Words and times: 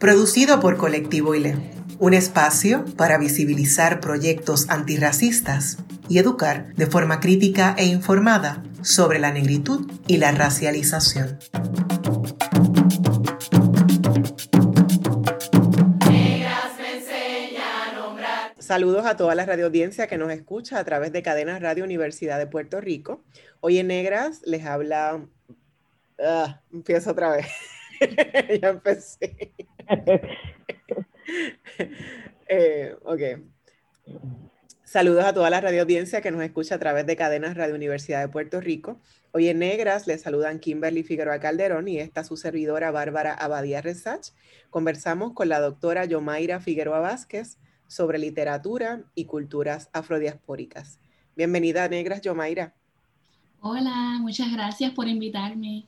Producido 0.00 0.60
por 0.60 0.78
Colectivo 0.78 1.34
ILE, 1.34 1.56
un 1.98 2.14
espacio 2.14 2.86
para 2.96 3.18
visibilizar 3.18 4.00
proyectos 4.00 4.70
antirracistas 4.70 5.76
y 6.08 6.16
educar 6.16 6.74
de 6.74 6.86
forma 6.86 7.20
crítica 7.20 7.74
e 7.76 7.84
informada 7.84 8.62
sobre 8.80 9.18
la 9.18 9.30
negritud 9.30 9.92
y 10.06 10.16
la 10.16 10.32
racialización. 10.32 11.38
Saludos 18.58 19.04
a 19.04 19.18
toda 19.18 19.34
la 19.34 19.44
radioaudiencia 19.44 20.06
que 20.06 20.16
nos 20.16 20.32
escucha 20.32 20.78
a 20.78 20.84
través 20.84 21.12
de 21.12 21.20
Cadenas 21.22 21.60
Radio 21.60 21.84
Universidad 21.84 22.38
de 22.38 22.46
Puerto 22.46 22.80
Rico. 22.80 23.22
Hoy 23.60 23.76
en 23.76 23.88
Negras 23.88 24.40
les 24.46 24.64
habla... 24.64 25.20
Ah, 26.18 26.62
empiezo 26.72 27.10
otra 27.10 27.32
vez. 27.32 27.48
ya 28.62 28.68
empecé. 28.68 29.52
Eh, 32.52 32.96
ok. 33.04 33.20
Saludos 34.82 35.24
a 35.24 35.32
toda 35.32 35.50
la 35.50 35.60
radio 35.60 35.82
audiencia 35.82 36.20
que 36.20 36.32
nos 36.32 36.42
escucha 36.42 36.74
a 36.74 36.78
través 36.80 37.06
de 37.06 37.14
cadenas 37.14 37.56
Radio 37.56 37.76
Universidad 37.76 38.20
de 38.20 38.28
Puerto 38.28 38.60
Rico. 38.60 39.00
Hoy 39.30 39.46
en 39.46 39.60
Negras 39.60 40.08
les 40.08 40.22
saludan 40.22 40.58
Kimberly 40.58 41.04
Figueroa 41.04 41.38
Calderón 41.38 41.86
y 41.86 41.98
esta 41.98 42.24
su 42.24 42.36
servidora 42.36 42.90
Bárbara 42.90 43.32
Abadía 43.32 43.82
Resach. 43.82 44.30
Conversamos 44.70 45.32
con 45.32 45.48
la 45.48 45.60
doctora 45.60 46.06
Yomaira 46.06 46.58
Figueroa 46.58 46.98
Vázquez 46.98 47.58
sobre 47.86 48.18
literatura 48.18 49.04
y 49.14 49.26
culturas 49.26 49.88
afrodiaspóricas. 49.92 50.98
Bienvenida 51.36 51.84
a 51.84 51.88
Negras, 51.88 52.22
Yomaira. 52.22 52.74
Hola, 53.60 54.18
muchas 54.20 54.50
gracias 54.50 54.90
por 54.90 55.06
invitarme. 55.06 55.86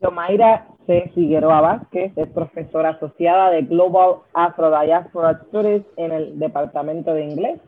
Yomaira 0.00 0.66
C. 0.86 1.10
Figueroa 1.14 1.60
Vázquez 1.60 2.12
es 2.16 2.28
profesora 2.30 2.90
asociada 2.90 3.50
de 3.50 3.62
Global 3.62 4.20
Afro 4.32 4.70
Diaspora 4.80 5.38
Studies 5.46 5.82
en 5.96 6.12
el 6.12 6.38
Departamento 6.38 7.12
de 7.12 7.24
Inglés 7.24 7.60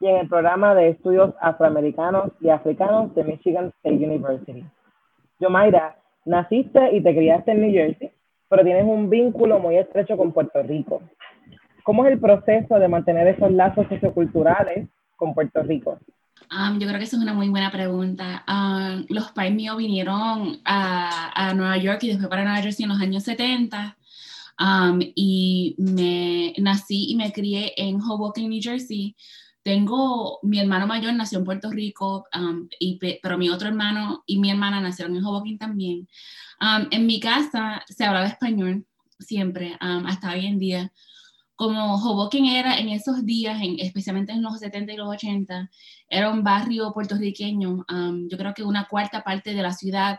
y 0.00 0.08
en 0.08 0.16
el 0.16 0.28
programa 0.28 0.74
de 0.74 0.88
estudios 0.88 1.32
afroamericanos 1.40 2.32
y 2.40 2.48
africanos 2.48 3.14
de 3.14 3.22
Michigan 3.22 3.72
State 3.76 4.04
University. 4.04 4.64
Yomaira, 5.38 5.96
naciste 6.24 6.96
y 6.96 7.02
te 7.02 7.14
criaste 7.14 7.52
en 7.52 7.60
New 7.60 7.72
Jersey, 7.72 8.10
pero 8.48 8.64
tienes 8.64 8.84
un 8.84 9.08
vínculo 9.08 9.60
muy 9.60 9.76
estrecho 9.76 10.16
con 10.16 10.32
Puerto 10.32 10.60
Rico. 10.64 11.02
¿Cómo 11.84 12.04
es 12.04 12.12
el 12.12 12.18
proceso 12.18 12.80
de 12.80 12.88
mantener 12.88 13.28
esos 13.28 13.52
lazos 13.52 13.86
socioculturales 13.88 14.88
con 15.16 15.34
Puerto 15.34 15.62
Rico? 15.62 15.98
Yo 16.78 16.86
creo 16.86 16.98
que 16.98 17.04
esa 17.04 17.16
es 17.16 17.22
una 17.22 17.34
muy 17.34 17.48
buena 17.48 17.70
pregunta. 17.70 18.44
los 19.08 19.30
pais 19.32 19.54
míos 19.54 19.76
vinieron 19.76 20.60
a, 20.64 21.48
a, 21.48 21.54
Nueva 21.54 21.76
York 21.76 22.02
y 22.02 22.08
después 22.08 22.28
para 22.28 22.44
Nueva 22.44 22.62
Jersey 22.62 22.84
en 22.84 22.90
los 22.90 23.00
años 23.00 23.22
70 23.24 23.96
y 25.14 25.74
me 25.78 26.54
nací 26.58 27.10
y 27.10 27.16
me 27.16 27.32
crié 27.32 27.74
en 27.76 28.00
Hoboken, 28.00 28.48
New 28.48 28.60
Jersey. 28.62 29.16
Tengo, 29.62 30.38
mi 30.42 30.60
hermano 30.60 30.86
mayor 30.86 31.12
nació 31.14 31.38
en 31.38 31.44
Puerto 31.44 31.70
Rico, 31.70 32.24
y, 32.78 32.98
pero 33.20 33.36
mi 33.36 33.50
otro 33.50 33.68
hermano 33.68 34.22
y 34.26 34.38
mi 34.38 34.50
hermana 34.50 34.80
nacieron 34.80 35.16
en 35.16 35.24
Hoboken 35.24 35.58
también. 35.58 36.08
en 36.90 37.06
mi 37.06 37.20
casa 37.20 37.82
se 37.88 38.04
hablaba 38.04 38.26
español 38.26 38.86
siempre, 39.18 39.76
hasta 39.80 40.32
hoy 40.32 40.46
en 40.46 40.58
día 40.58 40.92
como 41.56 41.96
Hoboken 41.96 42.44
era 42.44 42.78
en 42.78 42.90
esos 42.90 43.24
días, 43.24 43.60
en, 43.62 43.80
especialmente 43.80 44.32
en 44.32 44.42
los 44.42 44.58
70 44.58 44.92
y 44.92 44.96
los 44.96 45.08
80, 45.08 45.70
era 46.08 46.30
un 46.30 46.44
barrio 46.44 46.92
puertorriqueño. 46.92 47.86
Um, 47.90 48.28
yo 48.28 48.36
creo 48.36 48.52
que 48.54 48.62
una 48.62 48.86
cuarta 48.86 49.24
parte 49.24 49.54
de 49.54 49.62
la 49.62 49.72
ciudad 49.72 50.18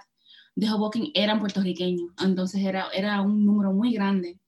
de 0.55 0.69
Hoboken 0.69 1.11
eran 1.13 1.39
puertorriqueños. 1.39 2.11
Entonces 2.19 2.65
era, 2.65 2.87
era 2.91 3.21
un 3.21 3.45
número 3.45 3.71
muy 3.71 3.93
grande 3.93 4.39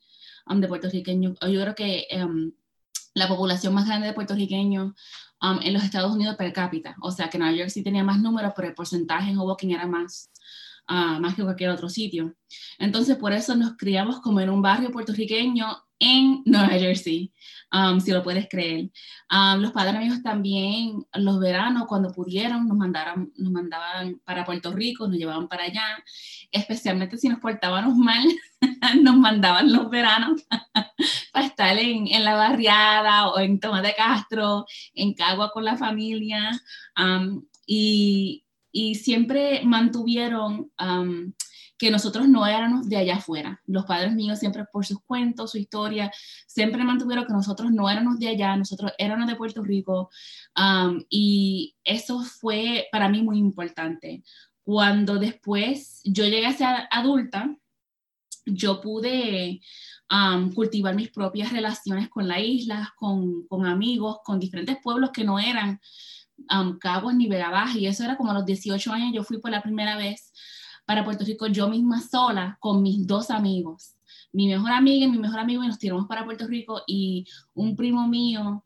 um, 0.47 0.59
de 0.59 0.67
puertorriqueños. 0.67 1.37
Yo 1.41 1.61
creo 1.61 1.75
que 1.75 2.07
um, 2.15 2.51
la 3.13 3.27
población 3.27 3.75
más 3.75 3.85
grande 3.85 4.07
de 4.07 4.13
puertorriqueños 4.13 4.93
en 5.61 5.73
los 5.73 5.83
Estados 5.83 6.13
Unidos 6.13 6.35
per 6.35 6.51
cápita. 6.51 6.95
O 7.01 7.11
sea 7.11 7.29
que 7.29 7.37
Nueva 7.37 7.55
York 7.55 7.69
sí 7.69 7.83
tenía 7.83 8.03
más 8.03 8.19
números, 8.19 8.51
pero 8.55 8.67
el 8.67 8.73
porcentaje 8.73 9.31
en 9.31 9.37
Hoboken 9.37 9.71
era 9.71 9.87
más, 9.87 10.31
uh, 10.89 11.19
más 11.19 11.35
que 11.35 11.43
cualquier 11.43 11.69
otro 11.69 11.87
sitio. 11.87 12.35
Entonces 12.79 13.15
por 13.15 13.31
eso 13.31 13.55
nos 13.55 13.77
criamos 13.77 14.21
como 14.21 14.39
en 14.41 14.49
un 14.49 14.61
barrio 14.61 14.91
puertorriqueño 14.91 15.67
en 15.99 16.41
Nueva 16.45 16.69
Jersey, 16.69 17.33
um, 17.71 17.99
si 17.99 18.11
lo 18.11 18.23
puedes 18.23 18.47
creer. 18.49 18.89
Um, 19.29 19.61
los 19.61 19.71
padres 19.71 19.95
amigos 19.95 20.23
también, 20.23 21.05
los 21.13 21.39
veranos, 21.39 21.87
cuando 21.87 22.11
pudieron, 22.11 22.67
nos, 22.67 22.77
mandaron, 22.77 23.31
nos 23.35 23.51
mandaban 23.51 24.19
para 24.23 24.45
Puerto 24.45 24.71
Rico, 24.71 25.07
nos 25.07 25.17
llevaban 25.17 25.47
para 25.47 25.65
allá, 25.65 26.03
especialmente 26.51 27.17
si 27.17 27.29
nos 27.29 27.39
portábamos 27.39 27.95
mal, 27.95 28.25
nos 29.01 29.17
mandaban 29.17 29.71
los 29.71 29.89
veranos 29.89 30.41
para 31.33 31.45
estar 31.45 31.77
en, 31.77 32.07
en, 32.07 32.23
la 32.23 32.35
barriada 32.35 33.27
o 33.27 33.39
en 33.39 33.59
Tomás 33.59 33.83
de 33.83 33.93
Castro, 33.93 34.65
en 34.93 35.13
Cagua 35.13 35.51
con 35.51 35.65
la 35.65 35.77
familia, 35.77 36.51
um, 36.97 37.43
y, 37.65 38.45
siempre 38.95 39.61
mantuvieron 39.65 40.71
que 41.79 41.89
nosotros 41.89 42.27
no 42.27 42.45
éramos 42.45 42.89
de 42.89 42.97
allá 42.97 43.15
afuera. 43.15 43.61
Los 43.65 43.85
padres 43.85 44.13
míos 44.13 44.37
siempre 44.37 44.65
por 44.65 44.85
sus 44.85 45.01
cuentos, 45.01 45.51
su 45.51 45.57
historia, 45.57 46.11
siempre 46.45 46.83
mantuvieron 46.83 47.25
que 47.25 47.31
nosotros 47.31 47.71
no 47.71 47.89
éramos 47.89 48.19
de 48.19 48.27
allá, 48.27 48.55
nosotros 48.57 48.91
éramos 48.97 49.27
de 49.27 49.37
Puerto 49.37 49.63
Rico. 49.63 50.09
Um, 50.57 51.01
y 51.09 51.77
eso 51.85 52.21
fue 52.21 52.87
para 52.91 53.07
mí 53.07 53.23
muy 53.23 53.37
importante. 53.39 54.23
Cuando 54.61 55.17
después 55.17 56.01
yo 56.03 56.25
llegué 56.25 56.47
a 56.47 56.53
ser 56.53 56.67
adulta, 56.91 57.55
yo 58.45 58.81
pude 58.81 59.61
um, 60.11 60.51
cultivar 60.51 60.95
mis 60.95 61.11
propias 61.11 61.53
relaciones 61.53 62.09
con 62.09 62.27
la 62.27 62.41
isla, 62.41 62.93
con, 62.97 63.47
con 63.47 63.65
amigos, 63.65 64.17
con 64.25 64.37
diferentes 64.37 64.77
pueblos 64.83 65.11
que 65.11 65.23
no 65.23 65.39
eran 65.39 65.79
um, 66.51 66.77
Caguas 66.77 67.15
ni 67.15 67.29
Vega 67.29 67.71
Y 67.73 67.87
eso 67.87 68.03
era 68.03 68.17
como 68.17 68.31
a 68.31 68.33
los 68.33 68.45
18 68.45 68.91
años, 68.91 69.13
yo 69.13 69.23
fui 69.23 69.39
por 69.39 69.51
la 69.51 69.61
primera 69.61 69.95
vez 69.95 70.33
para 70.89 71.05
Puerto 71.05 71.23
Rico 71.23 71.45
yo 71.45 71.69
misma 71.69 72.01
sola 72.01 72.57
con 72.59 72.81
mis 72.81 73.05
dos 73.05 73.29
amigos. 73.29 73.93
Mi 74.31 74.47
mejor 74.47 74.71
amiga 74.71 75.05
y 75.05 75.11
mi 75.11 75.19
mejor 75.19 75.37
amigo 75.37 75.63
y 75.63 75.67
nos 75.67 75.77
tiramos 75.77 76.07
para 76.07 76.25
Puerto 76.25 76.47
Rico 76.47 76.81
y 76.87 77.27
un 77.53 77.75
primo 77.75 78.07
mío, 78.07 78.63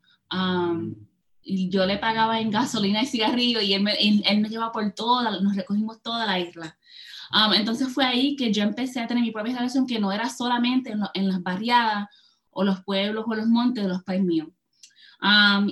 y 1.44 1.68
yo 1.68 1.86
le 1.86 1.98
pagaba 1.98 2.40
en 2.40 2.50
gasolina 2.50 3.04
y 3.04 3.08
cigarrillo 3.08 3.60
y 3.60 3.74
él 3.74 3.84
me, 3.84 3.96
él, 3.96 4.40
me 4.40 4.48
llevaba 4.48 4.72
por 4.72 4.90
toda, 4.94 5.42
nos 5.42 5.54
recogimos 5.54 6.02
toda 6.02 6.26
la 6.26 6.40
isla. 6.40 6.78
entonces 7.56 7.94
fue 7.94 8.06
ahí 8.06 8.38
que 8.38 8.54
yo 8.54 8.64
empecé 8.64 9.02
a 9.02 9.08
tener 9.08 9.22
mi 9.22 9.32
propia 9.32 9.56
relación 9.56 9.86
que 9.86 10.00
no 10.00 10.14
era 10.14 10.30
solamente 10.30 10.96
en, 11.14 11.28
las 11.28 11.44
barriadas 11.44 12.08
o 12.52 12.64
los 12.64 12.86
pueblos 12.86 13.26
o 13.28 13.36
los 13.36 13.48
montes 13.48 13.84
de 13.84 13.90
los 13.90 14.02
países 14.02 14.26
míos. 14.26 14.48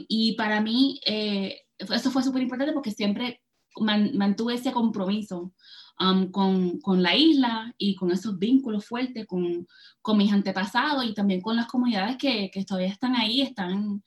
y 0.10 0.34
para 0.34 0.60
mí 0.60 1.00
eh, 1.06 1.62
eso 1.78 2.12
fue 2.12 2.24
súper 2.24 2.42
importante 2.42 2.74
porque 2.74 2.92
siempre 2.92 3.42
mantuve 3.80 4.56
ese 4.56 4.74
compromiso 4.74 5.54
Um, 6.02 6.32
con, 6.32 6.80
con, 6.80 7.04
la 7.04 7.16
isla 7.16 7.76
y 7.78 7.94
con 7.94 8.10
esos 8.10 8.40
vínculos 8.40 8.86
fuertes 8.86 9.28
con, 9.28 9.68
con, 10.02 10.18
mis 10.18 10.34
antepasados 10.34 11.06
y 11.06 11.14
también 11.14 11.42
con 11.42 11.56
las 11.56 11.68
comunidades 11.68 12.18
que, 12.18 12.50
que 12.52 12.66
todavía 12.66 12.90
están 12.90 13.16
ahí, 13.16 13.42
están, 13.42 14.02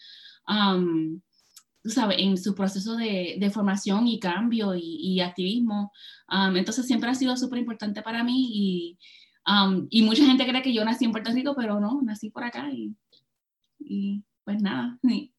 um, 0.48 1.20
sabes, 1.84 2.16
en 2.18 2.36
su 2.36 2.52
proceso 2.56 2.96
de, 2.96 3.36
de 3.38 3.50
formación 3.50 4.08
y 4.08 4.18
cambio 4.18 4.74
y, 4.74 4.82
y 4.82 5.20
activismo. 5.20 5.92
Um, 6.28 6.56
entonces 6.56 6.84
siempre 6.84 7.10
ha 7.10 7.14
sido 7.14 7.36
súper 7.36 7.60
importante 7.60 8.02
para 8.02 8.24
mí 8.24 8.48
y, 8.52 8.98
y, 9.90 10.02
mucha 10.02 10.26
gente 10.26 10.48
cree 10.48 10.62
que 10.62 10.74
yo 10.74 10.84
nací 10.84 11.04
en 11.04 11.12
Puerto 11.12 11.30
Rico, 11.30 11.54
pero 11.56 11.78
no, 11.78 12.02
nací 12.02 12.28
por 12.28 12.42
acá 12.42 12.72
y, 12.72 12.96
y 13.78 14.24
pues 14.42 14.60
nada. 14.60 14.98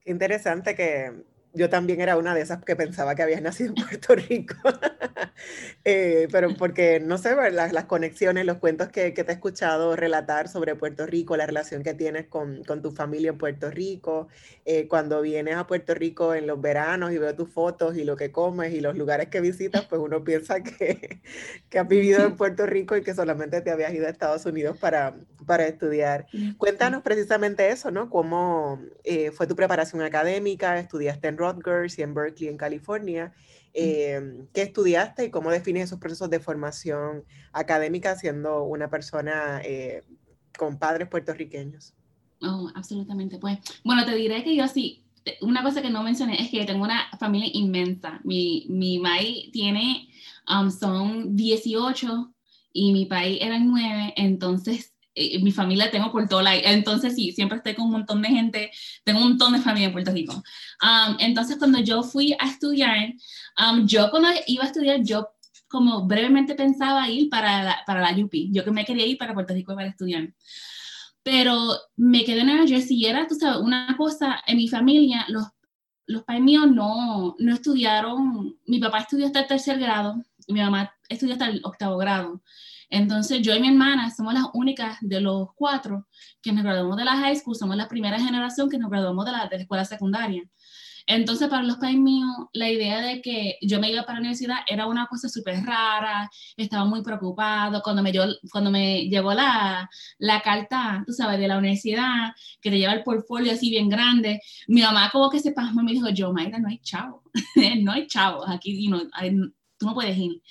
Qué 0.00 0.10
interesante 0.10 0.74
que 0.74 1.31
yo 1.54 1.68
también 1.68 2.00
era 2.00 2.16
una 2.16 2.34
de 2.34 2.40
esas 2.40 2.64
que 2.64 2.76
pensaba 2.76 3.14
que 3.14 3.22
habías 3.22 3.42
nacido 3.42 3.74
en 3.76 3.84
Puerto 3.86 4.14
Rico. 4.14 4.54
Eh, 5.84 6.28
pero 6.30 6.54
porque, 6.56 7.00
no 7.00 7.18
sé, 7.18 7.34
las, 7.50 7.72
las 7.72 7.84
conexiones, 7.86 8.46
los 8.46 8.58
cuentos 8.58 8.88
que, 8.90 9.12
que, 9.12 9.24
te 9.24 9.32
he 9.32 9.34
escuchado 9.34 9.96
relatar 9.96 10.46
sobre 10.46 10.76
Puerto 10.76 11.06
Rico, 11.06 11.36
la 11.36 11.46
relación 11.46 11.82
que 11.82 11.94
tienes 11.94 12.26
con, 12.26 12.62
con 12.62 12.82
tu 12.82 12.92
familia 12.92 13.30
en 13.30 13.38
Puerto 13.38 13.68
Rico, 13.70 14.28
eh, 14.64 14.86
cuando 14.86 15.20
vienes 15.22 15.56
a 15.56 15.66
Puerto 15.66 15.94
Rico 15.94 16.34
en 16.34 16.46
los 16.46 16.60
veranos 16.60 17.12
y 17.12 17.18
veo 17.18 17.34
tus 17.34 17.48
fotos 17.48 17.96
y 17.96 18.04
lo 18.04 18.16
que 18.16 18.30
comes 18.30 18.72
y 18.72 18.80
los 18.80 18.96
lugares 18.96 19.28
que 19.28 19.40
visitas, 19.40 19.84
pues 19.86 20.00
uno 20.00 20.22
piensa 20.22 20.62
que, 20.62 21.20
que 21.68 21.78
has 21.80 21.88
vivido 21.88 22.24
en 22.24 22.36
Puerto 22.36 22.66
Rico 22.66 22.96
y 22.96 23.02
que 23.02 23.14
solamente 23.14 23.60
te 23.60 23.72
habías 23.72 23.92
ido 23.92 24.06
a 24.06 24.10
Estados 24.10 24.46
Unidos 24.46 24.78
para, 24.78 25.16
para 25.46 25.66
estudiar. 25.66 26.26
Cuéntanos 26.58 27.02
precisamente 27.02 27.70
eso, 27.70 27.90
¿no? 27.90 28.08
¿Cómo 28.08 28.80
eh, 29.02 29.32
fue 29.32 29.48
tu 29.48 29.56
preparación 29.56 30.02
académica? 30.02 30.78
¿Estudiaste 30.78 31.28
en 31.28 31.38
Rutgers 31.42 31.98
y 31.98 32.02
en 32.02 32.14
Berkeley, 32.14 32.48
en 32.50 32.56
California. 32.56 33.32
Em, 33.74 34.46
¿Qué 34.52 34.62
estudiaste 34.62 35.24
y 35.24 35.30
cómo 35.30 35.50
defines 35.50 35.84
esos 35.84 35.98
procesos 35.98 36.30
de 36.30 36.40
formación 36.40 37.24
académica 37.52 38.16
siendo 38.16 38.64
una 38.64 38.88
persona 38.88 39.60
eh, 39.64 40.02
con 40.56 40.78
padres 40.78 41.08
puertorriqueños? 41.08 41.94
Oh, 42.42 42.70
absolutamente. 42.74 43.38
Pues, 43.38 43.58
bueno, 43.84 44.04
te 44.04 44.14
diré 44.14 44.44
que 44.44 44.54
yo 44.54 44.68
sí, 44.68 45.04
una 45.40 45.62
cosa 45.62 45.82
que 45.82 45.90
no 45.90 46.02
mencioné 46.02 46.40
es 46.40 46.50
que 46.50 46.64
tengo 46.64 46.84
una 46.84 47.08
familia 47.18 47.48
inmensa. 47.52 48.20
Mi, 48.24 48.66
mi 48.68 48.98
Mai 48.98 49.50
tiene, 49.52 50.08
um, 50.48 50.70
son 50.70 51.36
18 51.36 52.34
y 52.72 52.92
mi 52.92 53.06
país 53.06 53.38
eran 53.40 53.68
9, 53.68 54.14
entonces 54.16 54.91
eh, 55.14 55.42
mi 55.42 55.52
familia 55.52 55.90
tengo 55.90 56.10
por 56.10 56.28
todo 56.28 56.42
la, 56.42 56.56
entonces 56.56 57.14
sí, 57.14 57.32
siempre 57.32 57.58
estoy 57.58 57.74
con 57.74 57.86
un 57.86 57.92
montón 57.92 58.22
de 58.22 58.28
gente, 58.28 58.70
tengo 59.04 59.20
un 59.20 59.30
montón 59.30 59.52
de 59.52 59.60
familia 59.60 59.86
en 59.86 59.92
Puerto 59.92 60.12
Rico. 60.12 60.34
Um, 60.82 61.16
entonces 61.18 61.56
cuando 61.58 61.80
yo 61.80 62.02
fui 62.02 62.34
a 62.38 62.48
estudiar, 62.48 63.12
um, 63.58 63.86
yo 63.86 64.10
cuando 64.10 64.28
iba 64.46 64.64
a 64.64 64.66
estudiar, 64.66 65.02
yo 65.02 65.28
como 65.68 66.06
brevemente 66.06 66.54
pensaba 66.54 67.08
ir 67.08 67.28
para 67.30 67.62
la, 67.62 67.82
para 67.86 68.00
la 68.00 68.24
UP, 68.24 68.32
yo 68.50 68.64
que 68.64 68.70
me 68.70 68.84
quería 68.84 69.06
ir 69.06 69.18
para 69.18 69.34
Puerto 69.34 69.54
Rico 69.54 69.74
para 69.74 69.88
estudiar. 69.88 70.32
Pero 71.22 71.76
me 71.96 72.24
quedé 72.24 72.40
en 72.40 72.46
Nueva 72.48 72.66
Jersey 72.66 72.96
y 72.96 73.06
era, 73.06 73.26
tú 73.26 73.34
sabes, 73.36 73.60
una 73.60 73.94
cosa, 73.96 74.42
en 74.46 74.56
mi 74.56 74.68
familia, 74.68 75.24
los, 75.28 75.44
los 76.06 76.24
padres 76.24 76.42
míos 76.42 76.70
no, 76.70 77.36
no 77.38 77.54
estudiaron, 77.54 78.58
mi 78.66 78.80
papá 78.80 79.00
estudió 79.00 79.26
hasta 79.26 79.40
el 79.40 79.46
tercer 79.46 79.78
grado, 79.78 80.22
y 80.46 80.52
mi 80.52 80.60
mamá 80.60 80.92
estudió 81.08 81.34
hasta 81.34 81.48
el 81.48 81.60
octavo 81.64 81.96
grado. 81.96 82.42
Entonces 82.92 83.40
yo 83.40 83.54
y 83.54 83.60
mi 83.60 83.68
hermana 83.68 84.10
somos 84.14 84.34
las 84.34 84.44
únicas 84.52 84.98
de 85.00 85.18
los 85.18 85.48
cuatro 85.54 86.06
que 86.42 86.52
nos 86.52 86.62
graduamos 86.62 86.98
de 86.98 87.06
la 87.06 87.16
high 87.16 87.34
school, 87.34 87.56
somos 87.56 87.74
la 87.74 87.88
primera 87.88 88.20
generación 88.20 88.68
que 88.68 88.76
nos 88.76 88.90
graduamos 88.90 89.24
de 89.24 89.32
la, 89.32 89.46
de 89.46 89.56
la 89.56 89.62
escuela 89.62 89.84
secundaria. 89.86 90.42
Entonces, 91.06 91.48
para 91.48 91.62
los 91.62 91.78
pais 91.78 91.96
míos, 91.96 92.30
la 92.52 92.68
idea 92.68 93.00
de 93.00 93.22
que 93.22 93.56
yo 93.62 93.80
me 93.80 93.90
iba 93.90 94.02
para 94.02 94.16
la 94.16 94.20
universidad 94.20 94.58
era 94.68 94.86
una 94.86 95.06
cosa 95.06 95.30
súper 95.30 95.64
rara, 95.64 96.30
estaba 96.54 96.84
muy 96.84 97.02
preocupado. 97.02 97.80
Cuando 97.82 98.02
me, 98.02 98.12
cuando 98.52 98.70
me 98.70 99.08
llegó 99.08 99.32
la, 99.32 99.88
la, 100.18 100.42
carta, 100.42 101.02
tú 101.06 101.14
sabes, 101.14 101.40
de 101.40 101.48
la 101.48 101.56
universidad, 101.56 102.34
que 102.60 102.70
te 102.70 102.78
lleva 102.78 102.92
el 102.92 103.02
portfolio 103.02 103.52
así 103.52 103.70
bien 103.70 103.88
grande, 103.88 104.42
mi 104.68 104.82
mamá 104.82 105.08
como 105.10 105.30
que 105.30 105.40
se 105.40 105.52
pasmó 105.52 105.80
y 105.80 105.84
me 105.84 105.92
dijo, 105.92 106.10
yo, 106.10 106.30
Mayra, 106.32 106.58
no 106.58 106.68
hay 106.68 106.78
chavo, 106.80 107.22
no 107.80 107.92
hay 107.92 108.06
chavos, 108.06 108.44
aquí 108.48 108.86
you 108.86 109.10
tú 109.78 109.86
no 109.86 109.94
puedes 109.94 110.16
ir. 110.16 110.42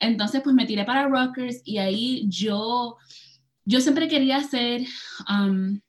Entonces, 0.00 0.42
pues 0.42 0.54
me 0.54 0.66
tiré 0.66 0.84
para 0.84 1.08
Rockers 1.08 1.60
y 1.64 1.78
ahí 1.78 2.24
yo, 2.28 2.96
yo 3.64 3.80
siempre 3.80 4.08
quería 4.08 4.42
ser 4.42 4.86
um, 5.28 5.80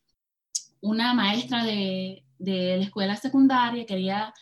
una 0.82 1.14
maestra 1.14 1.64
de, 1.64 2.24
de, 2.38 2.78
la 2.78 2.84
escuela 2.84 3.16
secundaria, 3.16 3.86
quería, 3.86 4.34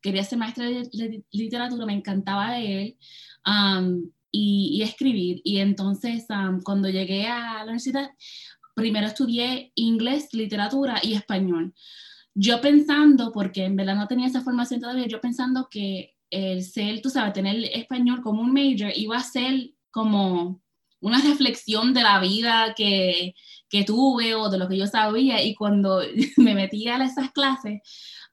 quería 0.00 0.22
ser 0.24 0.38
maestra 0.38 0.66
de, 0.66 1.24
literatura, 1.32 1.86
me 1.86 1.94
encantaba 1.94 2.56
leer 2.56 2.96
um, 3.46 4.10
y, 4.30 4.78
y, 4.78 4.82
escribir. 4.82 5.40
Y 5.44 5.58
entonces, 5.58 6.26
um, 6.30 6.60
cuando 6.60 6.88
llegué 6.88 7.26
a 7.26 7.58
la 7.58 7.64
universidad, 7.64 8.10
primero 8.74 9.06
estudié 9.06 9.72
inglés, 9.74 10.28
literatura 10.32 11.00
y 11.02 11.14
español. 11.14 11.74
Yo 12.34 12.60
pensando, 12.60 13.32
porque 13.32 13.64
en 13.64 13.76
verdad 13.76 13.96
no 13.96 14.06
tenía 14.06 14.26
esa 14.26 14.42
formación 14.42 14.80
todavía, 14.80 15.06
yo 15.06 15.20
pensando 15.20 15.68
que 15.70 16.15
el 16.30 16.62
ser, 16.64 17.00
tú 17.00 17.10
sabes, 17.10 17.32
tener 17.32 17.56
español 17.72 18.20
como 18.22 18.42
un 18.42 18.52
major 18.52 18.92
iba 18.94 19.16
a 19.16 19.22
ser 19.22 19.70
como 19.90 20.60
una 21.00 21.20
reflexión 21.20 21.94
de 21.94 22.02
la 22.02 22.20
vida 22.20 22.74
que, 22.74 23.34
que 23.68 23.84
tuve 23.84 24.34
o 24.34 24.48
de 24.48 24.58
lo 24.58 24.68
que 24.68 24.76
yo 24.76 24.86
sabía 24.86 25.42
y 25.42 25.54
cuando 25.54 26.02
me 26.36 26.54
metí 26.54 26.88
a 26.88 27.02
esas 27.04 27.30
clases 27.32 27.80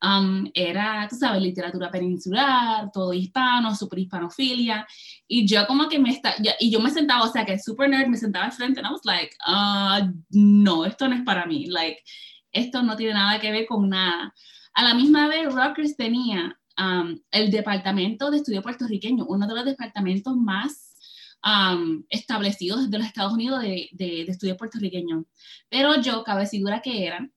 um, 0.04 0.50
era, 0.54 1.08
tú 1.10 1.16
sabes, 1.16 1.42
literatura 1.42 1.90
peninsular, 1.90 2.92
todo 2.92 3.14
hispano, 3.14 3.76
super 3.76 4.00
hispanofilia 4.00 4.86
y 5.28 5.48
yo 5.48 5.66
como 5.68 5.88
que 5.88 6.00
me 6.00 6.10
está, 6.10 6.36
y 6.60 6.70
yo 6.70 6.80
me 6.80 6.90
sentaba, 6.90 7.24
o 7.24 7.32
sea 7.32 7.46
que 7.46 7.58
super 7.60 7.90
nerd, 7.90 8.08
me 8.08 8.18
sentaba 8.18 8.46
al 8.46 8.52
frente 8.52 8.82
y 8.82 8.84
I 8.84 8.90
was 8.92 9.06
like, 9.06 9.36
uh, 9.48 10.12
no, 10.30 10.86
esto 10.86 11.08
no 11.08 11.16
es 11.16 11.22
para 11.24 11.46
mí, 11.46 11.68
like, 11.68 12.02
esto 12.52 12.84
no 12.84 12.96
tiene 12.96 13.14
nada 13.14 13.40
que 13.40 13.52
ver 13.52 13.66
con 13.66 13.90
nada. 13.90 14.34
A 14.76 14.84
la 14.84 14.94
misma 14.94 15.28
vez, 15.28 15.52
Rockers 15.54 15.96
tenía 15.96 16.60
el 17.32 17.52
Departamento 17.52 18.32
de 18.32 18.38
Estudio 18.38 18.62
Puertorriqueño, 18.62 19.26
uno 19.28 19.48
de 19.48 19.56
los 19.56 19.66
departamentos 19.66 20.36
más 20.36 20.94
establecidos 22.10 22.90
de 22.90 22.98
los 22.98 23.08
Estados 23.08 23.34
Unidos 23.34 23.62
de, 23.62 23.90
de, 23.92 24.22
estudio 24.24 24.56
puertorriqueño. 24.56 25.26
Pero 25.70 26.00
yo, 26.02 26.24
cabecidura 26.24 26.82
que 26.82 27.06
era, 27.06 27.30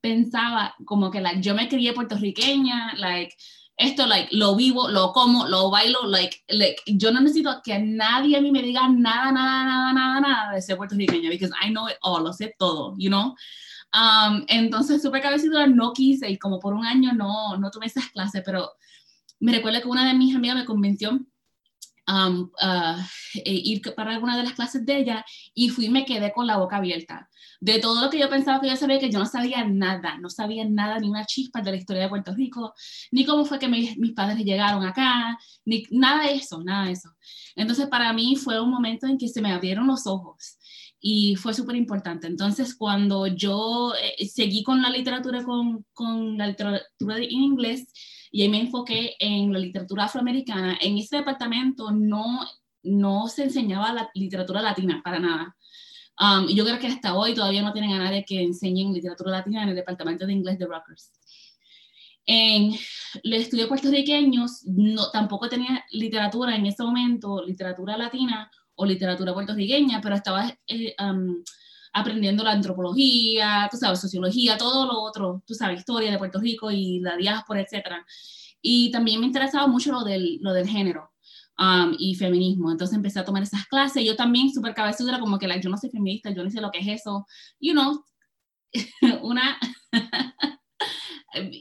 pensaba 0.00 0.74
como 0.84 1.10
que 1.10 1.20
like, 1.20 1.40
yo 1.40 1.54
me 1.54 1.68
crié 1.68 1.92
puertorriqueña, 1.92 2.94
like, 2.96 3.34
esto 3.78 4.06
like, 4.06 4.28
lo 4.34 4.56
vivo, 4.56 4.88
lo 4.88 5.12
como, 5.12 5.46
lo 5.48 5.70
bailo, 5.70 6.06
like, 6.06 6.44
like, 6.48 6.82
yo 6.86 7.10
no 7.12 7.20
necesito 7.20 7.60
que 7.62 7.78
nadie 7.78 8.36
a 8.36 8.40
mí 8.40 8.50
me 8.50 8.62
diga 8.62 8.88
nada, 8.88 9.32
nada, 9.32 9.64
nada, 9.64 9.92
nada, 9.92 10.20
nada 10.20 10.52
de 10.52 10.62
ser 10.62 10.76
puertorriqueña, 10.76 11.30
because 11.30 11.52
I 11.60 11.70
know 11.70 11.88
it 11.88 11.96
all, 12.02 12.22
lo 12.22 12.32
sé 12.32 12.54
todo, 12.58 12.94
you 12.98 13.08
know. 13.08 13.34
Um, 13.94 14.44
entonces, 14.48 15.00
súper 15.00 15.22
cabecita, 15.22 15.66
no 15.66 15.92
quise 15.92 16.28
y 16.28 16.38
como 16.38 16.58
por 16.58 16.74
un 16.74 16.84
año 16.84 17.12
no, 17.12 17.56
no 17.56 17.70
tomé 17.70 17.86
esas 17.86 18.08
clases, 18.10 18.42
pero 18.44 18.72
me 19.40 19.52
recuerdo 19.52 19.80
que 19.80 19.88
una 19.88 20.06
de 20.06 20.14
mis 20.14 20.34
amigas 20.34 20.56
me 20.56 20.64
convenció 20.64 21.12
um, 22.08 22.50
uh, 22.62 23.00
ir 23.44 23.82
para 23.94 24.12
alguna 24.12 24.36
de 24.36 24.44
las 24.44 24.52
clases 24.52 24.84
de 24.84 24.98
ella 24.98 25.24
y 25.54 25.70
fui 25.70 25.88
me 25.88 26.04
quedé 26.04 26.32
con 26.32 26.46
la 26.46 26.56
boca 26.56 26.76
abierta. 26.76 27.28
De 27.58 27.78
todo 27.78 28.02
lo 28.02 28.10
que 28.10 28.18
yo 28.18 28.28
pensaba 28.28 28.60
que 28.60 28.68
yo 28.68 28.76
sabía, 28.76 28.98
que 28.98 29.10
yo 29.10 29.18
no 29.18 29.24
sabía 29.24 29.64
nada, 29.64 30.18
no 30.18 30.28
sabía 30.28 30.66
nada, 30.68 30.98
ni 30.98 31.08
una 31.08 31.24
chispa 31.24 31.62
de 31.62 31.70
la 31.70 31.78
historia 31.78 32.02
de 32.02 32.08
Puerto 32.10 32.34
Rico, 32.34 32.74
ni 33.12 33.24
cómo 33.24 33.46
fue 33.46 33.58
que 33.58 33.68
mis, 33.68 33.96
mis 33.96 34.12
padres 34.12 34.44
llegaron 34.44 34.84
acá, 34.84 35.38
ni 35.64 35.84
nada 35.90 36.24
de 36.24 36.34
eso, 36.34 36.62
nada 36.62 36.86
de 36.86 36.92
eso. 36.92 37.10
Entonces, 37.54 37.86
para 37.86 38.12
mí 38.12 38.36
fue 38.36 38.60
un 38.60 38.70
momento 38.70 39.06
en 39.06 39.16
que 39.16 39.28
se 39.28 39.40
me 39.40 39.52
abrieron 39.52 39.86
los 39.86 40.06
ojos 40.06 40.58
y 41.00 41.36
fue 41.36 41.54
súper 41.54 41.76
importante. 41.76 42.26
Entonces, 42.26 42.74
cuando 42.74 43.26
yo 43.26 43.92
eh, 43.94 44.26
seguí 44.26 44.62
con 44.62 44.82
la 44.82 44.90
literatura, 44.90 45.44
con, 45.44 45.84
con 45.92 46.36
la 46.38 46.48
literatura 46.48 47.16
en 47.18 47.30
inglés, 47.30 47.92
y 48.32 48.42
ahí 48.42 48.48
me 48.48 48.60
enfoqué 48.60 49.14
en 49.18 49.52
la 49.52 49.58
literatura 49.58 50.04
afroamericana, 50.04 50.78
en 50.80 50.98
ese 50.98 51.16
departamento 51.16 51.90
no, 51.90 52.40
no 52.82 53.28
se 53.28 53.44
enseñaba 53.44 53.92
la 53.92 54.10
literatura 54.14 54.62
latina 54.62 55.00
para 55.04 55.18
nada. 55.18 55.56
Um, 56.18 56.48
yo 56.48 56.64
creo 56.64 56.78
que 56.78 56.86
hasta 56.86 57.14
hoy 57.14 57.34
todavía 57.34 57.62
no 57.62 57.72
tienen 57.72 57.92
a 57.92 57.98
nadie 57.98 58.24
que 58.24 58.42
enseñe 58.42 58.92
literatura 58.92 59.30
latina 59.30 59.62
en 59.62 59.68
el 59.70 59.76
departamento 59.76 60.26
de 60.26 60.32
inglés 60.32 60.58
de 60.58 60.66
Rutgers. 60.66 61.12
En 62.24 62.72
los 63.22 63.40
estudios 63.40 63.68
puertorriqueños 63.68 64.64
no, 64.64 65.10
tampoco 65.10 65.48
tenía 65.48 65.84
literatura 65.92 66.56
en 66.56 66.66
ese 66.66 66.82
momento, 66.82 67.44
literatura 67.44 67.96
latina 67.96 68.50
o 68.76 68.86
literatura 68.86 69.34
puertorriqueña, 69.34 70.00
pero 70.00 70.14
estaba 70.14 70.56
eh, 70.66 70.94
aprendiendo 71.92 72.44
la 72.44 72.52
antropología, 72.52 73.68
tú 73.70 73.76
sabes, 73.76 74.00
sociología, 74.00 74.56
todo 74.56 74.86
lo 74.86 75.00
otro, 75.00 75.42
tú 75.46 75.54
sabes, 75.54 75.80
historia 75.80 76.10
de 76.10 76.18
Puerto 76.18 76.38
Rico 76.38 76.70
y 76.70 77.00
la 77.00 77.16
diáspora, 77.16 77.60
etc. 77.60 77.86
Y 78.60 78.90
también 78.90 79.20
me 79.20 79.26
interesaba 79.26 79.66
mucho 79.66 79.92
lo 79.92 80.04
del, 80.04 80.38
lo 80.40 80.52
del 80.52 80.68
género. 80.68 81.12
y 81.98 82.14
feminismo. 82.16 82.70
Entonces 82.70 82.96
empecé 82.96 83.18
a 83.20 83.24
tomar 83.24 83.42
esas 83.42 83.66
clases. 83.66 84.04
Yo 84.04 84.14
también, 84.14 84.52
súper 84.52 84.74
cabezudra, 84.74 85.18
como 85.18 85.38
que 85.38 85.48
yo 85.60 85.70
no 85.70 85.78
soy 85.78 85.90
feminista, 85.90 86.30
yo 86.30 86.44
no 86.44 86.50
sé 86.50 86.60
lo 86.60 86.70
que 86.70 86.80
es 86.80 86.88
eso. 87.00 87.26
You 87.60 87.72
know, 87.72 88.04
una 89.22 89.58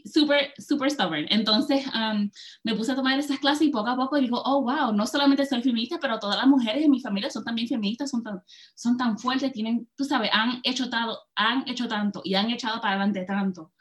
super, 0.05 0.53
super 0.57 0.89
stubborn. 0.89 1.25
Entonces 1.29 1.85
um, 1.87 2.29
me 2.63 2.75
puse 2.75 2.91
a 2.91 2.95
tomar 2.95 3.17
esas 3.19 3.39
clases 3.39 3.67
y 3.67 3.71
poco 3.71 3.89
a 3.89 3.95
poco 3.95 4.17
digo, 4.17 4.41
oh, 4.45 4.61
wow, 4.61 4.93
no 4.93 5.05
solamente 5.05 5.45
soy 5.45 5.61
feminista, 5.61 5.97
pero 5.99 6.19
todas 6.19 6.37
las 6.37 6.47
mujeres 6.47 6.83
en 6.83 6.91
mi 6.91 6.99
familia 6.99 7.29
son 7.29 7.43
también 7.43 7.67
feministas, 7.67 8.09
son 8.09 8.23
tan, 8.23 8.41
son 8.75 8.97
tan 8.97 9.17
fuertes, 9.17 9.51
tienen, 9.51 9.87
tú 9.95 10.05
sabes, 10.05 10.29
han 10.33 10.59
hecho, 10.63 10.89
tanto, 10.89 11.19
han 11.35 11.67
hecho 11.67 11.87
tanto 11.87 12.21
y 12.23 12.35
han 12.35 12.49
echado 12.51 12.81
para 12.81 12.95
adelante 12.95 13.23
tanto 13.23 13.71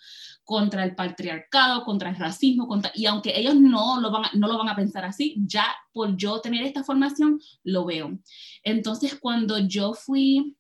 contra 0.44 0.84
el 0.84 0.94
patriarcado, 0.94 1.84
contra 1.84 2.10
el 2.10 2.16
racismo, 2.16 2.68
contra, 2.68 2.92
y 2.94 3.06
aunque 3.06 3.32
ellos 3.34 3.54
no 3.54 4.00
lo, 4.00 4.10
van 4.10 4.26
a, 4.26 4.30
no 4.34 4.46
lo 4.46 4.58
van 4.58 4.68
a 4.68 4.76
pensar 4.76 5.04
así, 5.04 5.36
ya 5.46 5.66
por 5.92 6.16
yo 6.16 6.40
tener 6.40 6.64
esta 6.64 6.84
formación, 6.84 7.40
lo 7.64 7.86
veo. 7.86 8.18
Entonces, 8.62 9.18
cuando 9.18 9.58
yo 9.58 9.94
fui 9.94 10.54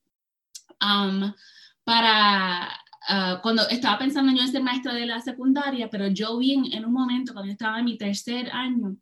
um, 0.80 1.32
para 1.84 2.70
ah, 3.08 3.40
cuando 3.42 3.68
estaba 3.68 3.98
pensando 3.98 4.32
yo 4.32 4.42
en 4.42 4.52
ser 4.52 4.62
maestra 4.62 4.94
de 4.94 5.06
la 5.06 5.20
secundaria, 5.20 5.88
pero 5.90 6.08
yo 6.08 6.38
vi 6.38 6.54
en, 6.72 6.84
un 6.84 6.92
momento, 6.92 7.32
cuando 7.32 7.46
yo 7.48 7.52
estaba 7.52 7.78
en 7.78 7.84
mi 7.84 7.98
tercer 7.98 8.50
año 8.52 8.96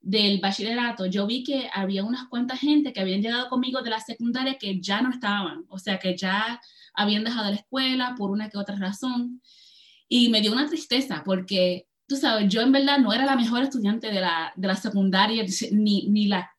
del 0.00 0.40
bachillerato, 0.40 1.06
yo 1.06 1.26
vi 1.26 1.42
que 1.42 1.68
había 1.72 2.04
unas 2.04 2.28
cuantas 2.28 2.60
gente 2.60 2.92
que 2.92 3.00
habían 3.00 3.22
llegado 3.22 3.48
conmigo 3.48 3.82
de 3.82 3.90
la 3.90 4.00
secundaria 4.00 4.58
que 4.58 4.80
ya 4.80 5.02
no 5.02 5.10
estaban, 5.10 5.64
o 5.68 5.78
sea, 5.78 5.98
que 5.98 6.16
ya 6.16 6.60
habían 6.94 7.24
dejado 7.24 7.50
la 7.50 7.56
escuela 7.56 8.14
por 8.16 8.30
una 8.30 8.48
que 8.48 8.58
otra 8.58 8.76
razón. 8.76 9.42
Y 10.08 10.28
me 10.28 10.40
dio 10.40 10.52
una 10.52 10.66
tristeza 10.68 11.22
porque, 11.24 11.86
tú 12.06 12.16
sabes, 12.16 12.48
yo 12.48 12.60
en 12.62 12.72
verdad 12.72 12.98
no 12.98 13.12
era 13.12 13.26
la 13.26 13.36
mejor 13.36 13.62
estudiante 13.62 14.08
de 14.12 14.20
la, 14.20 14.52
de 14.56 14.68
la 14.68 14.76
secundaria, 14.76 15.44
ni, 15.72 16.08
ni 16.08 16.28
la 16.28 16.55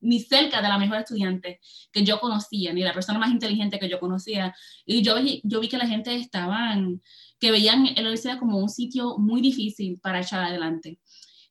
ni 0.00 0.20
cerca 0.20 0.62
de 0.62 0.68
la 0.68 0.78
mejor 0.78 0.98
estudiante 0.98 1.60
que 1.92 2.04
yo 2.04 2.20
conocía, 2.20 2.72
ni 2.72 2.82
la 2.82 2.92
persona 2.92 3.18
más 3.18 3.30
inteligente 3.30 3.78
que 3.78 3.88
yo 3.88 3.98
conocía. 3.98 4.54
Y 4.84 5.02
yo, 5.02 5.16
vi 5.16 5.68
que 5.68 5.78
la 5.78 5.86
gente 5.86 6.14
estaban, 6.14 7.02
que 7.40 7.50
veían 7.50 7.84
la 7.84 8.00
universidad 8.00 8.38
como 8.38 8.58
un 8.58 8.68
sitio 8.68 9.18
muy 9.18 9.40
difícil 9.40 9.98
para 10.00 10.20
echar 10.20 10.44
adelante. 10.44 10.98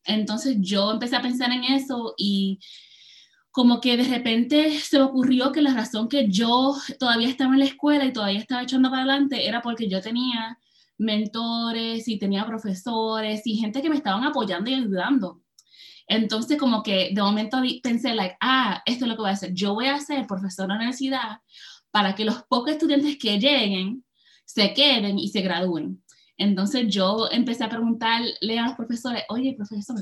Entonces 0.05 0.57
yo 0.59 0.91
empecé 0.91 1.15
a 1.15 1.21
pensar 1.21 1.51
en 1.51 1.63
eso 1.63 2.13
y 2.17 2.59
como 3.51 3.81
que 3.81 3.97
de 3.97 4.03
repente 4.03 4.79
se 4.79 4.99
me 4.99 5.05
ocurrió 5.05 5.51
que 5.51 5.61
la 5.61 5.73
razón 5.73 6.09
que 6.09 6.27
yo 6.29 6.75
todavía 6.99 7.29
estaba 7.29 7.53
en 7.53 7.59
la 7.59 7.65
escuela 7.65 8.05
y 8.05 8.13
todavía 8.13 8.39
estaba 8.39 8.63
echando 8.63 8.89
para 8.89 9.03
adelante 9.03 9.47
era 9.47 9.61
porque 9.61 9.87
yo 9.89 10.01
tenía 10.01 10.59
mentores 10.97 12.07
y 12.07 12.19
tenía 12.19 12.45
profesores 12.45 13.41
y 13.45 13.55
gente 13.57 13.81
que 13.81 13.89
me 13.89 13.95
estaban 13.95 14.23
apoyando 14.23 14.69
y 14.69 14.75
ayudando. 14.75 15.44
Entonces, 16.07 16.57
como 16.57 16.83
que 16.83 17.11
de 17.13 17.21
momento 17.21 17.57
pensé, 17.81 18.13
like, 18.13 18.37
ah, 18.41 18.81
esto 18.85 19.05
es 19.05 19.09
lo 19.09 19.15
que 19.15 19.21
voy 19.21 19.31
a 19.31 19.33
hacer. 19.33 19.53
Yo 19.53 19.73
voy 19.73 19.87
a 19.87 19.99
ser 19.99 20.27
profesor 20.27 20.67
de 20.67 20.75
universidad 20.75 21.39
para 21.91 22.13
que 22.15 22.25
los 22.25 22.43
pocos 22.43 22.71
estudiantes 22.71 23.17
que 23.17 23.39
lleguen 23.39 24.03
se 24.45 24.73
queden 24.73 25.17
y 25.17 25.29
se 25.29 25.41
gradúen. 25.41 26.03
Entonces, 26.37 26.87
yo 26.87 27.29
empecé 27.31 27.63
a 27.63 27.69
preguntarle 27.69 28.59
a 28.59 28.65
los 28.67 28.75
profesores, 28.75 29.23
oye, 29.29 29.55
profesor, 29.55 29.97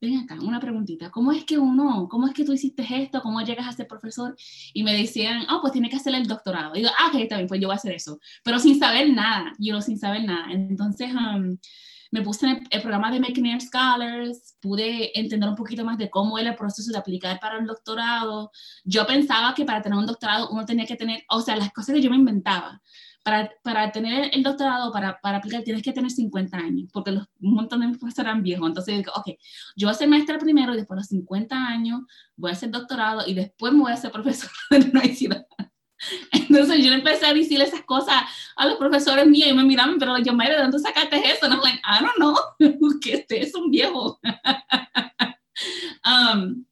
ven 0.00 0.18
acá, 0.18 0.36
una 0.40 0.60
preguntita, 0.60 1.10
¿cómo 1.10 1.32
es 1.32 1.44
que 1.44 1.58
uno, 1.58 2.08
cómo 2.10 2.26
es 2.26 2.34
que 2.34 2.44
tú 2.44 2.52
hiciste 2.52 2.84
esto? 2.90 3.22
¿Cómo 3.22 3.40
llegas 3.42 3.66
a 3.66 3.72
ser 3.72 3.86
profesor? 3.86 4.34
Y 4.72 4.82
me 4.82 4.94
decían, 4.94 5.46
oh, 5.50 5.60
pues 5.60 5.72
tiene 5.72 5.88
que 5.88 5.96
hacer 5.96 6.14
el 6.14 6.26
doctorado. 6.26 6.74
Y 6.74 6.80
digo, 6.80 6.90
ah, 6.98 7.08
ok, 7.08 7.20
está 7.20 7.36
bien, 7.36 7.48
pues 7.48 7.60
yo 7.60 7.68
voy 7.68 7.74
a 7.74 7.76
hacer 7.76 7.92
eso. 7.92 8.18
Pero 8.42 8.58
sin 8.58 8.78
saber 8.78 9.10
nada, 9.10 9.52
yo 9.58 9.80
sin 9.80 9.98
saber 9.98 10.24
nada. 10.24 10.52
Entonces, 10.52 11.12
um, 11.14 11.56
me 12.14 12.22
puse 12.22 12.46
en 12.46 12.64
el, 12.70 12.80
programa 12.80 13.10
de 13.10 13.18
McNair 13.18 13.60
Scholars, 13.60 14.56
pude 14.60 15.18
entender 15.18 15.48
un 15.48 15.56
poquito 15.56 15.84
más 15.84 15.98
de 15.98 16.08
cómo 16.08 16.38
era 16.38 16.50
el 16.50 16.56
proceso 16.56 16.92
de 16.92 16.98
aplicar 16.98 17.40
para 17.40 17.58
el 17.58 17.66
doctorado. 17.66 18.52
Yo 18.84 19.04
pensaba 19.04 19.52
que 19.52 19.64
para 19.64 19.82
tener 19.82 19.98
un 19.98 20.06
doctorado 20.06 20.48
uno 20.50 20.64
tenía 20.64 20.86
que 20.86 20.94
tener, 20.94 21.24
o 21.28 21.40
sea, 21.40 21.56
las 21.56 21.72
cosas 21.72 21.92
que 21.92 22.00
yo 22.00 22.10
me 22.10 22.16
inventaba. 22.16 22.80
Para, 23.24 23.50
para 23.64 23.90
tener 23.90 24.30
el 24.32 24.44
doctorado, 24.44 24.92
para, 24.92 25.18
para 25.20 25.38
aplicar, 25.38 25.64
tienes 25.64 25.82
que 25.82 25.92
tener 25.92 26.08
50 26.08 26.56
años, 26.56 26.88
porque 26.92 27.10
los, 27.10 27.26
un 27.40 27.54
montón 27.54 27.80
de 27.80 27.88
mis 27.88 27.98
profesores 27.98 28.30
eran 28.30 28.44
viejos. 28.44 28.68
Entonces, 28.68 28.96
digo, 28.96 29.12
ok, 29.16 29.30
yo 29.74 29.88
voy 29.88 29.92
a 29.92 29.98
ser 29.98 30.08
maestra 30.08 30.38
primero 30.38 30.72
y 30.72 30.76
después 30.76 30.96
de 30.96 31.00
los 31.00 31.08
50 31.08 31.66
años 31.66 32.02
voy 32.36 32.50
a 32.50 32.52
hacer 32.52 32.70
doctorado 32.70 33.26
y 33.26 33.34
después 33.34 33.72
me 33.72 33.80
voy 33.80 33.92
a 33.92 33.96
ser 33.96 34.12
profesora 34.12 34.52
de 34.70 34.78
la 34.78 34.84
universidad. 34.84 35.46
Entonces 36.32 36.84
yo 36.84 36.92
empecé 36.92 37.26
a 37.26 37.34
decir 37.34 37.60
esas 37.60 37.82
cosas 37.82 38.22
a 38.56 38.66
los 38.66 38.76
profesores 38.76 39.26
míos 39.26 39.48
y 39.50 39.54
me 39.54 39.64
miraban, 39.64 39.98
pero 39.98 40.18
yo, 40.18 40.32
Mayra, 40.32 40.56
¿de 40.56 40.62
dónde 40.62 40.78
sacaste 40.78 41.16
eso? 41.30 41.48
No, 41.48 41.60
like, 41.62 41.80
I 41.84 42.04
don't 42.04 42.16
know, 42.16 42.98
que 43.00 43.14
este 43.14 43.42
es 43.42 43.54
un 43.54 43.70
viejo. 43.70 44.20
um, 46.04 46.64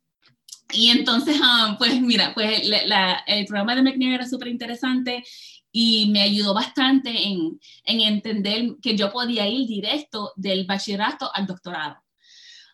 y 0.72 0.88
entonces, 0.90 1.38
um, 1.40 1.76
pues 1.76 2.00
mira, 2.00 2.32
pues 2.34 2.66
la, 2.66 3.22
el 3.26 3.44
programa 3.46 3.74
de 3.74 3.82
McNair 3.82 4.14
era 4.14 4.26
súper 4.26 4.48
interesante 4.48 5.22
y 5.70 6.10
me 6.10 6.22
ayudó 6.22 6.54
bastante 6.54 7.10
en, 7.10 7.58
en, 7.84 8.00
entender 8.00 8.76
que 8.80 8.96
yo 8.96 9.10
podía 9.10 9.48
ir 9.48 9.66
directo 9.66 10.32
del 10.36 10.66
bachillerato 10.66 11.30
al 11.34 11.46
doctorado. 11.46 11.96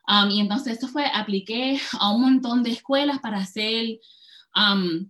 Um, 0.08 0.30
y 0.30 0.40
entonces 0.40 0.74
esto 0.74 0.88
fue, 0.88 1.04
apliqué 1.06 1.80
a 2.00 2.10
un 2.10 2.22
montón 2.22 2.62
de 2.62 2.70
escuelas 2.70 3.20
para 3.20 3.38
hacer 3.38 3.98
um, 4.56 5.08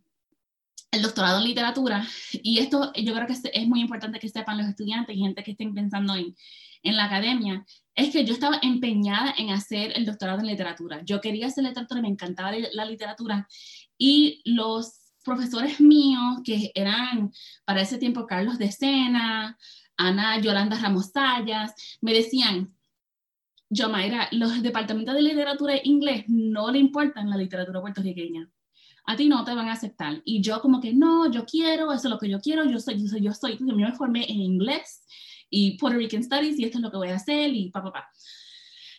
el 0.90 1.02
doctorado 1.02 1.38
en 1.38 1.44
literatura, 1.44 2.06
y 2.32 2.58
esto 2.58 2.92
yo 2.94 3.14
creo 3.14 3.26
que 3.26 3.34
es 3.52 3.68
muy 3.68 3.80
importante 3.80 4.18
que 4.18 4.28
sepan 4.28 4.58
los 4.58 4.66
estudiantes 4.66 5.14
y 5.14 5.20
gente 5.20 5.42
que 5.42 5.50
estén 5.52 5.74
pensando 5.74 6.14
en, 6.14 6.34
en 6.82 6.96
la 6.96 7.04
academia, 7.04 7.64
es 7.94 8.10
que 8.10 8.24
yo 8.24 8.32
estaba 8.32 8.58
empeñada 8.62 9.34
en 9.36 9.50
hacer 9.50 9.92
el 9.96 10.06
doctorado 10.06 10.40
en 10.40 10.46
literatura. 10.46 11.02
Yo 11.04 11.20
quería 11.20 11.48
hacer 11.48 11.64
literatura, 11.64 12.00
me 12.00 12.08
encantaba 12.08 12.52
la 12.72 12.84
literatura, 12.84 13.46
y 13.98 14.40
los 14.44 15.12
profesores 15.24 15.80
míos, 15.80 16.40
que 16.44 16.72
eran 16.74 17.32
para 17.64 17.82
ese 17.82 17.98
tiempo 17.98 18.26
Carlos 18.26 18.58
de 18.58 18.72
Sena, 18.72 19.58
Ana 19.96 20.40
Yolanda 20.40 20.78
Ramos 20.78 21.10
Sayas, 21.12 21.74
me 22.00 22.14
decían, 22.14 22.74
yo, 23.68 23.90
Mayra, 23.90 24.28
los 24.32 24.62
departamentos 24.62 25.14
de 25.14 25.22
literatura 25.22 25.74
e 25.74 25.82
inglés 25.84 26.24
no 26.28 26.70
le 26.70 26.78
importan 26.78 27.28
la 27.28 27.36
literatura 27.36 27.82
puertorriqueña 27.82 28.48
a 29.08 29.16
ti 29.16 29.26
no 29.26 29.42
te 29.42 29.54
van 29.54 29.70
a 29.70 29.72
aceptar. 29.72 30.20
Y 30.26 30.42
yo 30.42 30.60
como 30.60 30.82
que, 30.82 30.92
no, 30.92 31.30
yo 31.30 31.46
quiero, 31.46 31.92
eso 31.92 32.08
es 32.08 32.10
lo 32.10 32.18
que 32.18 32.28
yo 32.28 32.40
quiero, 32.40 32.66
yo 32.66 32.78
soy, 32.78 33.00
yo 33.00 33.08
soy, 33.08 33.22
yo 33.22 33.32
soy, 33.32 33.56
yo 33.58 33.74
me 33.74 33.90
formé 33.92 34.30
en 34.30 34.38
inglés 34.38 35.02
y 35.48 35.78
Puerto 35.78 35.98
Rican 35.98 36.22
Studies 36.22 36.58
y 36.58 36.64
esto 36.64 36.76
es 36.76 36.82
lo 36.82 36.90
que 36.90 36.98
voy 36.98 37.08
a 37.08 37.14
hacer 37.14 37.54
y 37.54 37.70
pa, 37.70 37.82
pa, 37.82 37.90
pa. 37.90 38.10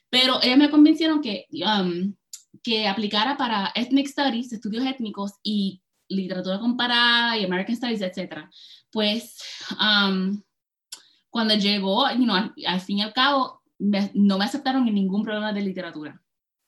Pero 0.09 0.41
ellos 0.41 0.57
me 0.57 0.71
convencieron 0.71 1.21
que, 1.21 1.45
um, 1.63 2.15
que 2.63 2.87
aplicara 2.87 3.37
para 3.37 3.71
Ethnic 3.75 4.07
Studies, 4.07 4.51
estudios 4.51 4.83
étnicos 4.83 5.33
y 5.43 5.83
literatura 6.07 6.57
comparada 6.57 7.37
y 7.37 7.45
American 7.45 7.75
Studies, 7.75 8.01
etc. 8.01 8.49
Pues 8.91 9.37
um, 9.79 10.41
cuando 11.29 11.53
llegó, 11.53 12.09
you 12.13 12.23
know, 12.23 12.35
al, 12.65 12.81
fin 12.81 12.97
y 12.97 13.01
al 13.03 13.13
cabo, 13.13 13.61
no 13.77 14.37
me 14.39 14.45
aceptaron 14.45 14.87
en 14.87 14.95
ningún 14.95 15.21
programa 15.21 15.53
de 15.53 15.61
literatura. 15.61 16.19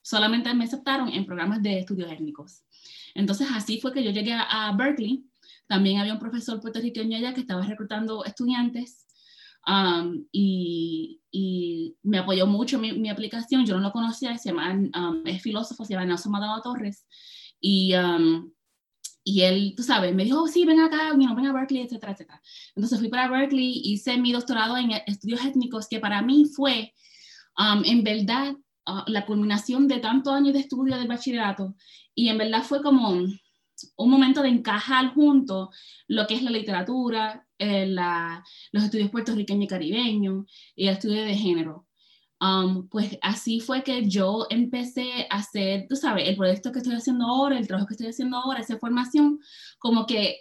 Solamente 0.02 0.52
me 0.54 0.64
aceptaron 0.64 1.08
en 1.08 1.24
programas 1.24 1.62
de 1.62 1.78
estudios 1.78 2.10
étnicos. 2.10 2.64
Entonces 3.14 3.48
así 3.52 3.80
fue 3.80 3.92
que 3.92 4.02
yo 4.02 4.10
llegué 4.10 4.32
a, 4.34 4.72
Berkeley. 4.76 5.24
También 5.66 5.98
había 5.98 6.12
un 6.12 6.18
profesor 6.18 6.60
puertorriqueño 6.60 7.16
allá 7.16 7.32
que 7.32 7.40
estaba 7.40 7.62
reclutando 7.62 8.24
estudiantes 8.24 9.06
um, 9.66 10.24
y, 10.32 11.18
me 12.02 12.18
apoyó 12.18 12.46
mucho 12.46 12.78
mi, 12.78 12.92
mi, 12.92 13.08
aplicación. 13.08 13.64
Yo 13.64 13.76
no 13.76 13.80
lo 13.80 13.92
conocía, 13.92 14.36
se 14.36 14.50
llama, 14.50 14.72
um, 14.72 15.26
es 15.26 15.40
filósofo, 15.40 15.84
se 15.84 15.94
llama 15.94 16.06
Nelson 16.06 16.32
Madado 16.32 16.60
Torres. 16.60 17.06
Y, 17.60 17.94
um, 17.94 18.50
y 19.24 19.42
él, 19.42 19.74
tú 19.76 19.82
sabes, 19.82 20.14
me 20.14 20.24
dijo, 20.24 20.42
oh, 20.42 20.48
sí, 20.48 20.64
ven 20.64 20.80
acá, 20.80 21.14
ven 21.16 21.46
a 21.46 21.52
Berkeley, 21.52 21.82
etcétera, 21.82 22.12
etcétera. 22.12 22.42
Entonces 22.74 22.98
fui 22.98 23.08
para 23.08 23.28
Berkeley, 23.28 23.80
hice 23.84 24.18
mi 24.18 24.32
doctorado 24.32 24.76
en 24.76 24.90
estudios 25.06 25.44
étnicos, 25.44 25.88
que 25.88 26.00
para 26.00 26.22
mí 26.22 26.44
fue, 26.44 26.92
en 27.84 28.02
verdad, 28.02 28.56
uh, 28.86 29.02
la 29.06 29.26
culminación 29.26 29.88
de 29.88 29.98
tantos 29.98 30.32
años 30.32 30.52
de 30.52 30.60
estudio 30.60 30.96
del 30.96 31.08
bachillerato 31.08 31.74
y 32.14 32.28
en 32.28 32.38
verdad 32.38 32.62
fue 32.62 32.82
como 32.82 33.10
un, 33.10 33.40
momento 33.98 34.42
de 34.42 34.48
encajar 34.48 35.14
junto 35.14 35.70
lo 36.06 36.26
que 36.26 36.34
es 36.34 36.42
la 36.42 36.50
literatura, 36.50 37.46
eh, 37.58 37.86
los 38.72 38.84
estudios 38.84 39.10
puertorriqueños 39.10 39.64
y 39.64 39.68
caribeños 39.68 40.44
y 40.76 40.86
el 40.86 40.94
estudio 40.94 41.24
de 41.24 41.34
género. 41.34 41.86
Um, 42.40 42.88
pues 42.88 43.18
así 43.22 43.60
fue 43.60 43.84
que 43.84 44.08
yo 44.08 44.46
empecé 44.50 45.26
a 45.30 45.36
hacer, 45.36 45.86
tú 45.88 45.94
sabes, 45.96 46.28
el 46.28 46.36
proyecto 46.36 46.72
que 46.72 46.78
estoy 46.78 46.94
haciendo 46.94 47.26
ahora, 47.26 47.56
el 47.56 47.68
trabajo 47.68 47.86
que 47.86 47.94
estoy 47.94 48.08
haciendo 48.08 48.36
ahora, 48.36 48.60
esa 48.60 48.78
formación, 48.78 49.38
como 49.78 50.06
que 50.06 50.38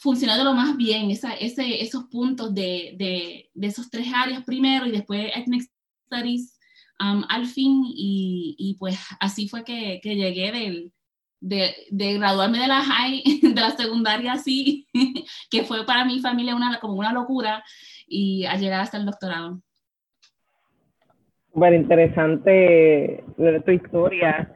funcionó 0.00 0.36
de 0.36 0.44
lo 0.44 0.54
más 0.54 0.76
bien, 0.76 1.10
esa, 1.10 1.32
ese, 1.34 1.82
esos 1.82 2.04
puntos 2.04 2.52
de, 2.52 2.94
de, 2.98 3.50
de, 3.54 3.66
esos 3.66 3.90
tres 3.90 4.08
áreas 4.12 4.44
primero 4.44 4.86
y 4.86 4.90
después 4.90 5.30
Ethnic 5.34 5.70
Studies 6.06 6.53
al 6.98 7.46
fin 7.46 7.82
y, 7.86 8.54
y, 8.58 8.76
pues 8.78 8.98
así 9.20 9.48
fue 9.48 9.64
que, 9.64 10.00
que 10.02 10.16
llegué 10.16 10.52
del, 10.52 10.92
de, 11.40 11.74
de, 11.90 12.14
graduarme 12.14 12.58
de 12.58 12.68
la 12.68 12.82
high, 12.82 13.22
de 13.42 13.60
la 13.60 13.70
secundaria 13.70 14.32
así, 14.32 14.86
que 15.50 15.62
fue 15.64 15.84
para 15.84 16.04
mi 16.04 16.20
familia 16.20 16.56
una, 16.56 16.78
como 16.80 16.94
una 16.94 17.12
locura 17.12 17.62
y 18.06 18.46
a 18.46 18.56
llegar 18.56 18.80
hasta 18.80 18.96
el 18.96 19.06
doctorado. 19.06 19.60
Súper 21.52 21.74
interesante 21.74 23.24
tu 23.64 23.70
historia 23.70 24.52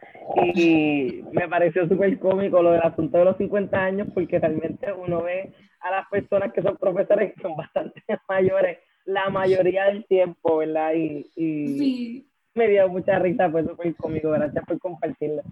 y 0.54 1.22
me 1.32 1.48
pareció 1.48 1.88
súper 1.88 2.18
cómico 2.18 2.60
lo 2.60 2.72
del 2.72 2.82
asunto 2.82 3.18
de 3.18 3.24
los 3.24 3.36
50 3.36 3.78
años 3.78 4.08
porque 4.12 4.38
realmente 4.38 4.92
uno 4.92 5.22
ve 5.22 5.52
a 5.80 5.90
las 5.92 6.08
personas 6.08 6.52
que 6.52 6.62
son 6.62 6.76
profesores 6.76 7.34
que 7.34 7.40
son 7.40 7.56
bastante 7.56 8.02
mayores 8.28 8.78
la 9.04 9.30
mayoría 9.30 9.84
del 9.84 10.04
tiempo, 10.06 10.58
¿verdad? 10.58 10.92
Y, 10.94 11.30
y 11.36 11.78
sí 11.78 12.27
me 12.58 12.68
dio 12.68 12.88
mucha 12.88 13.18
risa, 13.18 13.50
pues 13.50 13.66
fue 13.76 13.94
conmigo, 13.94 14.30
gracias 14.32 14.64
por 14.66 14.78
compartirlo. 14.78 15.42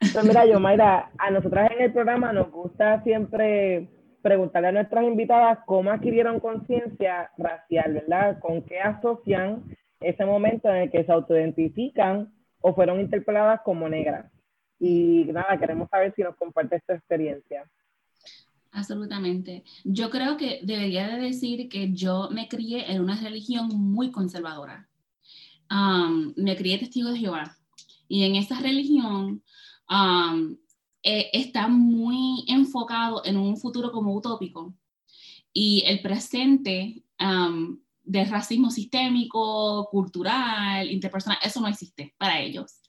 Entonces, 0.00 0.24
mira, 0.24 0.46
yo, 0.46 0.60
Mayra, 0.60 1.10
a 1.18 1.30
nosotras 1.30 1.70
en 1.72 1.82
el 1.82 1.92
programa 1.92 2.32
nos 2.32 2.50
gusta 2.50 3.02
siempre 3.02 3.88
preguntarle 4.22 4.68
a 4.68 4.72
nuestras 4.72 5.04
invitadas 5.04 5.58
cómo 5.66 5.90
adquirieron 5.90 6.40
conciencia 6.40 7.30
racial, 7.36 7.94
¿verdad? 7.94 8.38
¿Con 8.38 8.62
qué 8.62 8.80
asocian 8.80 9.64
ese 10.00 10.24
momento 10.24 10.68
en 10.68 10.76
el 10.76 10.90
que 10.90 11.04
se 11.04 11.12
autoidentifican 11.12 12.32
o 12.60 12.74
fueron 12.74 13.00
interpeladas 13.00 13.60
como 13.64 13.88
negras? 13.88 14.30
Y 14.78 15.24
nada, 15.32 15.58
queremos 15.58 15.90
saber 15.90 16.14
si 16.14 16.22
nos 16.22 16.36
comparte 16.36 16.76
esta 16.76 16.94
experiencia. 16.94 17.64
Absolutamente. 18.70 19.64
Yo 19.84 20.10
creo 20.10 20.36
que 20.36 20.60
debería 20.62 21.08
de 21.08 21.20
decir 21.20 21.68
que 21.68 21.92
yo 21.92 22.28
me 22.30 22.48
crié 22.48 22.92
en 22.92 23.00
una 23.00 23.20
religión 23.20 23.68
muy 23.68 24.12
conservadora. 24.12 24.88
Me 25.70 26.56
crié 26.56 26.78
testigo 26.78 27.10
de 27.10 27.18
Jehová 27.18 27.56
y 28.08 28.24
en 28.24 28.36
esa 28.36 28.58
religión 28.60 29.42
eh, 31.02 31.30
está 31.32 31.68
muy 31.68 32.44
enfocado 32.48 33.22
en 33.24 33.36
un 33.36 33.56
futuro 33.56 33.92
como 33.92 34.14
utópico 34.14 34.74
y 35.52 35.82
el 35.86 36.00
presente 36.00 37.02
de 38.04 38.24
racismo 38.24 38.70
sistémico, 38.70 39.88
cultural, 39.90 40.90
interpersonal, 40.90 41.38
eso 41.42 41.60
no 41.60 41.68
existe 41.68 42.14
para 42.16 42.40
ellos. 42.40 42.80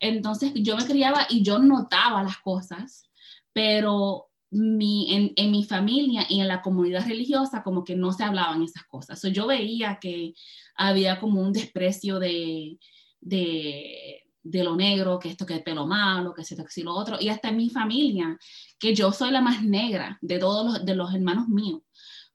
Entonces 0.00 0.52
yo 0.54 0.76
me 0.76 0.86
criaba 0.86 1.26
y 1.28 1.42
yo 1.42 1.58
notaba 1.58 2.22
las 2.22 2.38
cosas, 2.38 3.10
pero 3.52 4.30
mi, 4.54 5.32
en, 5.36 5.50
mi 5.50 5.64
familia 5.64 6.26
y 6.28 6.40
en 6.40 6.48
la 6.48 6.62
comunidad 6.62 7.06
religiosa 7.06 7.62
como 7.64 7.82
que 7.82 7.96
no 7.96 8.12
se 8.12 8.22
hablaban 8.22 8.62
esas 8.62 8.84
cosas. 8.84 9.20
yo 9.32 9.48
veía 9.48 9.98
que 10.00 10.34
había 10.76 11.18
como 11.18 11.40
un 11.42 11.52
desprecio 11.52 12.20
de, 12.20 12.78
de, 13.20 14.22
de, 14.42 14.64
lo 14.64 14.76
negro, 14.76 15.18
que 15.18 15.28
esto 15.30 15.44
que 15.44 15.56
es 15.56 15.62
pelo 15.62 15.86
malo, 15.86 16.32
que 16.32 16.42
esto 16.42 16.56
que 16.56 16.84
lo 16.84 16.94
otro, 16.94 17.16
y 17.20 17.28
hasta 17.30 17.48
en 17.48 17.56
mi 17.56 17.68
familia, 17.68 18.38
que 18.78 18.94
yo 18.94 19.10
soy 19.12 19.32
la 19.32 19.40
más 19.40 19.62
negra 19.64 20.18
de 20.22 20.38
todos 20.38 20.64
los, 20.64 20.84
de 20.84 20.94
los 20.94 21.12
hermanos 21.12 21.48
míos. 21.48 21.82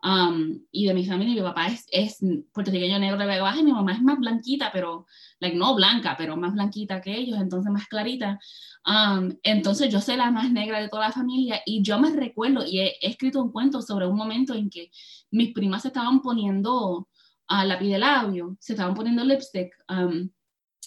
Um, 0.01 0.61
y 0.71 0.87
de 0.87 0.93
mi 0.93 1.05
familia, 1.05 1.35
mi 1.35 1.41
papá 1.41 1.67
es, 1.67 1.85
es 1.91 2.19
puertorriqueño 2.53 2.99
negro 2.99 3.17
de 3.17 3.59
y 3.59 3.63
mi 3.63 3.73
mamá 3.73 3.93
es 3.93 4.01
más 4.01 4.17
blanquita, 4.17 4.71
pero, 4.71 5.05
like, 5.39 5.57
no 5.57 5.75
blanca, 5.75 6.15
pero 6.17 6.37
más 6.37 6.53
blanquita 6.53 7.01
que 7.01 7.17
ellos, 7.17 7.39
entonces 7.39 7.71
más 7.71 7.87
clarita. 7.87 8.39
Um, 8.85 9.35
entonces 9.43 9.91
yo 9.91 9.99
soy 9.99 10.15
la 10.15 10.31
más 10.31 10.51
negra 10.51 10.79
de 10.79 10.87
toda 10.87 11.07
la 11.07 11.11
familia 11.11 11.61
y 11.65 11.81
yo 11.81 11.99
me 11.99 12.11
recuerdo 12.11 12.65
y 12.65 12.79
he, 12.79 12.95
escrito 13.01 13.43
un 13.43 13.51
cuento 13.51 13.81
sobre 13.81 14.07
un 14.07 14.15
momento 14.15 14.53
en 14.53 14.69
que 14.69 14.89
mis 15.31 15.53
primas 15.53 15.81
se 15.81 15.89
estaban 15.89 16.21
poniendo 16.21 17.09
a 17.47 17.65
lápiz 17.65 17.89
de 17.89 17.99
labio, 17.99 18.55
se 18.59 18.73
estaban 18.73 18.95
poniendo 18.95 19.23
lipstick 19.25 19.73
um, 19.89 20.29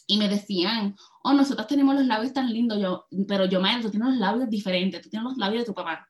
y 0.06 0.16
me 0.16 0.28
decían, 0.28 0.96
oh, 1.22 1.34
nosotros 1.34 1.66
tenemos 1.66 1.94
los 1.94 2.06
labios 2.06 2.32
tan 2.32 2.50
lindos, 2.50 2.80
yo, 2.80 3.06
pero 3.28 3.44
yo, 3.44 3.60
madre, 3.60 3.82
tú 3.82 3.90
tienes 3.90 4.08
los 4.08 4.18
labios 4.18 4.48
diferentes, 4.48 5.02
tú 5.02 5.10
tienes 5.10 5.28
los 5.28 5.36
labios 5.36 5.62
de 5.62 5.66
tu 5.66 5.74
papá. 5.74 6.08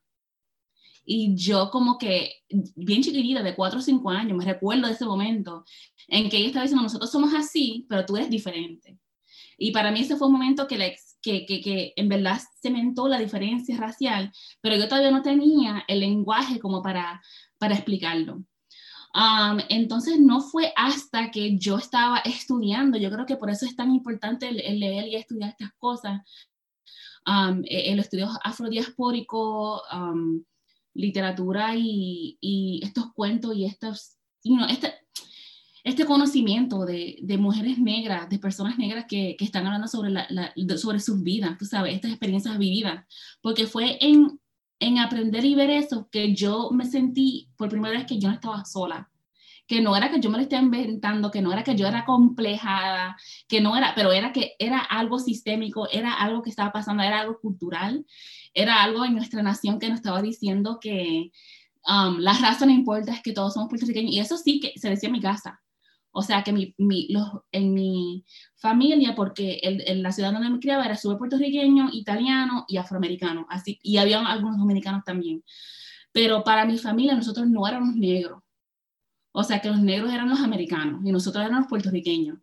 Y 1.04 1.34
yo 1.34 1.70
como 1.70 1.98
que, 1.98 2.42
bien 2.48 3.02
chiquitita, 3.02 3.42
de 3.42 3.54
4 3.54 3.78
o 3.78 3.82
5 3.82 4.10
años, 4.10 4.36
me 4.36 4.44
recuerdo 4.44 4.86
de 4.86 4.94
ese 4.94 5.04
momento 5.04 5.64
en 6.08 6.28
que 6.28 6.36
ella 6.36 6.46
estaba 6.48 6.62
diciendo, 6.62 6.82
nosotros 6.82 7.10
somos 7.10 7.34
así, 7.34 7.86
pero 7.88 8.06
tú 8.06 8.16
eres 8.16 8.30
diferente. 8.30 8.98
Y 9.58 9.72
para 9.72 9.90
mí 9.90 10.00
ese 10.00 10.16
fue 10.16 10.28
un 10.28 10.34
momento 10.34 10.66
que, 10.66 10.96
que, 11.20 11.46
que, 11.46 11.60
que, 11.60 11.92
en 11.96 12.08
verdad 12.08 12.40
cementó 12.60 13.08
la 13.08 13.18
diferencia 13.18 13.76
racial, 13.76 14.32
pero 14.60 14.76
yo 14.76 14.88
todavía 14.88 15.10
no 15.10 15.22
tenía 15.22 15.84
el 15.88 16.00
lenguaje 16.00 16.58
como 16.58 16.82
para, 16.82 17.22
para 17.58 17.74
explicarlo. 17.74 18.44
Um, 19.14 19.60
entonces 19.68 20.18
no 20.18 20.40
fue 20.40 20.72
hasta 20.74 21.30
que 21.30 21.58
yo 21.58 21.76
estaba 21.76 22.18
estudiando, 22.24 22.96
yo 22.96 23.10
creo 23.10 23.26
que 23.26 23.36
por 23.36 23.50
eso 23.50 23.66
es 23.66 23.76
tan 23.76 23.94
importante 23.94 24.48
el, 24.48 24.80
leer 24.80 25.06
y 25.06 25.16
estudiar 25.16 25.50
estas 25.50 25.72
cosas, 25.78 26.22
um, 27.26 27.62
e, 27.64 27.92
el 27.92 27.98
estudio 27.98 28.30
afrodiaspórico, 28.42 29.82
um, 29.92 30.42
literatura 30.94 31.74
y, 31.76 32.80
estos 32.82 33.12
cuentos 33.14 33.56
y 33.56 33.64
estos, 33.64 34.18
este, 34.68 34.94
este 35.84 36.04
conocimiento 36.04 36.84
de, 36.84 37.36
mujeres 37.38 37.78
negras, 37.78 38.28
de 38.28 38.38
personas 38.38 38.78
negras 38.78 39.06
que, 39.08 39.36
que 39.38 39.44
están 39.44 39.66
hablando 39.66 39.88
sobre, 39.88 40.10
la, 40.10 40.52
sobre 40.76 41.00
sus 41.00 41.22
vidas, 41.22 41.58
tú 41.58 41.64
sabes, 41.64 41.94
estas 41.94 42.10
experiencias 42.10 42.58
vividas, 42.58 43.04
porque 43.40 43.66
fue 43.66 43.98
en, 44.00 44.40
en 44.80 44.98
aprender 44.98 45.44
y 45.44 45.54
ver 45.54 45.70
eso 45.70 46.08
que 46.10 46.34
yo 46.34 46.70
me 46.72 46.86
sentí 46.86 47.48
por 47.56 47.68
primera 47.68 47.96
vez 47.96 48.06
que 48.06 48.18
yo 48.18 48.28
no 48.28 48.34
estaba 48.34 48.64
sola, 48.64 49.11
que 49.66 49.80
no 49.80 49.96
era 49.96 50.10
que 50.10 50.20
yo 50.20 50.28
me 50.28 50.36
lo 50.36 50.42
estaba 50.42 50.62
inventando, 50.62 51.30
que 51.30 51.40
no 51.40 51.52
era 51.52 51.64
que 51.64 51.76
yo 51.76 51.86
era 51.86 52.04
complejada, 52.04 53.16
que 53.48 53.60
no 53.60 53.76
era, 53.76 53.94
pero 53.94 54.12
era 54.12 54.32
que 54.32 54.52
era 54.58 54.80
algo 54.80 55.18
sistémico, 55.18 55.88
era 55.90 56.14
algo 56.14 56.42
que 56.42 56.50
estaba 56.50 56.72
pasando, 56.72 57.02
era 57.02 57.20
algo 57.20 57.38
cultural 57.40 58.04
era 58.54 58.82
algo 58.82 59.04
en 59.04 59.14
nuestra 59.14 59.42
nación 59.42 59.78
que 59.78 59.88
nos 59.88 59.96
estaba 59.96 60.22
diciendo 60.22 60.78
que 60.80 61.30
um, 61.88 62.18
la 62.18 62.34
raza 62.34 62.66
no 62.66 62.72
importa, 62.72 63.12
es 63.12 63.22
que 63.22 63.32
todos 63.32 63.54
somos 63.54 63.68
puertorriqueños. 63.68 64.12
Y 64.12 64.20
eso 64.20 64.36
sí 64.36 64.60
que 64.60 64.78
se 64.78 64.90
decía 64.90 65.08
en 65.08 65.14
mi 65.14 65.20
casa. 65.20 65.60
O 66.14 66.22
sea, 66.22 66.42
que 66.44 66.52
mi, 66.52 66.74
mi, 66.76 67.08
los, 67.08 67.26
en 67.52 67.72
mi 67.72 68.24
familia, 68.56 69.14
porque 69.14 69.60
en 69.62 70.02
la 70.02 70.12
ciudad 70.12 70.32
donde 70.32 70.50
me 70.50 70.58
criaba 70.58 70.84
era 70.84 70.96
súper 70.96 71.16
puertorriqueño, 71.18 71.88
italiano 71.92 72.66
y 72.68 72.76
afroamericano. 72.76 73.46
Así, 73.48 73.78
y 73.82 73.96
había 73.96 74.20
algunos 74.26 74.58
dominicanos 74.58 75.04
también. 75.04 75.42
Pero 76.12 76.44
para 76.44 76.66
mi 76.66 76.76
familia 76.76 77.14
nosotros 77.14 77.48
no 77.48 77.66
éramos 77.66 77.94
negros. 77.96 78.41
O 79.32 79.42
sea, 79.42 79.60
que 79.60 79.68
los 79.68 79.80
negros 79.80 80.12
eran 80.12 80.28
los 80.28 80.40
americanos 80.40 81.00
y 81.04 81.10
nosotros 81.10 81.44
éramos 81.44 81.68
puertorriqueños. 81.68 82.38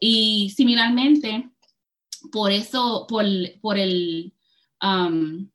Y 0.00 0.52
similarmente, 0.56 1.50
por 2.32 2.50
eso, 2.50 3.06
por, 3.08 3.24
por 3.60 3.78
el, 3.78 4.34
um, 4.82 5.48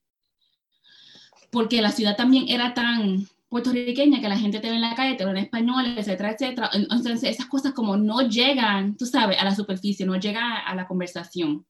porque 1.52 1.82
la 1.82 1.92
ciudad 1.92 2.16
también 2.16 2.46
era 2.48 2.74
tan 2.74 3.28
puertorriqueña 3.50 4.22
que 4.22 4.30
la 4.30 4.38
gente 4.38 4.60
te 4.60 4.70
ve 4.70 4.76
en 4.76 4.82
la 4.82 4.96
calle, 4.96 5.16
te 5.16 5.26
ve 5.26 5.32
en 5.32 5.38
español, 5.38 5.86
etcétera, 5.98 6.32
etcétera. 6.32 6.70
Entonces 6.74 7.24
esas 7.24 7.48
cosas 7.48 7.74
como 7.74 7.98
no 7.98 8.22
llegan, 8.22 8.98
tú 8.98 9.06
sabes, 9.06 9.38
a 9.40 9.46
la 9.46 9.56
superficie, 9.56 10.06
no 10.06 10.16
llegan 10.18 10.44
a 10.66 10.76
la 10.76 10.88
conversación. 10.88 11.66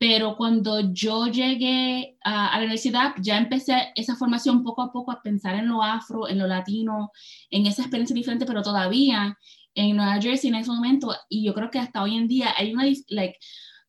Pero 0.00 0.36
cuando 0.36 0.92
yo 0.92 1.26
llegué 1.26 2.16
a, 2.24 2.52
la 2.54 2.64
universidad, 2.64 3.14
ya 3.20 3.38
empecé 3.38 3.92
esa 3.94 4.16
formación 4.16 4.64
poco 4.64 4.82
a 4.82 4.92
poco 4.92 5.12
a 5.12 5.22
pensar 5.22 5.54
en 5.54 5.68
lo 5.68 5.82
afro, 5.82 6.28
en 6.28 6.38
lo 6.38 6.46
latino, 6.46 7.12
en 7.50 7.66
esa 7.66 7.82
experiencia 7.82 8.14
diferente, 8.14 8.46
pero 8.46 8.62
todavía 8.62 9.38
en 9.74 9.96
Nueva 9.96 10.20
Jersey 10.20 10.48
en 10.48 10.56
ese 10.56 10.70
momento, 10.70 11.14
y 11.28 11.44
yo 11.44 11.54
creo 11.54 11.70
que 11.70 11.78
hasta 11.78 12.02
hoy 12.02 12.16
en 12.16 12.26
día 12.28 12.52
hay 12.56 12.72
una, 12.72 12.84
like, 13.08 13.38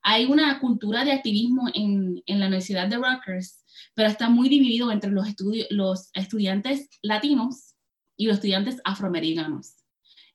hay 0.04 0.26
una 0.26 0.60
cultura 0.60 1.06
de 1.06 1.13
activismo 1.13 1.69
en, 1.74 2.21
en 2.26 2.39
la 2.39 2.47
Universidad 2.47 2.88
de 2.88 2.97
Rutgers 2.97 3.62
pero 3.93 4.10
está 4.10 4.30
muy 4.30 4.50
dividido 4.50 4.91
entre 4.91 5.12
los, 5.12 5.28
los 5.69 6.10
estudiantes 6.13 6.89
latinos 7.02 7.76
y 8.15 8.28
los 8.28 8.36
estudiantes 8.36 8.82
afroamericanos. 8.84 9.76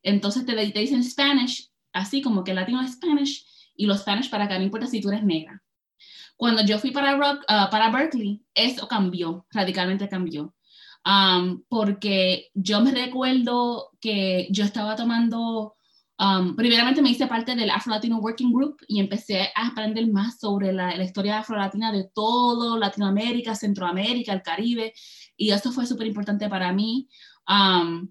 Entonces 0.02 0.46
te, 0.46 0.54
te 0.54 0.78
dicen 0.78 1.02
Spanish, 1.02 1.70
así 1.92 2.22
como 2.22 2.44
que 2.44 2.54
latino 2.54 2.82
es 2.82 2.92
Spanish, 2.92 3.46
y 3.74 3.86
los 3.86 4.00
Spanish 4.00 4.30
para 4.30 4.44
acá, 4.44 4.58
no 4.58 4.64
importa 4.64 4.86
si 4.86 5.00
tú 5.00 5.10
eres 5.10 5.22
negra. 5.22 5.62
Cuando 6.37 6.62
yo 6.62 6.79
fui 6.79 6.90
para, 6.90 7.16
Rock, 7.16 7.44
uh, 7.49 7.70
para 7.70 7.90
Berkeley, 7.90 8.44
eso 8.55 8.87
cambió, 8.88 9.46
radicalmente 9.51 10.09
cambió. 10.09 10.55
Um, 11.05 11.62
porque 11.68 12.51
yo 12.55 12.81
me 12.81 12.90
recuerdo 12.90 13.90
que 14.01 14.49
yo 14.51 14.64
estaba 14.64 14.96
tomando 14.96 15.77
Um, 16.18 16.57
primeramente 16.57 17.03
me 17.03 17.11
hice 17.11 17.27
parte 17.27 17.55
del 17.55 17.70
Afro 17.70 17.92
Latino 17.92 18.18
Working 18.18 18.51
Group 18.51 18.79
y 18.88 19.01
empecé 19.01 19.51
a 19.55 19.66
aprender 19.68 20.07
más 20.11 20.38
sobre 20.38 20.72
la, 20.72 20.96
la 20.96 21.05
historia 21.05 21.38
afro-latina 21.38 21.92
de 21.92 22.09
todo 22.14 22.79
Latinoamérica, 22.79 23.55
Centroamérica, 23.55 24.33
el 24.33 24.42
Caribe, 24.42 24.94
y 25.37 25.51
eso 25.51 25.72
fue 25.72 25.87
súper 25.87 26.07
importante 26.07 26.49
para 26.49 26.72
mí. 26.72 27.09
Um, 27.46 28.11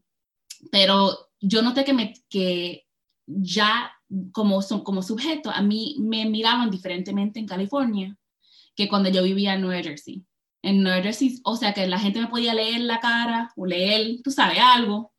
pero 0.72 1.30
yo 1.42 1.64
noté 1.64 1.84
que, 1.84 1.94
me, 1.94 2.14
que 2.30 2.86
ya 3.26 3.92
como, 4.32 4.62
como 4.84 5.01
sujeto, 5.01 5.49
a 5.49 5.62
mí 5.62 5.97
me 5.99 6.25
miraban 6.25 6.69
diferentemente 6.69 7.39
en 7.39 7.47
California 7.47 8.17
que 8.75 8.88
cuando 8.89 9.10
yo 9.10 9.23
vivía 9.23 9.54
en 9.54 9.62
Nueva 9.62 9.82
Jersey. 9.82 10.25
En 10.62 10.84
Nueva 10.84 11.01
Jersey, 11.01 11.39
o 11.43 11.56
sea, 11.56 11.73
que 11.73 11.88
la 11.88 11.99
gente 11.99 12.19
me 12.19 12.28
podía 12.28 12.54
leer 12.54 12.82
la 12.82 12.99
cara 12.99 13.51
o 13.56 13.65
leer, 13.65 14.21
tú 14.23 14.32
sabes, 14.32 14.60
algo, 14.60 15.13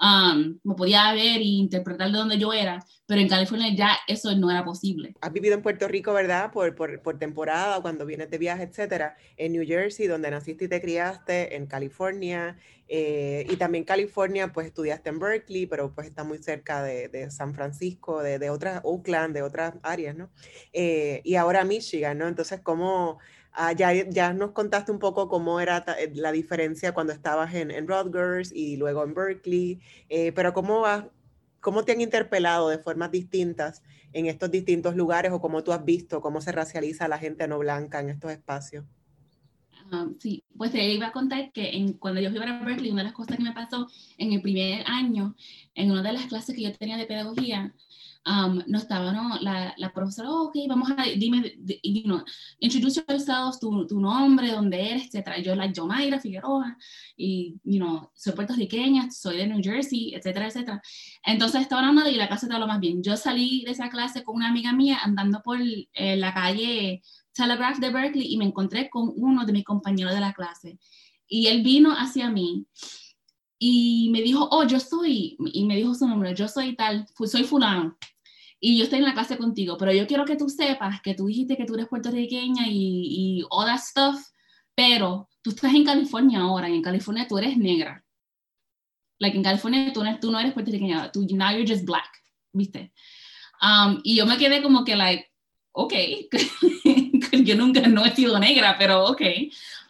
um, 0.00 0.58
me 0.62 0.74
podía 0.74 1.12
ver 1.12 1.40
e 1.40 1.44
interpretar 1.44 2.10
de 2.10 2.18
donde 2.18 2.38
yo 2.38 2.52
era, 2.52 2.84
pero 3.06 3.20
en 3.20 3.28
California 3.28 3.74
ya 3.74 3.96
eso 4.08 4.34
no 4.36 4.50
era 4.50 4.64
posible. 4.64 5.14
Has 5.20 5.32
vivido 5.32 5.54
en 5.54 5.62
Puerto 5.62 5.88
Rico, 5.88 6.12
¿verdad? 6.12 6.52
Por, 6.52 6.74
por, 6.74 7.02
por 7.02 7.18
temporada, 7.18 7.80
cuando 7.80 8.06
vienes 8.06 8.30
de 8.30 8.38
viaje, 8.38 8.64
etcétera, 8.64 9.16
en 9.36 9.52
New 9.52 9.66
Jersey, 9.66 10.06
donde 10.06 10.30
naciste 10.30 10.64
y 10.66 10.68
te 10.68 10.80
criaste, 10.80 11.56
en 11.56 11.66
California, 11.66 12.56
eh, 12.86 13.46
y 13.48 13.56
también 13.56 13.84
California, 13.84 14.52
pues 14.52 14.66
estudiaste 14.66 15.08
en 15.08 15.18
Berkeley, 15.18 15.66
pero 15.66 15.94
pues 15.94 16.06
está 16.06 16.22
muy 16.24 16.38
cerca 16.38 16.82
de, 16.82 17.08
de 17.08 17.30
San 17.30 17.54
Francisco, 17.54 18.22
de, 18.22 18.38
de, 18.38 18.50
otras, 18.50 18.80
Oakland, 18.84 19.34
de 19.34 19.42
otras 19.42 19.74
áreas, 19.82 20.14
¿no? 20.14 20.30
Eh, 20.72 21.22
y 21.24 21.36
ahora 21.36 21.64
Michigan, 21.64 22.18
¿no? 22.18 22.28
Entonces, 22.28 22.60
¿cómo 22.60 23.18
Ah, 23.56 23.72
ya, 23.72 23.92
ya, 24.10 24.32
nos 24.32 24.50
contaste 24.50 24.90
un 24.90 24.98
poco 24.98 25.28
cómo 25.28 25.60
era 25.60 25.84
eh, 25.98 26.10
la 26.14 26.32
diferencia 26.32 26.92
cuando 26.92 27.12
estabas 27.12 27.54
en, 27.54 27.70
en 27.70 27.86
Rutgers 27.86 28.50
y 28.52 28.76
luego 28.76 29.04
en 29.04 29.14
Berkeley, 29.14 29.80
eh, 30.08 30.32
pero 30.32 30.52
cómo, 30.52 30.84
cómo 31.60 31.84
te 31.84 31.92
han 31.92 32.00
interpelado 32.00 32.68
de 32.68 32.78
formas 32.78 33.12
distintas 33.12 33.84
en 34.12 34.26
estos 34.26 34.50
distintos 34.50 34.96
lugares 34.96 35.30
o 35.30 35.40
cómo 35.40 35.62
tú 35.62 35.72
has 35.72 35.84
visto 35.84 36.20
cómo 36.20 36.40
se 36.40 36.50
racializa 36.50 37.06
la 37.06 37.18
gente 37.18 37.46
no 37.46 37.58
blanca 37.58 38.00
en 38.00 38.10
estos 38.10 38.32
espacios. 38.32 38.84
Ah, 39.92 40.08
sí, 40.18 40.42
pues 40.56 40.72
te 40.72 40.92
iba 40.92 41.08
a 41.08 41.12
contar 41.12 41.52
que 41.52 41.76
en, 41.76 41.92
cuando 41.92 42.20
yo 42.20 42.30
fui 42.30 42.40
para 42.40 42.58
Berkeley, 42.64 42.90
una 42.90 43.02
de 43.02 43.08
las 43.08 43.14
cosas 43.14 43.36
que 43.36 43.42
me 43.44 43.52
pasó 43.52 43.88
en 44.18 44.32
el 44.32 44.42
primer 44.42 44.84
año, 44.86 45.36
en 45.76 45.92
una 45.92 46.02
de 46.02 46.12
las 46.12 46.26
clases 46.26 46.56
que 46.56 46.62
yo 46.62 46.72
tenía 46.72 46.96
de 46.96 47.06
pedagogía, 47.06 47.72
um, 48.26 48.62
no 48.66 48.78
estaba, 48.78 49.12
¿no? 49.12 49.38
La, 49.40 49.74
la 49.76 49.92
profesora, 49.92 50.30
oh, 50.30 50.44
ok, 50.44 50.56
vamos 50.68 50.90
a, 50.90 51.04
dime, 51.16 51.56
you 51.82 52.04
know, 52.04 52.22
introduce 52.58 53.02
yourself, 53.06 53.58
tu, 53.60 53.86
tu 53.86 54.00
nombre, 54.00 54.50
dónde 54.50 54.90
eres, 54.90 55.06
etcétera. 55.06 55.38
Yo, 55.40 55.54
like, 55.54 55.74
yo, 55.74 55.86
Mayra 55.86 56.18
Figueroa, 56.18 56.76
y, 57.16 57.56
you 57.64 57.78
know, 57.78 58.10
soy 58.14 58.32
puertorriqueña, 58.32 59.10
soy 59.10 59.38
de 59.38 59.46
New 59.46 59.60
Jersey, 59.62 60.14
etcétera, 60.14 60.48
etcétera. 60.48 60.82
Entonces 61.24 61.62
estaba 61.62 61.86
hablando 61.86 62.08
y 62.10 62.16
la 62.16 62.28
clase 62.28 62.48
te 62.48 62.58
lo 62.58 62.66
más 62.66 62.80
bien. 62.80 63.02
Yo 63.02 63.16
salí 63.16 63.64
de 63.64 63.72
esa 63.72 63.88
clase 63.88 64.24
con 64.24 64.36
una 64.36 64.48
amiga 64.48 64.72
mía 64.72 64.98
andando 65.02 65.42
por 65.42 65.58
eh, 65.60 66.16
la 66.16 66.32
calle 66.32 67.02
Telegraph 67.32 67.78
de 67.78 67.90
Berkeley 67.90 68.32
y 68.32 68.36
me 68.36 68.44
encontré 68.44 68.88
con 68.88 69.12
uno 69.16 69.44
de 69.44 69.52
mis 69.52 69.64
compañeros 69.64 70.14
de 70.14 70.20
la 70.20 70.32
clase. 70.32 70.78
Y 71.26 71.46
él 71.48 71.62
vino 71.62 71.92
hacia 71.92 72.30
mí 72.30 72.66
y 73.58 74.10
me 74.12 74.22
dijo, 74.22 74.48
oh, 74.50 74.66
yo 74.66 74.78
soy, 74.78 75.36
y 75.38 75.64
me 75.64 75.76
dijo 75.76 75.94
su 75.94 76.06
nombre, 76.06 76.34
yo 76.34 76.48
soy 76.48 76.76
tal, 76.76 77.06
soy 77.26 77.44
fulano 77.44 77.96
y 78.66 78.78
yo 78.78 78.84
estoy 78.84 79.00
en 79.00 79.04
la 79.04 79.12
clase 79.12 79.36
contigo, 79.36 79.76
pero 79.76 79.92
yo 79.92 80.06
quiero 80.06 80.24
que 80.24 80.36
tú 80.36 80.48
sepas 80.48 81.02
que 81.02 81.12
tú 81.12 81.26
dijiste 81.26 81.54
que 81.54 81.66
tú 81.66 81.74
eres 81.74 81.86
puertorriqueña 81.86 82.66
y, 82.66 83.40
y 83.40 83.44
all 83.50 83.66
that 83.66 83.78
stuff, 83.78 84.18
pero 84.74 85.28
tú 85.42 85.50
estás 85.50 85.74
en 85.74 85.84
California 85.84 86.40
ahora, 86.40 86.70
y 86.70 86.76
en 86.76 86.82
California 86.82 87.28
tú 87.28 87.36
eres 87.36 87.58
negra. 87.58 88.02
Like 89.18 89.36
en 89.36 89.42
California 89.42 89.92
tú 89.92 90.02
no, 90.02 90.18
tú 90.18 90.32
no 90.32 90.40
eres 90.40 90.54
puertorriqueña, 90.54 91.12
tú, 91.12 91.26
now 91.32 91.50
you're 91.50 91.70
just 91.70 91.84
black, 91.84 92.08
¿viste? 92.54 92.90
Um, 93.60 94.00
y 94.02 94.16
yo 94.16 94.24
me 94.24 94.38
quedé 94.38 94.62
como 94.62 94.82
que, 94.82 94.96
like, 94.96 95.30
ok, 95.72 95.92
yo 97.44 97.56
nunca 97.56 97.82
no 97.82 98.06
he 98.06 98.14
sido 98.14 98.38
negra, 98.38 98.76
pero 98.78 99.04
ok. 99.04 99.20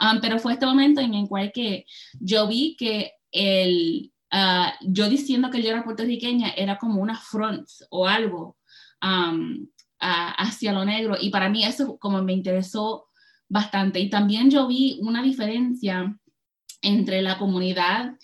Um, 0.00 0.20
pero 0.20 0.40
fue 0.40 0.54
este 0.54 0.66
momento 0.66 1.00
en 1.00 1.14
el 1.14 1.28
cual 1.28 1.52
que 1.52 1.86
yo 2.18 2.48
vi 2.48 2.74
que 2.76 3.12
el, 3.30 4.12
uh, 4.32 4.72
yo 4.80 5.08
diciendo 5.08 5.48
que 5.48 5.62
yo 5.62 5.70
era 5.70 5.84
puertorriqueña 5.84 6.50
era 6.56 6.76
como 6.76 7.00
una 7.00 7.16
front 7.16 7.68
o 7.90 8.08
algo 8.08 8.56
hacia 9.98 10.72
lo 10.72 10.84
negro. 10.84 11.16
Y 11.20 11.30
para 11.30 11.48
mí 11.48 11.64
eso 11.64 11.98
como 11.98 12.22
me 12.22 12.32
interesó 12.32 13.06
bastante. 13.48 14.00
Y 14.00 14.10
también 14.10 14.50
yo 14.50 14.66
vi 14.66 14.98
una 15.02 15.22
diferencia 15.22 16.16
entre 16.82 17.22
la 17.22 17.38
comunidad 17.38 18.14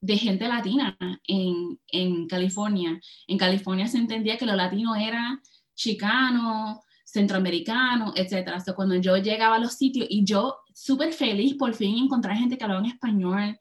de 0.00 0.16
gente 0.16 0.48
latina 0.48 0.96
en, 1.26 1.78
en, 1.88 2.26
California. 2.28 3.00
En 3.26 3.38
California 3.38 3.86
se 3.86 3.98
entendía 3.98 4.36
que 4.36 4.46
lo 4.46 4.54
latino 4.54 4.94
era 4.94 5.40
chicano, 5.74 6.80
centroamericano, 7.04 8.12
etc. 8.14 8.60
O 8.68 8.74
cuando 8.74 8.96
yo 8.96 9.16
llegaba 9.16 9.56
a 9.56 9.58
los 9.58 9.74
sitios 9.74 10.06
y 10.08 10.24
yo 10.24 10.56
súper 10.74 11.12
feliz 11.12 11.54
por 11.54 11.74
fin 11.74 12.04
encontrar 12.04 12.36
gente 12.36 12.56
que 12.56 12.64
hablaba 12.64 12.80
en 12.80 12.92
español, 12.92 13.58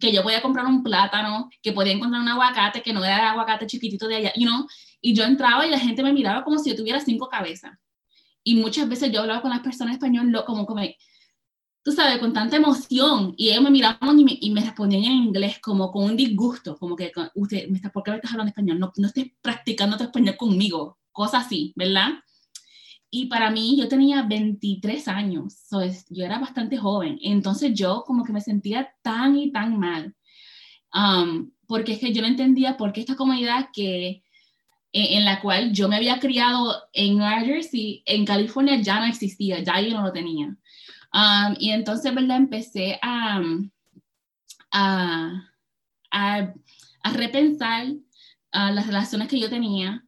que 0.00 0.12
yo 0.12 0.22
podía 0.22 0.42
comprar 0.42 0.66
un 0.66 0.82
plátano, 0.82 1.48
que 1.62 1.72
podía 1.72 1.92
encontrar 1.92 2.20
un 2.20 2.28
aguacate 2.28 2.82
que 2.82 2.92
no 2.92 3.04
era 3.04 3.18
el 3.18 3.24
aguacate 3.26 3.66
chiquitito 3.66 4.08
de 4.08 4.16
allá, 4.16 4.32
you 4.36 4.46
know? 4.46 4.66
Y 5.04 5.12
yo 5.12 5.24
entraba 5.24 5.66
y 5.66 5.70
la 5.70 5.78
gente 5.78 6.02
me 6.02 6.14
miraba 6.14 6.42
como 6.42 6.58
si 6.58 6.70
yo 6.70 6.76
tuviera 6.76 6.98
cinco 6.98 7.28
cabezas. 7.28 7.78
Y 8.42 8.54
muchas 8.54 8.88
veces 8.88 9.12
yo 9.12 9.20
hablaba 9.20 9.42
con 9.42 9.50
las 9.50 9.60
personas 9.60 9.92
españolas 9.92 10.44
como, 10.44 10.64
como, 10.64 10.80
tú 11.82 11.92
sabes, 11.92 12.18
con 12.18 12.32
tanta 12.32 12.56
emoción, 12.56 13.34
y 13.36 13.50
ellos 13.50 13.62
me 13.62 13.70
miraban 13.70 14.18
y 14.18 14.24
me, 14.24 14.38
y 14.40 14.50
me 14.50 14.62
respondían 14.62 15.04
en 15.04 15.24
inglés 15.24 15.58
como 15.60 15.92
con 15.92 16.04
un 16.04 16.16
disgusto, 16.16 16.78
como 16.78 16.96
que, 16.96 17.12
usted, 17.34 17.68
me 17.68 17.76
está, 17.76 17.92
¿por 17.92 18.02
qué 18.02 18.12
me 18.12 18.16
estás 18.16 18.32
hablando 18.32 18.48
español? 18.48 18.78
No, 18.78 18.92
no 18.96 19.08
estés 19.08 19.26
practicando 19.42 19.98
tu 19.98 20.04
español 20.04 20.38
conmigo, 20.38 20.98
cosas 21.12 21.44
así, 21.44 21.74
¿verdad? 21.76 22.08
Y 23.10 23.26
para 23.26 23.50
mí, 23.50 23.76
yo 23.76 23.88
tenía 23.88 24.22
23 24.22 25.06
años, 25.08 25.54
so 25.68 25.82
yo 26.08 26.24
era 26.24 26.38
bastante 26.38 26.78
joven, 26.78 27.18
entonces 27.20 27.74
yo 27.74 28.04
como 28.06 28.24
que 28.24 28.32
me 28.32 28.40
sentía 28.40 28.88
tan 29.02 29.36
y 29.36 29.52
tan 29.52 29.78
mal, 29.78 30.16
um, 30.94 31.50
porque 31.66 31.92
es 31.92 31.98
que 31.98 32.14
yo 32.14 32.22
no 32.22 32.28
entendía 32.28 32.78
por 32.78 32.94
qué 32.94 33.00
esta 33.00 33.16
comunidad 33.16 33.68
que, 33.70 34.23
en, 34.94 35.24
la 35.24 35.40
cual 35.40 35.72
yo 35.72 35.88
me 35.88 35.96
había 35.96 36.20
criado 36.20 36.84
en 36.92 37.18
Nueva 37.18 37.40
Jersey, 37.40 38.02
en 38.06 38.24
California 38.24 38.80
ya 38.80 39.00
no 39.00 39.06
existía, 39.06 39.60
ya 39.60 39.80
yo 39.80 39.96
no 39.96 40.02
lo 40.02 40.12
tenía. 40.12 40.56
Um, 41.12 41.54
y 41.58 41.70
entonces, 41.70 42.14
¿verdad? 42.14 42.38
Empecé 42.38 42.98
a, 43.02 43.42
a, 44.72 45.50
a, 46.10 46.52
a 47.02 47.12
repensar 47.12 47.86
uh, 47.88 48.72
las 48.72 48.86
relaciones 48.86 49.28
que 49.28 49.38
yo 49.38 49.50
tenía 49.50 50.04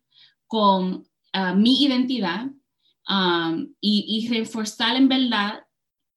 con 0.47 1.07
uh, 1.35 1.55
mi 1.55 1.83
identidad 1.85 2.47
Um, 3.09 3.73
y, 3.81 4.27
reforzar 4.29 4.97
en 4.97 5.09
verdad 5.09 5.65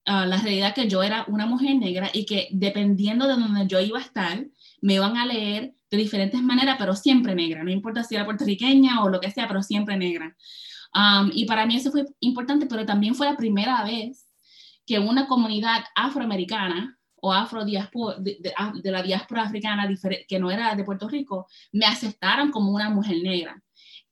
uh, 0.08 0.26
la 0.26 0.38
realidad 0.38 0.74
que 0.74 0.88
yo 0.88 1.04
era 1.04 1.24
una 1.28 1.46
mujer 1.46 1.76
negra 1.76 2.10
y 2.12 2.26
que 2.26 2.48
dependiendo 2.50 3.28
de 3.28 3.34
donde 3.34 3.68
yo 3.68 3.78
iba 3.78 4.00
a 4.00 4.02
estar, 4.02 4.44
me 4.80 4.94
iban 4.94 5.16
a 5.16 5.24
leer 5.24 5.74
de 5.90 5.98
diferentes 5.98 6.40
maneras, 6.42 6.76
pero 6.78 6.94
siempre 6.94 7.34
negra, 7.34 7.64
no 7.64 7.70
importa 7.70 8.04
si 8.04 8.14
era 8.14 8.24
puertorriqueña 8.24 9.02
o 9.02 9.08
lo 9.08 9.20
que 9.20 9.30
sea, 9.30 9.48
pero 9.48 9.62
siempre 9.62 9.96
negra. 9.96 10.36
Um, 10.94 11.30
y 11.32 11.44
para 11.44 11.66
mí 11.66 11.76
eso 11.76 11.90
fue 11.90 12.04
importante, 12.20 12.66
pero 12.66 12.84
también 12.84 13.14
fue 13.14 13.26
la 13.26 13.36
primera 13.36 13.84
vez 13.84 14.26
que 14.86 14.98
una 14.98 15.26
comunidad 15.26 15.84
afroamericana 15.94 16.98
o 17.22 17.32
afro 17.32 17.64
de, 17.64 17.86
de, 18.18 18.90
la 18.90 19.02
diáspora 19.02 19.42
africana 19.42 19.88
que 20.26 20.38
no 20.38 20.50
era 20.50 20.74
de 20.74 20.84
Puerto 20.84 21.06
Rico, 21.06 21.46
me 21.70 21.84
aceptaron 21.84 22.50
como 22.50 22.72
una 22.72 22.88
mujer 22.88 23.18
negra. 23.22 23.62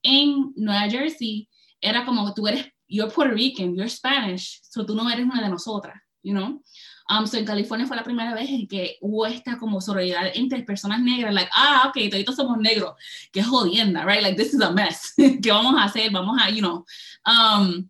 En 0.03 0.53
Nueva 0.57 0.91
Jersey, 0.91 1.49
era 1.81 2.05
como 2.05 2.35
tú 2.35 2.47
eres, 2.47 2.67
you're 2.87 3.13
Puerto 3.13 3.35
Rican, 3.35 3.75
you're 3.75 3.89
Spanish, 3.89 4.61
so 4.63 4.85
tú 4.85 4.95
no 4.95 5.09
eres 5.11 5.25
una 5.25 5.43
de 5.43 5.49
nosotras, 5.49 5.97
you 6.23 6.33
know? 6.33 6.63
Um, 7.11 7.27
so 7.27 7.39
en 7.39 7.47
California 7.47 7.87
fue 7.87 7.97
la 7.97 8.05
primera 8.05 8.35
vez 8.35 8.51
en 8.51 8.69
que 8.69 8.99
hubo 9.01 9.25
esta 9.25 9.57
como 9.57 9.81
sororidad 9.81 10.31
entre 10.35 10.63
personas 10.63 11.01
negras, 11.01 11.33
like, 11.33 11.51
ah, 11.55 11.85
ok, 11.89 11.97
todos 12.25 12.37
somos 12.37 12.59
negros, 12.59 12.95
qué 13.33 13.43
jodienda, 13.43 14.05
right? 14.05 14.21
Like, 14.21 14.37
this 14.37 14.53
is 14.53 14.61
a 14.61 14.71
mess, 14.71 15.15
¿qué 15.43 15.51
vamos 15.51 15.75
a 15.79 15.85
hacer? 15.85 16.11
Vamos 16.13 16.39
a, 16.39 16.51
you 16.51 16.61
know. 16.61 16.85
Um, 17.25 17.89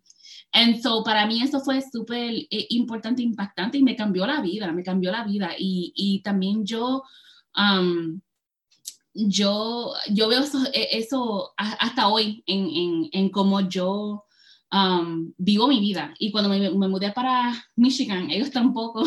and 0.53 0.81
so 0.81 1.03
para 1.03 1.25
mí 1.25 1.43
eso 1.43 1.59
fue 1.59 1.81
súper 1.81 2.47
eh, 2.49 2.67
importante, 2.69 3.21
impactante 3.21 3.77
y 3.77 3.83
me 3.83 3.95
cambió 3.95 4.25
la 4.25 4.39
vida, 4.41 4.71
me 4.71 4.83
cambió 4.83 5.11
la 5.11 5.25
vida. 5.25 5.51
Y, 5.57 5.91
y 5.95 6.21
también 6.21 6.65
yo, 6.65 7.03
um, 7.57 8.21
yo, 9.13 9.95
yo 10.11 10.29
veo 10.29 10.39
eso, 10.39 10.63
e, 10.73 10.97
eso 10.97 11.53
hasta 11.57 12.07
hoy 12.07 12.41
en, 12.45 12.69
en, 12.69 13.09
en 13.11 13.29
cómo 13.29 13.59
yo 13.67 14.23
um, 14.71 15.33
vivo 15.37 15.67
mi 15.67 15.79
vida. 15.79 16.13
Y 16.19 16.31
cuando 16.31 16.49
me, 16.49 16.59
me, 16.59 16.87
mudé 16.87 17.11
para 17.11 17.53
Michigan, 17.75 18.29
ellos 18.29 18.51
tampoco 18.51 19.03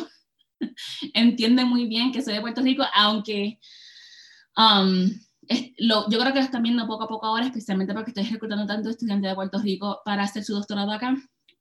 entienden 1.14 1.68
muy 1.68 1.86
bien 1.86 2.12
que 2.12 2.22
soy 2.22 2.34
de 2.34 2.40
Puerto 2.40 2.62
Rico, 2.62 2.84
aunque 2.94 3.58
um, 4.56 5.10
lo, 5.78 6.08
yo 6.08 6.18
creo 6.18 6.32
que 6.32 6.38
lo 6.38 6.44
están 6.44 6.62
viendo 6.62 6.86
poco 6.86 7.04
a 7.04 7.08
poco 7.08 7.26
ahora, 7.26 7.46
especialmente 7.46 7.94
porque 7.94 8.10
estoy 8.10 8.24
reclutando 8.24 8.66
tanto 8.66 8.90
estudiantes 8.90 9.30
de 9.30 9.34
Puerto 9.34 9.58
Rico 9.58 10.00
para 10.04 10.24
hacer 10.24 10.44
su 10.44 10.54
doctorado 10.54 10.92
acá. 10.92 11.16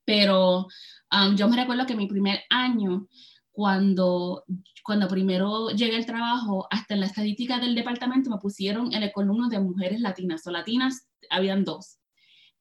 Pero 0.06 0.68
um, 1.12 1.36
yo 1.36 1.48
me 1.48 1.58
recuerdo 1.58 1.86
que 1.86 1.96
mi 1.96 2.08
primer 2.08 2.42
año 2.50 3.08
cuando, 3.52 4.46
cuando 4.84 5.08
primero 5.08 5.70
llegué 5.70 5.98
al 5.98 6.06
trabajo, 6.06 6.68
hasta 6.72 6.94
en 6.94 7.02
la 7.02 7.06
estadística 7.06 7.60
del 7.60 7.76
departamento 7.76 8.30
me 8.30 8.38
pusieron 8.38 8.94
en 8.94 9.04
el 9.04 9.12
columna 9.12 9.50
de 9.50 9.60
mujeres 9.60 10.00
latinas, 10.00 10.46
o 10.48 10.52
latinas 10.52 11.08
habían 11.30 11.64
dos. 11.64 11.98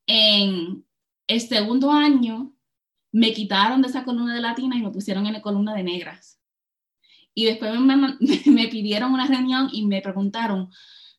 En 0.06 0.84
el 1.30 1.40
segundo 1.40 1.92
año 1.92 2.52
me 3.12 3.32
quitaron 3.32 3.82
de 3.82 3.88
esa 3.88 4.04
columna 4.04 4.34
de 4.34 4.40
latinas 4.40 4.78
y 4.78 4.82
me 4.82 4.90
pusieron 4.90 5.26
en 5.26 5.32
la 5.32 5.42
columna 5.42 5.74
de 5.74 5.84
negras. 5.84 6.40
Y 7.34 7.44
después 7.44 7.72
me, 8.46 8.68
pidieron 8.68 9.12
una 9.12 9.28
reunión 9.28 9.68
y 9.72 9.86
me 9.86 10.02
preguntaron, 10.02 10.70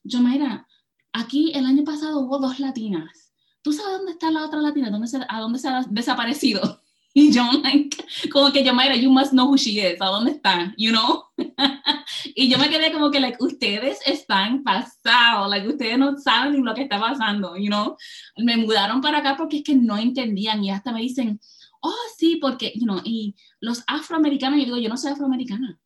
yo, 0.04 0.20
mira, 0.20 0.68
aquí 1.14 1.54
el 1.56 1.66
año 1.66 1.86
pasado 1.86 2.20
hubo 2.20 2.40
dos 2.40 2.60
latinas. 2.60 3.34
¿Tú 3.62 3.72
sabes 3.72 4.00
dónde 4.00 4.12
está 4.12 4.32
la 4.32 4.46
otra 4.46 4.60
latina? 4.60 4.90
¿Dónde 4.90 5.08
¿A 5.30 5.40
dónde 5.40 5.60
se 5.60 5.70
ha 5.70 5.86
desaparecido? 5.90 6.81
Y 7.14 7.32
yo, 7.32 7.44
like, 7.64 7.98
como 8.32 8.52
que 8.52 8.64
yo, 8.64 8.74
Mayra, 8.74 8.96
you 8.96 9.12
must 9.12 9.32
know 9.32 9.48
who 9.48 9.58
she 9.58 9.80
is, 9.80 10.00
¿a 10.00 10.06
dónde 10.06 10.32
está? 10.32 10.74
You 10.78 10.92
know? 10.92 11.26
y 12.36 12.50
yo 12.50 12.58
me 12.58 12.70
quedé 12.70 12.92
como 12.92 13.12
que, 13.12 13.20
like, 13.20 13.38
ustedes 13.42 14.00
están 14.06 14.64
pasados, 14.64 15.50
like, 15.50 15.68
ustedes 15.68 15.98
no 15.98 16.18
saben 16.18 16.54
ni 16.54 16.62
lo 16.62 16.74
que 16.74 16.84
está 16.84 17.00
pasando, 17.00 17.58
you 17.58 17.68
know? 17.68 17.98
Me 18.38 18.56
mudaron 18.56 19.02
para 19.02 19.18
acá 19.18 19.36
porque 19.36 19.58
es 19.58 19.64
que 19.64 19.76
no 19.76 19.98
entendían 19.98 20.64
y 20.64 20.72
hasta 20.72 20.94
me 20.94 21.02
dicen, 21.02 21.40
oh, 21.82 21.94
sí, 22.18 22.38
porque, 22.38 22.72
you 22.76 22.86
know, 22.86 23.02
y 23.04 23.36
los 23.60 23.84
afroamericanos, 23.88 24.60
yo 24.60 24.66
digo, 24.66 24.78
yo 24.78 24.90
no 24.90 24.98
soy 24.98 25.12
afroamericana. 25.12 25.78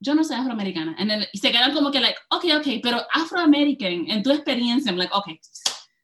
Yo 0.00 0.14
no 0.14 0.24
soy 0.24 0.36
afroamericana. 0.36 0.96
y 1.32 1.38
se 1.38 1.52
quedan 1.52 1.72
como 1.72 1.90
que, 1.90 2.00
like, 2.00 2.18
ok, 2.30 2.44
ok, 2.58 2.66
pero 2.82 3.00
afroamerican, 3.12 4.10
en 4.10 4.22
tu 4.22 4.30
experiencia, 4.30 4.90
I'm 4.90 4.98
like, 4.98 5.12
ok, 5.14 5.28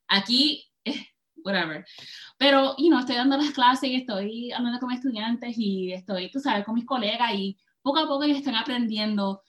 aquí, 0.08 0.64
eh, 0.84 1.06
whatever. 1.44 1.84
Pero, 2.42 2.74
you 2.76 2.88
know, 2.88 2.98
estoy 2.98 3.14
dando 3.14 3.36
las 3.36 3.52
clases 3.52 3.88
y 3.88 3.94
estoy 3.94 4.50
hablando 4.50 4.80
con 4.80 4.90
estudiantes 4.90 5.54
y 5.56 5.92
estoy, 5.92 6.28
tú 6.28 6.40
sabes, 6.40 6.64
con 6.64 6.74
mis 6.74 6.84
colegas 6.84 7.32
y 7.36 7.56
poco 7.82 8.00
a 8.00 8.08
poco 8.08 8.24
ellos 8.24 8.38
están 8.38 8.56
aprendiendo 8.56 9.42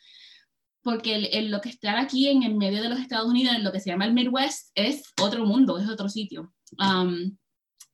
porque 0.84 1.15
el, 1.15 1.49
lo 1.49 1.60
que 1.60 1.69
estar 1.69 1.97
aquí 1.97 2.27
en 2.27 2.43
el 2.43 2.53
medio 2.53 2.84
de 2.84 2.89
los 2.89 2.99
Estados 2.99 3.27
Unidos, 3.27 3.56
en 3.56 3.63
lo 3.63 3.71
que 3.71 3.79
se 3.79 3.89
llama 3.89 4.06
el 4.06 4.13
Midwest, 4.13 4.69
es 4.75 5.12
otro 5.19 5.43
mundo, 5.43 5.79
es 5.79 5.89
otro 5.89 6.08
sitio. 6.08 6.53
Um, 6.77 7.36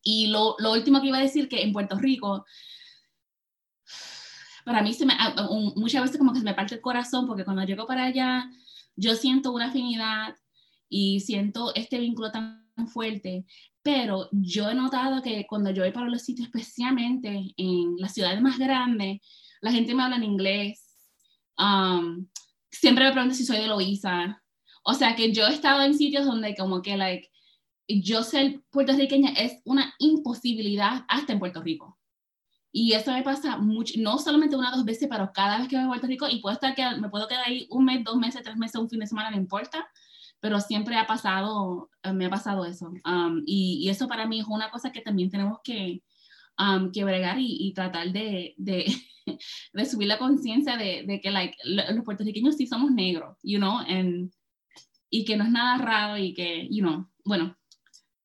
y 0.03 0.27
lo, 0.27 0.57
lo, 0.59 0.73
último 0.73 0.99
que 0.99 1.07
iba 1.07 1.17
a 1.19 1.21
decir, 1.21 1.47
que 1.47 1.61
en 1.63 1.71
Puerto 1.71 1.97
Rico, 1.97 2.43
para 4.65 4.81
mí 4.81 4.93
se 4.93 5.05
me, 5.05 5.13
muchas 5.77 6.01
veces 6.01 6.17
como 6.17 6.33
que 6.33 6.39
se 6.39 6.45
me 6.45 6.55
parte 6.55 6.75
el 6.75 6.81
corazón, 6.81 7.25
porque 7.25 7.45
cuando 7.45 7.63
llego 7.63 7.87
para 7.87 8.03
allá, 8.03 8.49
yo 8.97 9.15
siento 9.15 9.53
una 9.53 9.67
afinidad 9.67 10.35
y 10.89 11.21
siento 11.21 11.73
este 11.73 11.99
vínculo 11.99 12.33
tan 12.33 12.67
fuerte, 12.91 13.45
pero 13.91 14.29
yo 14.31 14.69
he 14.69 14.75
notado 14.75 15.23
que 15.23 15.47
cuando 15.47 15.71
yo 15.71 15.81
voy 15.81 15.91
para 15.91 16.09
los 16.09 16.21
sitios, 16.21 16.47
especialmente 16.47 17.55
en 17.57 17.95
las 17.97 18.13
ciudades 18.13 18.39
más 18.39 18.59
grandes, 18.59 19.19
la 19.61 19.71
gente 19.71 19.95
me 19.95 20.03
habla 20.03 20.17
en 20.17 20.25
inglés, 20.25 20.95
um, 21.57 22.27
siempre 22.69 23.05
me 23.05 23.11
preguntan 23.11 23.35
si 23.35 23.45
soy 23.45 23.57
de 23.57 23.67
Loíza, 23.67 24.43
o 24.83 24.93
sea 24.93 25.15
que 25.15 25.31
yo 25.31 25.47
he 25.47 25.53
estado 25.53 25.81
en 25.81 25.95
sitios 25.95 26.27
donde 26.27 26.55
como 26.55 26.83
que, 26.83 26.97
like, 26.97 27.31
yo 27.87 28.21
ser 28.21 28.61
puertorriqueña 28.69 29.31
es 29.31 29.59
una 29.65 29.91
imposibilidad 29.97 31.03
hasta 31.07 31.33
en 31.33 31.39
Puerto 31.39 31.63
Rico. 31.63 31.97
Y 32.71 32.93
eso 32.93 33.11
me 33.11 33.23
pasa 33.23 33.57
mucho, 33.57 33.95
no 33.97 34.19
solamente 34.19 34.55
una 34.55 34.71
o 34.71 34.75
dos 34.75 34.85
veces, 34.85 35.07
pero 35.09 35.31
cada 35.33 35.57
vez 35.57 35.67
que 35.67 35.77
voy 35.77 35.85
a 35.85 35.87
Puerto 35.87 36.05
Rico 36.05 36.27
y 36.29 36.41
puedo 36.41 36.53
estar, 36.53 36.75
me 36.99 37.09
puedo 37.09 37.27
quedar 37.27 37.47
ahí 37.47 37.65
un 37.71 37.85
mes, 37.85 38.03
dos 38.03 38.17
meses, 38.17 38.43
tres 38.43 38.55
meses, 38.55 38.79
un 38.79 38.87
fin 38.87 38.99
de 38.99 39.07
semana, 39.07 39.31
no 39.31 39.37
importa, 39.37 39.89
pero 40.39 40.59
siempre 40.59 40.95
ha 40.95 41.05
pasado, 41.05 41.89
eh, 42.03 42.13
me 42.13 42.25
ha 42.25 42.29
pasado 42.29 42.65
eso. 42.65 42.91
Um, 43.05 43.43
y, 43.45 43.79
y, 43.83 43.89
eso 43.89 44.07
para 44.07 44.25
mí 44.25 44.39
es 44.39 44.47
una 44.47 44.69
cosa 44.71 44.91
que 44.91 45.01
también 45.01 45.29
tenemos 45.29 45.59
que, 45.63 46.01
um, 46.57 46.91
que 46.91 47.03
bregar 47.03 47.37
y, 47.39 47.73
tratar 47.73 48.11
de, 48.11 48.53
de, 48.57 48.85
de, 49.73 49.85
subir 49.85 50.07
la 50.07 50.17
conciencia 50.17 50.77
de, 50.77 51.03
de, 51.05 51.19
que 51.21 51.31
like, 51.31 51.57
los 51.65 52.05
puertorriqueños 52.05 52.55
sí 52.55 52.67
somos 52.67 52.91
negros, 52.91 53.37
you 53.43 53.59
know, 53.59 53.79
and, 53.79 54.31
y 55.09 55.25
que 55.25 55.37
no 55.37 55.43
es 55.43 55.51
nada 55.51 55.77
raro 55.83 56.17
y 56.17 56.33
que, 56.33 56.67
you 56.69 56.81
know, 56.81 57.07
bueno, 57.25 57.55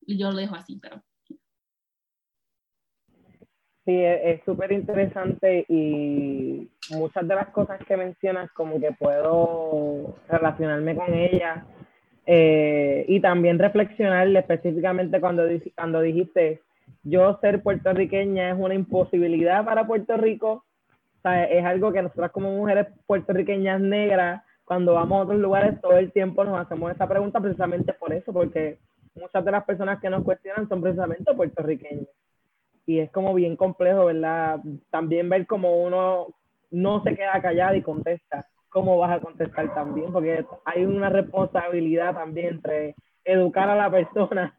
yo 0.06 0.30
lo 0.30 0.36
dejo 0.36 0.54
así, 0.54 0.78
pero... 0.80 1.02
Sí, 3.86 3.92
es 3.94 4.42
súper 4.46 4.72
interesante 4.72 5.66
y 5.68 6.70
muchas 6.90 7.28
de 7.28 7.34
las 7.34 7.48
cosas 7.50 7.78
que 7.86 7.98
mencionas 7.98 8.50
como 8.52 8.80
que 8.80 8.92
puedo 8.92 10.16
relacionarme 10.26 10.96
con 10.96 11.12
ellas 11.12 11.66
eh, 12.26 13.04
y 13.08 13.20
también 13.20 13.58
reflexionar 13.58 14.28
específicamente 14.28 15.20
cuando, 15.20 15.44
cuando 15.74 16.00
dijiste, 16.00 16.60
yo 17.02 17.38
ser 17.40 17.62
puertorriqueña 17.62 18.50
es 18.50 18.56
una 18.58 18.74
imposibilidad 18.74 19.64
para 19.64 19.86
Puerto 19.86 20.16
Rico, 20.16 20.64
es 21.24 21.64
algo 21.64 21.92
que 21.92 22.02
nosotras 22.02 22.30
como 22.32 22.50
mujeres 22.50 22.86
puertorriqueñas 23.06 23.80
negras, 23.80 24.42
cuando 24.64 24.94
vamos 24.94 25.20
a 25.20 25.22
otros 25.24 25.40
lugares 25.40 25.80
todo 25.80 25.96
el 25.96 26.12
tiempo 26.12 26.44
nos 26.44 26.58
hacemos 26.58 26.90
esta 26.90 27.08
pregunta 27.08 27.40
precisamente 27.40 27.92
por 27.94 28.12
eso, 28.12 28.32
porque 28.32 28.78
muchas 29.14 29.44
de 29.44 29.50
las 29.50 29.64
personas 29.64 30.00
que 30.00 30.10
nos 30.10 30.24
cuestionan 30.24 30.68
son 30.68 30.80
precisamente 30.82 31.32
puertorriqueños 31.34 32.08
y 32.86 32.98
es 32.98 33.10
como 33.10 33.34
bien 33.34 33.56
complejo, 33.56 34.06
¿verdad? 34.06 34.60
También 34.90 35.28
ver 35.28 35.46
cómo 35.46 35.82
uno 35.82 36.28
no 36.70 37.02
se 37.02 37.14
queda 37.14 37.40
callado 37.40 37.74
y 37.76 37.82
contesta, 37.82 38.46
cómo 38.74 38.98
vas 38.98 39.12
a 39.12 39.20
contestar 39.20 39.72
también, 39.72 40.12
porque 40.12 40.44
hay 40.64 40.84
una 40.84 41.08
responsabilidad 41.08 42.12
también 42.12 42.54
entre 42.54 42.96
educar 43.24 43.70
a 43.70 43.76
la 43.76 43.88
persona, 43.88 44.58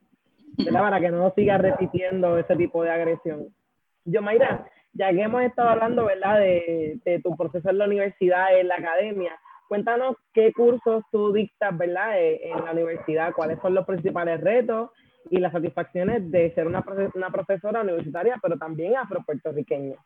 ¿verdad? 0.57 0.79
Para 0.79 1.01
que 1.01 1.09
no 1.09 1.33
siga 1.35 1.57
repitiendo 1.57 2.37
ese 2.37 2.55
tipo 2.55 2.81
de 2.81 2.91
agresión. 2.91 3.53
Yo, 4.05 4.21
Mayra, 4.21 4.71
ya 4.93 5.11
que 5.11 5.21
hemos 5.21 5.43
estado 5.43 5.67
hablando, 5.67 6.05
¿verdad? 6.05 6.39
De, 6.39 7.21
tu 7.21 7.35
proceso 7.35 7.69
en 7.69 7.77
la 7.77 7.87
universidad, 7.87 8.57
en 8.57 8.69
la 8.69 8.75
academia, 8.75 9.37
cuéntanos 9.67 10.15
qué 10.33 10.53
cursos 10.53 11.03
tú 11.11 11.33
dictas, 11.33 11.77
¿verdad? 11.77 12.17
Eh, 12.17 12.39
en 12.51 12.63
la 12.63 12.71
universidad, 12.71 13.33
cuáles 13.33 13.59
son 13.59 13.75
los 13.75 13.85
principales 13.85 14.39
retos 14.39 14.91
y 15.29 15.39
las 15.39 15.51
satisfacciones 15.51 16.31
de 16.31 16.53
ser 16.53 16.67
una, 16.67 16.85
una 17.15 17.29
profesora 17.31 17.81
universitaria, 17.81 18.39
pero 18.41 18.57
también 18.57 18.95
afro-puertorriqueña. 18.95 19.97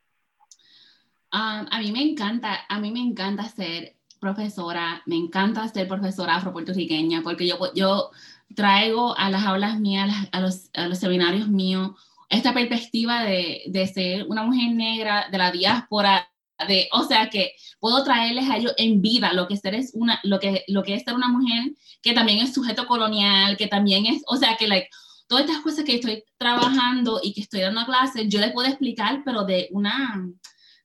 Um, 1.31 1.67
a 1.69 1.79
mí 1.79 1.91
me 1.91 2.01
encanta, 2.01 2.61
a 2.67 2.79
mí 2.79 2.91
me 2.91 3.01
encanta 3.01 3.43
ser 3.43 3.98
profesora, 4.19 5.01
me 5.05 5.15
encanta 5.15 5.67
ser 5.67 5.87
profesora 5.87 6.35
afro-puertorriqueña, 6.35 7.21
porque 7.21 7.47
yo, 7.47 7.57
yo 7.73 8.11
traigo 8.55 9.17
a 9.17 9.29
las 9.29 9.45
aulas 9.45 9.79
mías, 9.79 10.27
a 10.31 10.41
los, 10.41 10.69
a 10.73 10.87
los 10.87 10.99
seminarios 10.99 11.47
míos, 11.47 11.91
esta 12.29 12.53
perspectiva 12.53 13.23
de, 13.23 13.63
de, 13.67 13.87
ser 13.87 14.25
una 14.27 14.43
mujer 14.43 14.75
negra 14.75 15.27
de 15.31 15.37
la 15.37 15.51
diáspora, 15.51 16.29
de, 16.67 16.87
o 16.91 17.03
sea 17.03 17.29
que 17.29 17.53
puedo 17.79 18.03
traerles 18.03 18.49
a 18.49 18.57
ellos 18.57 18.73
en 18.77 19.01
vida 19.01 19.33
lo 19.33 19.47
que, 19.47 19.57
ser 19.57 19.73
es 19.73 19.91
una, 19.93 20.19
lo, 20.23 20.39
que, 20.39 20.63
lo 20.67 20.83
que 20.83 20.93
es 20.93 21.03
ser 21.03 21.15
una 21.15 21.29
mujer 21.29 21.71
que 22.01 22.13
también 22.13 22.39
es 22.39 22.53
sujeto 22.53 22.85
colonial, 22.85 23.57
que 23.57 23.67
también 23.67 24.05
es, 24.05 24.21
o 24.27 24.35
sea 24.35 24.57
que 24.57 24.67
like, 24.67 24.89
todas 25.27 25.45
estas 25.45 25.61
cosas 25.61 25.85
que 25.85 25.95
estoy 25.95 26.23
trabajando 26.37 27.19
y 27.23 27.33
que 27.33 27.41
estoy 27.41 27.61
dando 27.61 27.85
clases, 27.85 28.27
yo 28.27 28.39
les 28.39 28.51
puedo 28.51 28.67
explicar, 28.67 29.21
pero 29.23 29.43
de 29.43 29.69
una, 29.71 30.27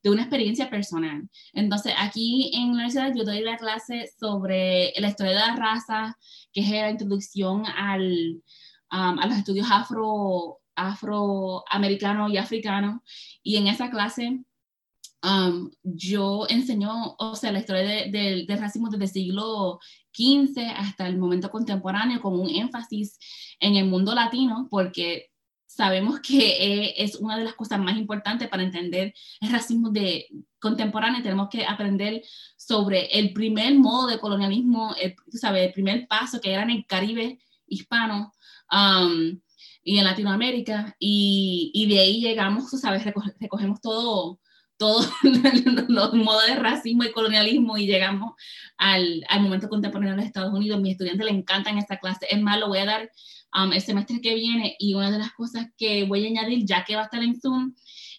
de 0.05 0.11
una 0.11 0.23
experiencia 0.23 0.69
personal. 0.69 1.29
Entonces, 1.55 1.95
aquí 1.99 2.51
en 2.55 2.69
la 2.69 2.73
universidad 2.75 3.15
yo 3.15 3.25
doy 3.25 3.41
la 3.41 3.57
clase 3.57 4.11
sobre 4.21 4.93
la 4.99 5.09
historia 5.09 5.33
de 5.33 5.39
la 5.39 5.57
raza, 5.57 6.19
que 6.53 6.61
es 6.61 6.71
la 6.71 6.91
introducción 6.91 7.65
al, 7.67 8.43
um, 8.93 9.19
a 9.19 9.27
los 9.27 9.39
estudios 9.39 9.67
afro, 9.71 10.59
afroamericanos 10.77 12.31
y 12.31 12.37
africanos. 12.37 13.01
Y 13.43 13.57
en 13.57 13.67
esa 13.67 13.91
clase 13.91 14.41
um, 15.23 15.71
yo 15.83 16.47
enseño, 16.51 17.17
o 17.19 17.35
sea, 17.35 17.51
la 17.51 17.61
historia 17.61 18.07
del 18.11 18.47
racismo 18.47 18.91
desde 18.91 19.05
el 19.05 19.11
siglo 19.11 19.81
XV 20.13 20.69
hasta 20.77 21.09
el 21.09 21.17
momento 21.17 21.51
contemporáneo 21.51 22.21
con 22.21 22.39
un 22.39 22.51
énfasis 22.51 23.19
en 23.59 23.77
el 23.77 23.87
mundo 23.87 24.15
latino, 24.15 24.69
porque 24.71 25.31
sabemos 25.75 26.21
que 26.21 26.95
es 26.97 27.17
una 27.17 27.37
de 27.37 27.45
las 27.45 27.55
cosas 27.55 27.81
más 27.81 27.97
importantes 27.97 28.49
para 28.49 28.63
entender 28.63 29.13
el 29.41 29.53
racismo 29.53 29.91
de 29.91 30.29
contemporáneo. 30.61 31.23
Tenemos 31.23 31.49
que 31.51 31.67
aprender 31.67 32.23
sobre 32.57 33.07
el 33.07 33.33
primer 33.33 33.75
modo 33.75 34.07
de 34.07 34.19
colonialismo, 34.19 34.95
el, 35.01 35.17
el 35.57 35.73
primer 35.73 36.07
paso 36.07 36.41
que 36.41 36.53
era 36.53 36.63
en 36.63 36.71
el 36.71 36.87
Caribe 36.87 37.39
hispano 37.67 38.33
um, 38.71 39.41
y 39.83 39.99
en 39.99 40.05
Latinoamérica, 40.05 40.97
y, 40.99 41.71
y, 41.75 41.87
de 41.89 42.01
ahí 42.01 42.21
llegamos, 42.21 42.71
sabes, 42.71 43.05
recogemos 43.39 43.81
todo 43.81 44.41
todos 44.77 45.09
los 45.89 46.15
modos 46.15 46.47
de 46.49 46.57
racismo 46.57 47.05
y 47.05 47.13
colonialismo 47.13 47.77
y 47.77 47.87
llegamos 47.87 48.33
al, 48.77 49.25
al, 49.29 49.41
momento 49.41 49.69
contemporáneo 49.69 50.13
de 50.13 50.17
los 50.19 50.27
Estados 50.27 50.53
Unidos. 50.53 50.81
Mis 50.81 50.93
estudiantes 50.93 51.25
le 51.25 51.33
encantan 51.33 51.79
esta 51.79 51.99
clase. 51.99 52.27
Es 52.29 52.41
más, 52.41 52.59
lo 52.59 52.69
voy 52.69 52.79
a 52.79 52.85
dar 52.85 53.11
um, 53.55 53.73
el 53.73 53.81
semestre 53.81 54.21
que 54.21 54.35
viene 54.35 54.77
y 54.79 54.95
una 54.95 55.11
de 55.11 55.19
las 55.19 55.33
cosas 55.33 55.67
que 55.77 56.05
voy 56.05 56.25
a 56.25 56.29
añadir, 56.29 56.65
ya 56.67 56.85
que 56.85 56.97
va 56.97 57.03
a 57.03 57.05
estar 57.05 57.23
en 57.23 57.41
Zoom, 57.41 57.75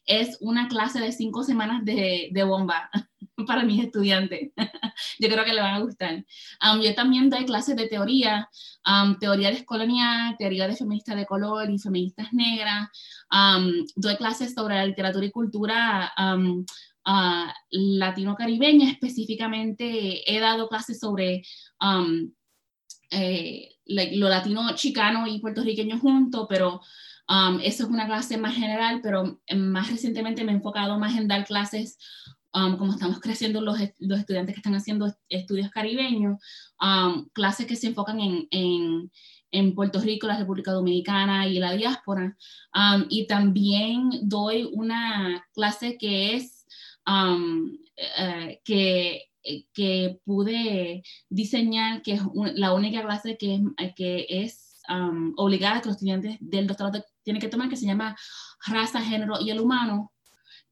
es 0.06 0.38
una 0.40 0.68
clase 0.68 1.00
de 1.00 1.12
cinco 1.12 1.44
semanas 1.44 1.84
de, 1.84 2.30
de 2.32 2.44
bomba 2.44 2.90
para 3.48 3.64
mis 3.64 3.84
estudiantes. 3.84 4.52
yo 5.20 5.30
creo 5.30 5.44
que 5.44 5.54
le 5.54 5.62
van 5.62 5.76
a 5.76 5.80
gustar. 5.80 6.26
Um, 6.62 6.82
yo 6.82 6.94
también 6.96 7.30
doy 7.30 7.46
clases 7.46 7.76
de 7.76 7.88
teoría, 7.88 8.50
um, 8.86 9.18
teoría 9.18 9.52
descolonial, 9.52 10.36
teoría 10.38 10.68
de 10.68 10.76
feministas 10.76 11.16
de 11.16 11.26
color 11.26 11.70
y 11.70 11.80
feministas 11.80 12.32
negras. 12.34 12.90
Um, 13.32 13.86
doy 13.96 14.16
clases 14.18 14.54
sobre 14.54 14.76
la 14.76 14.86
literatura 14.86 15.26
y 15.26 15.32
cultura 15.32 16.14
uh, 16.18 16.64
latino-caribeña. 17.72 18.92
Específicamente 18.92 20.32
he 20.32 20.40
dado 20.40 20.68
clases 20.68 21.00
sobre 21.00 21.44
eh, 23.12 23.70
lo 23.86 24.30
latino, 24.30 24.76
chicano 24.76 25.28
y 25.28 25.40
puertorriqueño 25.40 26.00
juntos, 26.00 26.46
pero 26.50 26.82
Um, 27.28 27.60
eso 27.64 27.86
es 27.86 27.90
una 27.90 28.06
clase 28.06 28.38
más 28.38 28.54
general, 28.54 29.00
pero 29.02 29.42
más 29.56 29.90
recientemente 29.90 30.44
me 30.44 30.52
he 30.52 30.56
enfocado 30.58 31.00
más 31.00 31.18
en 31.18 31.28
dar 31.28 31.44
clases 31.44 31.98
Um, 32.56 32.78
como 32.78 32.94
estamos 32.94 33.20
creciendo 33.20 33.60
los, 33.60 33.78
los, 34.00 34.20
estudiantes 34.20 34.56
que 34.56 34.60
están 34.60 34.76
haciendo 34.76 35.14
estudios 35.28 35.70
caribeños, 35.72 36.40
um, 36.82 37.28
clases 37.34 37.66
que 37.66 37.76
se 37.76 37.88
enfocan 37.88 38.22
en, 38.22 38.48
en, 38.50 39.12
en, 39.52 39.76
Puerto 39.76 40.00
Rico, 40.00 40.26
la 40.26 40.38
República 40.38 40.72
Dominicana 40.72 41.50
y 41.50 41.60
la 41.60 41.74
diáspora. 41.74 42.38
Um, 42.74 43.08
y 43.10 43.28
también 43.28 44.10
doy 44.24 44.70
una 44.72 45.46
clase 45.54 45.98
que 45.98 46.36
es 46.36 46.66
uh, 47.06 47.78
que, 48.64 49.26
que 49.74 50.20
pude 50.26 51.04
diseñar, 51.30 52.02
que 52.02 52.14
es 52.14 52.22
la 52.56 52.74
única 52.74 53.04
clase 53.04 53.38
que 53.38 53.56
es, 53.56 53.94
que 53.96 54.26
es 54.30 54.82
obligada 55.38 55.82
que 55.82 55.88
los 55.88 55.96
estudiantes 55.96 56.38
del 56.40 56.68
doctorado 56.68 57.04
tienen 57.24 57.42
que 57.42 57.50
tomar, 57.50 57.70
que 57.70 57.76
se 57.76 57.86
llama 57.86 58.16
Raza, 58.68 59.02
Género 59.02 59.40
y 59.42 59.50
el 59.50 59.60
Humano 59.60 60.12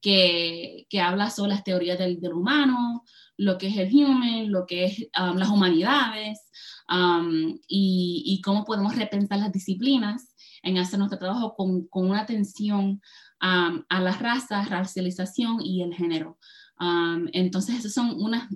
que, 0.03 0.85
que 0.89 0.99
habla 0.99 1.29
sobre 1.29 1.51
las 1.51 1.63
teorías 1.63 1.97
del, 1.97 2.19
del, 2.19 2.33
humano, 2.33 3.03
lo 3.37 3.57
que 3.57 3.67
es 3.67 3.77
el 3.77 3.95
human, 3.95 4.51
lo 4.51 4.65
que 4.65 4.85
es 4.85 5.07
las 5.13 5.49
humanidades 5.49 6.41
um, 6.89 7.57
y, 7.67 8.23
y, 8.25 8.41
cómo 8.41 8.65
podemos 8.65 8.95
repensar 8.97 9.39
las 9.39 9.53
disciplinas 9.53 10.35
en 10.61 10.77
hacer 10.77 10.99
nuestro 10.99 11.19
trabajo 11.19 11.55
con, 11.55 11.87
con 11.87 12.09
una 12.09 12.21
atención 12.21 13.01
a 13.39 13.99
las 13.99 14.21
razas, 14.21 14.69
racialización 14.69 15.61
y 15.61 15.83
el 15.83 15.93
género. 15.93 16.37
Entonces, 16.79 17.79
esas 17.79 17.93
son 17.93 18.21
unas 18.21 18.49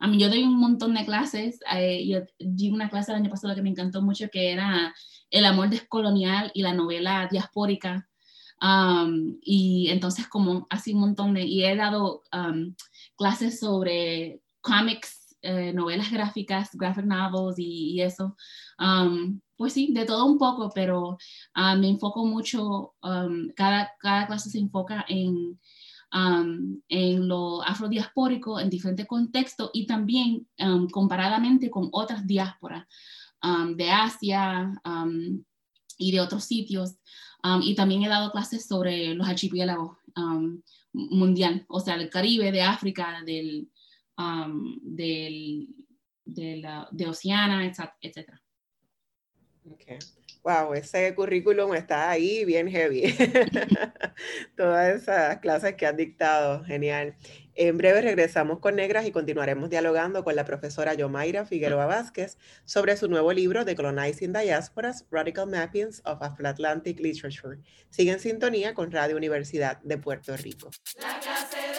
a 0.00 0.06
mí 0.06 0.18
yo 0.18 0.28
doy 0.28 0.42
un 0.42 0.58
montón 0.58 0.94
de 0.94 1.04
clases. 1.04 1.58
Eh, 1.74 2.06
yo 2.06 2.20
di 2.38 2.70
una 2.70 2.88
clase 2.88 3.10
el 3.12 3.18
año 3.18 3.30
pasado 3.30 3.54
que 3.54 3.62
me 3.62 3.70
encantó 3.70 4.00
mucho, 4.00 4.28
que 4.30 4.52
era 4.52 4.94
el 5.30 5.44
amor 5.44 5.70
descolonial 5.70 6.50
y 6.54 6.62
la 6.62 6.72
novela 6.72 7.28
diaspórica 7.30 8.08
y 9.42 9.88
entonces 9.90 10.26
como 10.26 10.66
así 10.70 10.92
un 10.92 11.00
montón 11.00 11.34
de, 11.34 11.42
y 11.42 11.64
he 11.64 11.76
dado 11.76 12.22
clases 13.16 13.60
sobre 13.60 14.42
cómics 14.60 15.36
eh, 15.40 15.72
novelas 15.72 16.10
gráficas, 16.10 16.70
graphic 16.72 17.04
novels 17.04 17.58
y, 17.58 18.00
eso. 18.00 18.36
Um, 18.78 19.40
pues 19.56 19.72
sí, 19.72 19.92
de 19.92 20.04
todo 20.04 20.24
un 20.24 20.36
poco, 20.36 20.70
pero 20.74 21.16
uh, 21.56 21.78
me 21.78 21.88
enfoco 21.88 22.26
mucho, 22.26 22.94
um, 23.02 23.48
cada, 23.54 23.92
cada 24.00 24.26
clase 24.26 24.50
se 24.50 24.58
enfoca 24.58 25.04
en, 25.08 25.58
um, 26.12 26.80
en 26.88 27.28
lo 27.28 27.62
afrodiaspórico 27.62 28.58
en 28.60 28.70
diferentes 28.70 29.06
contextos 29.06 29.70
y 29.72 29.86
también 29.86 30.46
comparadamente 30.90 31.70
con 31.70 31.88
otras 31.92 32.26
diásporas 32.26 32.86
de 33.76 33.90
Asia 33.90 34.72
y 35.96 36.12
de 36.12 36.20
otros 36.20 36.44
sitios. 36.44 36.96
y 37.62 37.74
también 37.74 38.02
he 38.02 38.08
dado 38.08 38.32
clases 38.32 38.66
sobre 38.66 39.14
los 39.14 39.28
archipiélagos 39.28 39.96
mundial, 40.92 41.64
o 41.68 41.80
sea, 41.80 41.94
el 41.94 42.10
Caribe, 42.10 42.50
de 42.50 42.62
África, 42.62 43.22
del, 43.24 43.68
del, 44.82 45.68
de, 46.24 47.06
Oceana, 47.06 47.64
etc. 47.66 48.32
Okay. 49.70 49.98
Wow, 50.42 50.74
ese 50.74 51.14
currículum 51.14 51.74
está 51.74 52.10
ahí 52.10 52.44
bien 52.44 52.68
heavy. 52.68 53.14
Todas 54.56 55.02
esas 55.02 55.38
clases 55.38 55.74
que 55.74 55.86
han 55.86 55.96
dictado, 55.96 56.64
genial. 56.64 57.16
En 57.60 57.76
breve 57.76 58.00
regresamos 58.02 58.60
con 58.60 58.76
Negras 58.76 59.04
y 59.04 59.10
continuaremos 59.10 59.68
dialogando 59.68 60.22
con 60.22 60.36
la 60.36 60.44
profesora 60.44 60.94
Yomaira 60.94 61.44
Figueroa 61.44 61.86
Vázquez 61.86 62.38
sobre 62.64 62.96
su 62.96 63.08
nuevo 63.08 63.32
libro 63.32 63.64
de 63.64 63.74
Colonizing 63.74 64.32
Diasporas, 64.32 65.06
Radical 65.10 65.48
Mappings 65.48 66.00
of 66.04 66.22
Afro-Atlantic 66.22 67.00
Literature. 67.00 67.58
Sigue 67.90 68.12
en 68.12 68.20
sintonía 68.20 68.74
con 68.74 68.92
Radio 68.92 69.16
Universidad 69.16 69.80
de 69.82 69.98
Puerto 69.98 70.36
Rico. 70.36 70.70
La 71.00 71.18
clase 71.18 71.56
de 71.56 71.78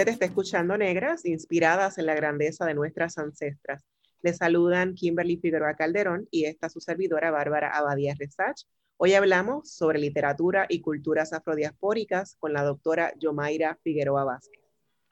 Usted 0.00 0.12
está 0.12 0.24
escuchando 0.24 0.78
Negras, 0.78 1.26
inspiradas 1.26 1.98
en 1.98 2.06
la 2.06 2.14
grandeza 2.14 2.64
de 2.64 2.72
nuestras 2.72 3.18
ancestras. 3.18 3.84
Le 4.22 4.32
saludan 4.32 4.94
Kimberly 4.94 5.36
Figueroa 5.36 5.74
Calderón 5.74 6.26
y 6.30 6.46
esta 6.46 6.70
su 6.70 6.80
servidora 6.80 7.30
Bárbara 7.30 7.68
Abadía 7.76 8.14
Resach. 8.18 8.62
Hoy 8.96 9.12
hablamos 9.12 9.70
sobre 9.70 9.98
literatura 9.98 10.64
y 10.70 10.80
culturas 10.80 11.34
afrodiaspóricas 11.34 12.38
con 12.40 12.54
la 12.54 12.62
doctora 12.62 13.12
Yomaira 13.18 13.76
Figueroa 13.82 14.24
Vázquez. 14.24 14.62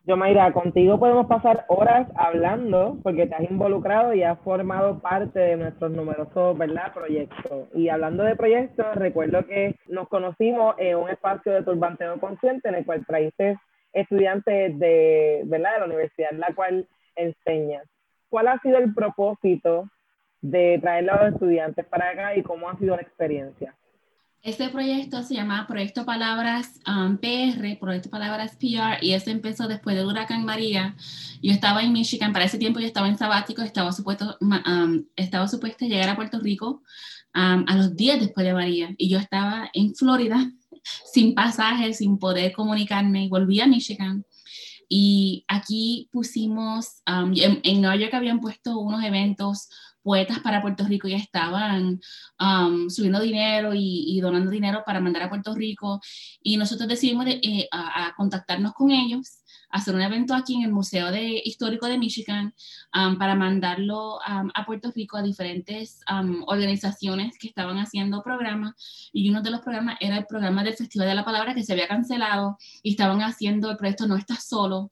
Yomaira, 0.06 0.54
contigo 0.54 0.98
podemos 0.98 1.26
pasar 1.26 1.66
horas 1.68 2.08
hablando 2.16 2.98
porque 3.02 3.26
te 3.26 3.34
has 3.34 3.50
involucrado 3.50 4.14
y 4.14 4.22
has 4.22 4.38
formado 4.38 5.00
parte 5.00 5.38
de 5.38 5.58
nuestros 5.58 5.90
numerosos 5.90 6.56
¿verdad? 6.56 6.94
proyectos. 6.94 7.68
Y 7.74 7.90
hablando 7.90 8.24
de 8.24 8.36
proyectos, 8.36 8.86
recuerdo 8.94 9.44
que 9.44 9.76
nos 9.86 10.08
conocimos 10.08 10.76
en 10.78 10.96
un 10.96 11.10
espacio 11.10 11.52
de 11.52 11.62
turbanteo 11.62 12.18
consciente 12.18 12.70
en 12.70 12.76
el 12.76 12.86
cual 12.86 13.04
traíste 13.06 13.58
estudiantes 13.92 14.78
de, 14.78 15.42
¿verdad? 15.46 15.74
de 15.74 15.78
la 15.80 15.86
universidad 15.86 16.32
en 16.32 16.40
la 16.40 16.54
cual 16.54 16.88
enseñas. 17.16 17.84
¿cuál 18.28 18.48
ha 18.48 18.60
sido 18.60 18.78
el 18.78 18.94
propósito 18.94 19.88
de 20.40 20.78
traer 20.80 21.08
a 21.10 21.24
los 21.24 21.34
estudiantes 21.34 21.84
para 21.86 22.10
acá 22.10 22.36
y 22.36 22.42
cómo 22.42 22.68
ha 22.68 22.78
sido 22.78 22.96
la 22.96 23.02
experiencia? 23.02 23.74
Este 24.40 24.68
proyecto 24.68 25.20
se 25.24 25.34
llama 25.34 25.66
Proyecto 25.66 26.06
Palabras 26.06 26.80
um, 26.86 27.18
PR, 27.18 27.76
Proyecto 27.80 28.08
Palabras 28.08 28.56
PR, 28.56 29.02
y 29.02 29.14
ese 29.14 29.32
empezó 29.32 29.66
después 29.66 29.96
del 29.96 30.06
huracán 30.06 30.44
María. 30.44 30.94
Yo 31.42 31.50
estaba 31.50 31.82
en 31.82 31.92
Michigan, 31.92 32.32
para 32.32 32.44
ese 32.44 32.56
tiempo 32.56 32.78
yo 32.78 32.86
estaba 32.86 33.08
en 33.08 33.18
sabático, 33.18 33.62
estaba 33.62 33.90
supuesto, 33.90 34.36
um, 34.40 35.04
estaba 35.16 35.48
supuesto 35.48 35.86
llegar 35.86 36.08
a 36.08 36.16
Puerto 36.16 36.38
Rico 36.38 36.82
um, 37.34 37.64
a 37.66 37.76
los 37.76 37.96
días 37.96 38.20
después 38.20 38.46
de 38.46 38.54
María, 38.54 38.94
y 38.96 39.10
yo 39.10 39.18
estaba 39.18 39.70
en 39.72 39.94
Florida 39.96 40.52
sin 41.12 41.34
pasaje, 41.34 41.94
sin 41.94 42.18
poder 42.18 42.52
comunicarme, 42.52 43.24
y 43.24 43.28
volví 43.28 43.60
a 43.60 43.66
Michigan 43.66 44.24
y 44.88 45.44
aquí 45.48 46.08
pusimos, 46.12 47.02
um, 47.06 47.32
en, 47.36 47.80
Nueva 47.80 47.96
York 47.96 48.14
habían 48.14 48.40
puesto 48.40 48.78
unos 48.78 49.04
eventos, 49.04 49.68
poetas 50.02 50.38
para 50.40 50.62
Puerto 50.62 50.84
Rico 50.84 51.08
ya 51.08 51.18
estaban 51.18 52.00
um, 52.40 52.88
subiendo 52.88 53.20
dinero 53.20 53.72
y, 53.74 54.18
donando 54.22 54.50
dinero 54.50 54.82
para 54.86 55.00
mandar 55.00 55.24
a 55.24 55.28
Puerto 55.28 55.54
Rico. 55.54 56.00
Y 56.40 56.56
nosotros 56.56 56.88
decidimos 56.88 57.26
eh, 57.26 57.68
a 57.70 58.14
contactarnos 58.16 58.72
con 58.72 58.90
ellos 58.90 59.37
hacer 59.70 59.94
un 59.94 60.02
evento 60.02 60.34
aquí 60.34 60.54
en 60.54 60.62
el 60.62 60.72
Museo 60.72 61.10
de, 61.10 61.42
Histórico 61.44 61.86
de 61.86 61.98
Michigan 61.98 62.54
um, 62.94 63.18
para 63.18 63.34
mandarlo 63.34 64.16
um, 64.16 64.50
a 64.54 64.64
Puerto 64.64 64.90
Rico 64.94 65.16
a 65.16 65.22
diferentes 65.22 66.00
um, 66.10 66.42
organizaciones 66.46 67.38
que 67.38 67.48
estaban 67.48 67.78
haciendo 67.78 68.22
programas. 68.22 69.10
Y 69.12 69.28
uno 69.30 69.42
de 69.42 69.50
los 69.50 69.60
programas 69.60 69.96
era 70.00 70.16
el 70.16 70.26
programa 70.26 70.64
del 70.64 70.74
Festival 70.74 71.08
de 71.08 71.14
la 71.14 71.24
Palabra 71.24 71.54
que 71.54 71.62
se 71.62 71.72
había 71.72 71.88
cancelado 71.88 72.56
y 72.82 72.90
estaban 72.90 73.20
haciendo 73.22 73.70
el 73.70 73.76
proyecto 73.76 74.06
No 74.06 74.16
Estás 74.16 74.48
Solo, 74.48 74.90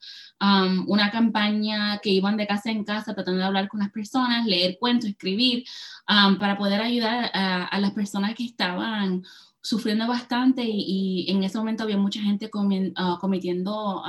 una 0.87 1.11
campaña 1.11 1.99
que 1.99 2.11
iban 2.11 2.37
de 2.37 2.47
casa 2.47 2.71
en 2.71 2.85
casa 2.85 3.15
tratando 3.15 3.41
de 3.41 3.47
hablar 3.47 3.69
con 3.69 3.81
las 3.81 3.91
personas, 3.91 4.47
leer 4.47 4.77
cuentos, 4.79 5.09
escribir, 5.09 5.65
para 6.07 6.57
poder 6.59 6.81
ayudar 6.81 7.31
a, 7.33 7.65
a 7.65 7.81
las 7.81 7.93
personas 7.93 8.35
que 8.35 8.45
estaban 8.45 9.23
sufriendo 9.67 10.07
bastante 10.07 10.63
y, 10.65 11.27
en 11.29 11.43
ese 11.43 11.59
momento 11.59 11.83
había 11.83 11.97
mucha 11.97 12.21
gente 12.21 12.49
ah, 12.95 13.19
cometiendo, 13.21 14.03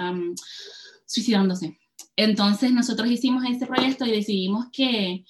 suicidándose. 1.06 1.80
Entonces 2.16 2.72
nosotros 2.72 3.10
hicimos 3.10 3.44
ese 3.44 3.66
proyecto 3.66 4.06
y 4.06 4.12
decidimos 4.12 4.68
que, 4.72 5.26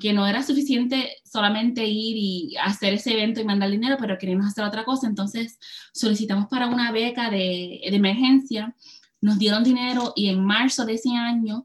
que 0.00 0.12
no 0.12 0.26
era 0.26 0.42
suficiente 0.42 1.10
solamente 1.24 1.86
ir 1.86 2.16
y 2.18 2.56
hacer 2.62 2.94
ese 2.94 3.14
evento 3.14 3.40
y 3.40 3.44
mandar 3.44 3.70
dinero, 3.70 3.96
pero 3.98 4.18
queríamos 4.18 4.46
hacer 4.46 4.64
otra 4.64 4.84
cosa. 4.84 5.06
Entonces 5.06 5.58
solicitamos 5.94 6.48
para 6.48 6.66
una 6.66 6.92
beca 6.92 7.30
de, 7.30 7.80
de 7.82 7.96
emergencia, 7.96 8.76
nos 9.22 9.38
dieron 9.38 9.64
dinero 9.64 10.12
y 10.14 10.28
en 10.28 10.44
marzo 10.44 10.84
de 10.84 10.94
ese 10.94 11.10
año 11.10 11.64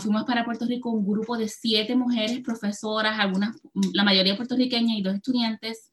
fuimos 0.00 0.24
para 0.24 0.44
Puerto 0.44 0.66
Rico 0.66 0.90
un 0.90 1.06
grupo 1.06 1.38
de 1.38 1.48
siete 1.48 1.94
mujeres 1.94 2.40
profesoras, 2.40 3.18
algunas, 3.20 3.56
la 3.94 4.02
mayoría 4.02 4.36
puertorriqueñas 4.36 4.98
y 4.98 5.02
dos 5.02 5.14
estudiantes 5.14 5.90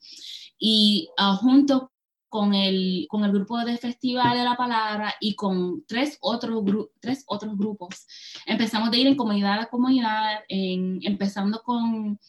y 0.58 1.10
uh, 1.18 1.36
junto 1.36 1.92
con 2.30 2.54
el, 2.54 3.08
con 3.10 3.24
el 3.24 3.32
grupo 3.32 3.58
de 3.60 3.78
Festival 3.78 4.38
de 4.38 4.44
la 4.44 4.56
Palabra 4.56 5.14
y 5.20 5.36
con 5.36 5.86
tres 5.86 6.18
otros, 6.22 6.64
tres 7.00 7.24
otros 7.28 7.58
grupos. 7.58 8.06
Empezamos 8.46 8.92
de 8.92 8.98
ir 8.98 9.08
en 9.08 9.16
comunidad 9.16 9.60
a 9.60 9.70
comunidad, 9.70 10.42
empezando 10.50 11.62
con 11.64 12.20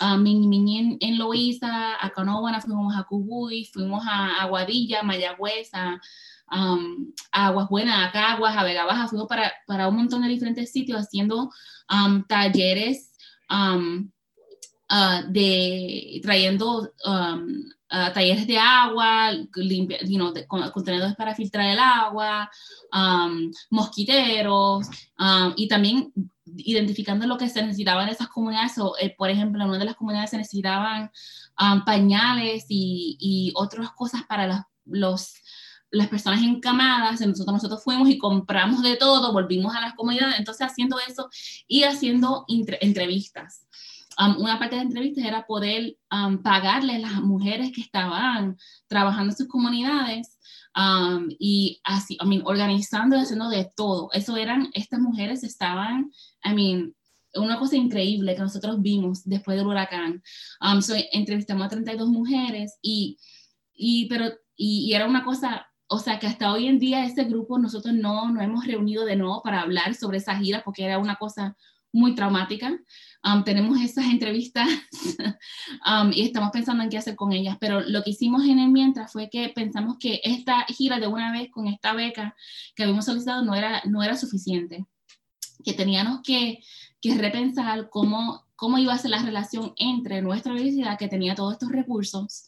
uh, 0.00 0.18
Miñi 0.18 0.98
en, 1.00 1.18
Loíza, 1.18 2.04
a 2.04 2.10
Canóvana, 2.10 2.60
fuimos 2.60 2.96
a 2.96 3.04
Cubuy, 3.04 3.66
fuimos 3.72 4.04
a 4.06 4.42
Aguadilla, 4.42 5.02
Mayagüez, 5.02 5.70
a, 5.72 6.00
a 6.48 6.76
Aguas 7.32 7.68
Buenas, 7.68 8.08
a 8.08 8.12
Caguas, 8.12 8.56
a 8.56 8.64
Vega 8.64 8.84
Baja, 8.84 9.08
fuimos 9.08 9.28
para, 9.28 9.52
para 9.66 9.88
un 9.88 9.96
montón 9.96 10.22
de 10.22 10.28
diferentes 10.28 10.72
sitios 10.72 11.00
haciendo 11.00 11.50
talleres 12.28 13.12
uh, 14.94 15.30
de 15.30 16.20
trayendo 16.22 16.92
um, 17.04 17.64
talleres 18.12 18.46
de 18.46 18.58
agua, 18.58 19.32
limpia, 19.54 19.98
you 20.04 20.18
know, 20.18 20.32
contenedores 20.72 21.14
para 21.16 21.34
filtrar 21.34 21.66
el 21.66 21.78
agua, 21.78 22.50
um, 22.92 23.50
mosquiteros, 23.70 24.86
um, 25.18 25.52
y 25.56 25.68
también 25.68 26.12
identificando 26.44 27.26
lo 27.26 27.38
que 27.38 27.48
se 27.48 27.62
necesitaba 27.62 28.02
en 28.02 28.08
esas 28.10 28.28
comunidades. 28.28 28.72
Eh, 29.00 29.14
por 29.16 29.30
ejemplo, 29.30 29.62
en 29.62 29.68
una 29.68 29.78
de 29.78 29.84
las 29.84 29.96
comunidades 29.96 30.30
se 30.30 30.38
necesitaban 30.38 31.10
um, 31.60 31.84
pañales 31.84 32.66
y, 32.68 33.16
y, 33.20 33.52
otras 33.54 33.90
cosas 33.92 34.22
para 34.24 34.66
los, 34.86 35.34
las 35.90 36.08
personas 36.08 36.42
encamadas. 36.42 37.20
Nosotros 37.20 37.82
fuimos 37.82 38.08
y 38.08 38.18
compramos 38.18 38.82
de 38.82 38.96
todo, 38.96 39.32
volvimos 39.32 39.74
a 39.74 39.80
las 39.80 39.94
comunidades. 39.94 40.38
Entonces, 40.38 40.66
haciendo 40.66 40.98
eso 41.06 41.28
y 41.68 41.84
haciendo 41.84 42.44
entrevistas 42.48 43.64
una 44.18 44.58
parte 44.58 44.76
de 44.76 44.82
la 44.82 44.88
entrevista 44.88 45.26
era 45.26 45.46
poder 45.46 45.96
pagarle 46.42 46.96
a 46.96 46.98
las 47.00 47.22
mujeres 47.22 47.72
que 47.72 47.80
estaban 47.80 48.56
trabajando 48.86 49.32
en 49.32 49.36
sus 49.36 49.48
comunidades 49.48 50.38
y 51.38 51.80
así, 51.84 52.18
I 52.20 52.26
mean, 52.26 52.42
organizando 52.44 53.16
y 53.16 53.20
haciendo 53.20 53.48
de 53.48 53.70
todo. 53.76 54.10
Eso 54.12 54.36
eran, 54.36 54.70
estas 54.74 55.00
mujeres 55.00 55.44
estaban, 55.44 56.10
I 56.44 56.54
mean, 56.54 56.94
una 57.34 57.58
cosa 57.58 57.76
increíble 57.76 58.34
que 58.34 58.42
nosotros 58.42 58.80
vimos 58.80 59.24
después 59.24 59.56
del 59.56 59.66
huracán. 59.66 60.22
entrevistamos 61.12 61.66
a 61.66 61.70
32 61.70 62.08
mujeres 62.08 62.78
y, 62.82 63.18
y 63.72 64.06
pero, 64.08 64.32
y, 64.56 64.92
era 64.92 65.06
una 65.06 65.24
cosa 65.24 65.66
o 65.86 65.98
sea 65.98 66.18
que 66.18 66.26
hasta 66.26 66.52
hoy 66.52 66.66
en 66.66 66.78
día 66.78 67.04
ese 67.04 67.24
grupo 67.24 67.58
nosotros 67.58 67.94
no 67.94 68.30
nos 68.32 68.42
hemos 68.42 68.66
reunido 68.66 69.04
de 69.04 69.16
nuevo 69.16 69.42
para 69.42 69.60
hablar 69.60 69.94
sobre 69.94 70.18
esa 70.18 70.36
gira 70.36 70.62
porque 70.64 70.84
era 70.84 70.98
una 70.98 71.16
cosa 71.16 71.56
muy 71.92 72.14
traumática. 72.14 72.76
Um, 73.24 73.42
tenemos 73.42 73.80
esas 73.80 74.04
entrevistas 74.04 74.68
um, 75.86 76.12
y 76.12 76.22
estamos 76.22 76.50
pensando 76.50 76.82
en 76.82 76.90
qué 76.90 76.98
hacer 76.98 77.16
con 77.16 77.32
ellas, 77.32 77.56
pero 77.58 77.80
lo 77.80 78.02
que 78.02 78.10
hicimos 78.10 78.44
en 78.44 78.58
el 78.58 78.68
mientras 78.68 79.12
fue 79.12 79.30
que 79.30 79.48
pensamos 79.48 79.96
que 79.98 80.20
esta 80.22 80.66
gira 80.66 81.00
de 81.00 81.06
una 81.06 81.32
vez 81.32 81.50
con 81.50 81.66
esta 81.66 81.94
beca 81.94 82.36
que 82.76 82.82
habíamos 82.82 83.06
solicitado 83.06 83.42
no 83.42 83.54
era, 83.54 83.82
no 83.86 84.02
era 84.02 84.18
suficiente, 84.18 84.84
que 85.64 85.72
teníamos 85.72 86.20
que, 86.22 86.62
que 87.00 87.14
repensar 87.14 87.88
cómo, 87.88 88.44
cómo 88.56 88.76
iba 88.76 88.92
a 88.92 88.98
ser 88.98 89.12
la 89.12 89.22
relación 89.22 89.72
entre 89.78 90.20
nuestra 90.20 90.52
universidad 90.52 90.98
que 90.98 91.08
tenía 91.08 91.34
todos 91.34 91.54
estos 91.54 91.70
recursos 91.70 92.46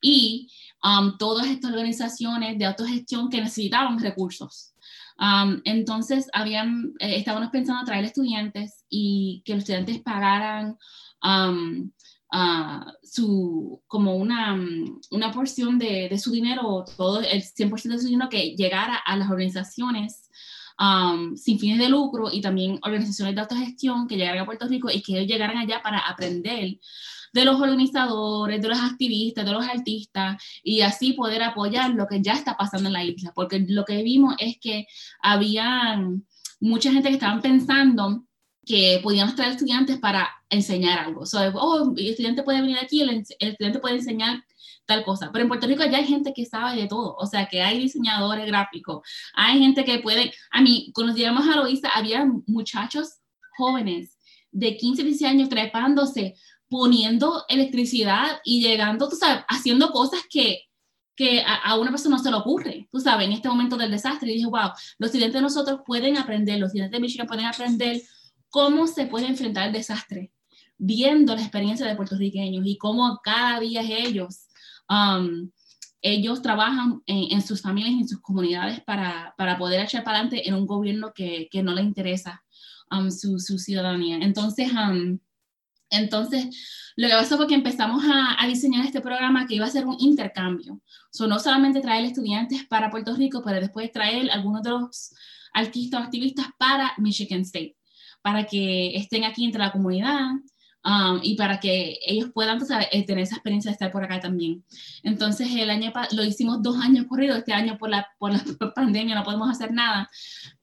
y 0.00 0.50
um, 0.82 1.16
todas 1.18 1.46
estas 1.46 1.70
organizaciones 1.70 2.58
de 2.58 2.64
autogestión 2.64 3.30
que 3.30 3.40
necesitaban 3.40 4.00
recursos. 4.00 4.72
Um, 5.18 5.62
entonces, 5.64 6.28
habían, 6.32 6.92
eh, 6.98 7.16
estábamos 7.16 7.50
pensando 7.50 7.84
traer 7.84 8.04
estudiantes 8.04 8.84
y 8.88 9.42
que 9.44 9.54
los 9.54 9.60
estudiantes 9.60 10.00
pagaran 10.02 10.76
um, 11.22 11.90
uh, 12.32 12.90
su, 13.02 13.82
como 13.86 14.16
una, 14.16 14.58
una 15.10 15.32
porción 15.32 15.78
de, 15.78 16.08
de, 16.08 16.18
su 16.18 16.32
dinero, 16.32 16.84
todo 16.96 17.20
el 17.20 17.42
100% 17.42 17.82
de 17.82 17.98
su 17.98 18.08
dinero 18.08 18.28
que 18.28 18.54
llegara 18.56 18.96
a 18.96 19.16
las 19.16 19.30
organizaciones 19.30 20.28
um, 20.78 21.34
sin 21.36 21.58
fines 21.58 21.78
de 21.78 21.88
lucro 21.88 22.30
y 22.30 22.40
también 22.40 22.78
organizaciones 22.82 23.34
de 23.34 23.40
autogestión 23.40 24.06
que 24.06 24.16
llegaran 24.16 24.42
a 24.42 24.46
Puerto 24.46 24.68
Rico 24.68 24.90
y 24.92 25.02
que 25.02 25.12
ellos 25.12 25.26
llegaran 25.26 25.56
allá 25.56 25.82
para 25.82 25.98
aprender 26.00 26.78
de 27.36 27.44
los 27.44 27.60
organizadores, 27.60 28.62
de 28.62 28.68
los 28.68 28.80
activistas, 28.80 29.44
de 29.44 29.52
los 29.52 29.66
artistas, 29.66 30.42
y 30.62 30.80
así 30.80 31.12
poder 31.12 31.42
apoyar 31.42 31.90
lo 31.90 32.06
que 32.06 32.22
ya 32.22 32.32
está 32.32 32.56
pasando 32.56 32.88
en 32.88 32.94
la 32.94 33.04
isla, 33.04 33.32
porque 33.34 33.62
lo 33.68 33.84
que 33.84 34.02
vimos 34.02 34.34
es 34.38 34.56
que 34.58 34.86
había 35.20 36.00
mucha 36.60 36.90
gente 36.90 37.08
que 37.10 37.16
estaban 37.16 37.42
pensando 37.42 38.24
que 38.64 39.00
podíamos 39.02 39.34
traer 39.34 39.52
estudiantes 39.52 39.98
para 39.98 40.30
enseñar 40.48 40.98
algo. 40.98 41.20
O 41.20 41.26
sea, 41.26 41.52
oh, 41.54 41.92
el 41.94 42.06
estudiante 42.06 42.42
puede 42.42 42.62
venir 42.62 42.78
aquí, 42.80 43.02
el, 43.02 43.22
estudiante 43.38 43.80
puede 43.80 43.96
enseñar 43.96 44.42
tal 44.86 45.04
cosa. 45.04 45.30
Pero 45.30 45.42
en 45.42 45.48
Puerto 45.48 45.66
Rico 45.66 45.84
ya 45.84 45.98
hay 45.98 46.06
gente 46.06 46.32
que 46.34 46.46
sabe 46.46 46.80
de 46.80 46.88
todo. 46.88 47.16
O 47.16 47.26
sea, 47.26 47.46
que 47.46 47.60
hay 47.60 47.78
diseñadores 47.78 48.46
gráficos, 48.46 49.06
hay 49.34 49.58
gente 49.60 49.84
que 49.84 49.98
puede... 49.98 50.32
A 50.50 50.62
mí, 50.62 50.90
cuando 50.94 51.14
llegamos 51.14 51.46
a 51.46 51.56
Loíza, 51.56 51.90
había 51.90 52.26
muchachos 52.46 53.18
jóvenes 53.58 54.16
de 54.52 54.76
15, 54.78 55.02
16 55.02 55.30
años 55.30 55.48
trepándose 55.50 56.34
poniendo 56.68 57.44
electricidad 57.48 58.40
y 58.44 58.62
llegando, 58.62 59.08
tú 59.08 59.16
sabes, 59.16 59.44
haciendo 59.48 59.90
cosas 59.90 60.20
que, 60.28 60.62
que 61.14 61.42
a, 61.46 61.78
una 61.78 61.90
persona 61.90 62.16
no 62.16 62.22
se 62.22 62.30
le 62.30 62.36
ocurre, 62.36 62.88
tú 62.90 63.00
sabes, 63.00 63.26
en 63.26 63.32
este 63.32 63.48
momento 63.48 63.76
del 63.76 63.90
desastre. 63.90 64.30
Y 64.30 64.34
dije, 64.34 64.46
wow, 64.46 64.70
los 64.98 65.08
estudiantes 65.08 65.34
de 65.34 65.42
nosotros 65.42 65.80
pueden 65.86 66.16
aprender, 66.16 66.58
los 66.58 66.68
estudiantes 66.68 66.96
de 66.96 67.00
Michigan 67.00 67.26
pueden 67.26 67.46
aprender 67.46 68.02
cómo 68.48 68.86
se 68.86 69.06
puede 69.06 69.26
enfrentar 69.26 69.68
el 69.68 69.72
desastre, 69.72 70.32
viendo 70.78 71.34
la 71.34 71.42
experiencia 71.42 71.86
de 71.86 71.96
puertorriqueños 71.96 72.66
y 72.66 72.78
cómo 72.78 73.20
cada 73.22 73.60
día 73.60 73.82
ellos, 73.82 74.46
um, 74.88 75.50
ellos 76.02 76.42
trabajan 76.42 77.02
en, 77.06 77.42
sus 77.42 77.62
familias 77.62 78.00
en 78.00 78.08
sus 78.08 78.20
comunidades 78.20 78.80
para, 78.80 79.34
para 79.36 79.58
poder 79.58 79.80
echar 79.80 80.04
para 80.04 80.18
adelante 80.18 80.48
en 80.48 80.54
un 80.54 80.66
gobierno 80.66 81.12
que, 81.14 81.48
que 81.50 81.62
no 81.62 81.74
le 81.74 81.82
interesa 81.82 82.44
um, 82.90 83.10
su, 83.10 83.38
su, 83.38 83.58
ciudadanía. 83.58 84.18
Entonces, 84.18 84.70
um, 84.72 85.18
entonces, 85.90 86.92
lo 86.96 87.08
que 87.08 87.14
pasó 87.14 87.36
fue 87.36 87.46
que 87.46 87.54
empezamos 87.54 88.02
a, 88.04 88.46
diseñar 88.46 88.84
este 88.84 89.00
programa 89.00 89.46
que 89.46 89.54
iba 89.54 89.66
a 89.66 89.70
ser 89.70 89.86
un 89.86 89.96
intercambio. 89.98 90.80
So, 91.10 91.26
no 91.26 91.38
solamente 91.38 91.80
traer 91.80 92.04
estudiantes 92.04 92.64
para 92.64 92.90
Puerto 92.90 93.14
Rico, 93.14 93.42
pero 93.44 93.60
después 93.60 93.92
traer 93.92 94.30
algunos 94.30 94.62
de 94.62 94.70
los 94.70 95.14
artistas 95.52 96.00
o 96.00 96.04
activistas 96.04 96.46
para 96.58 96.92
Michigan 96.98 97.42
State, 97.42 97.76
para 98.22 98.44
que 98.44 98.96
estén 98.96 99.24
aquí 99.24 99.44
entre 99.44 99.60
la 99.60 99.72
comunidad 99.72 100.32
um, 100.84 101.20
y 101.22 101.34
para 101.36 101.60
que 101.60 101.98
ellos 102.06 102.30
puedan 102.32 102.60
eh, 102.90 103.04
tener 103.04 103.24
esa 103.24 103.36
experiencia 103.36 103.70
de 103.70 103.74
estar 103.74 103.92
por 103.92 104.04
acá 104.04 104.20
también. 104.20 104.64
Entonces, 105.02 105.48
el 105.54 105.70
año 105.70 105.92
lo 106.12 106.24
hicimos 106.24 106.62
dos 106.62 106.76
años 106.82 107.06
corridos, 107.06 107.38
este 107.38 107.52
año 107.52 107.78
por 107.78 107.90
la, 107.90 108.06
por 108.18 108.32
la 108.32 108.42
pandemia 108.74 109.14
no 109.14 109.24
podemos 109.24 109.50
hacer 109.50 109.72
nada, 109.72 110.08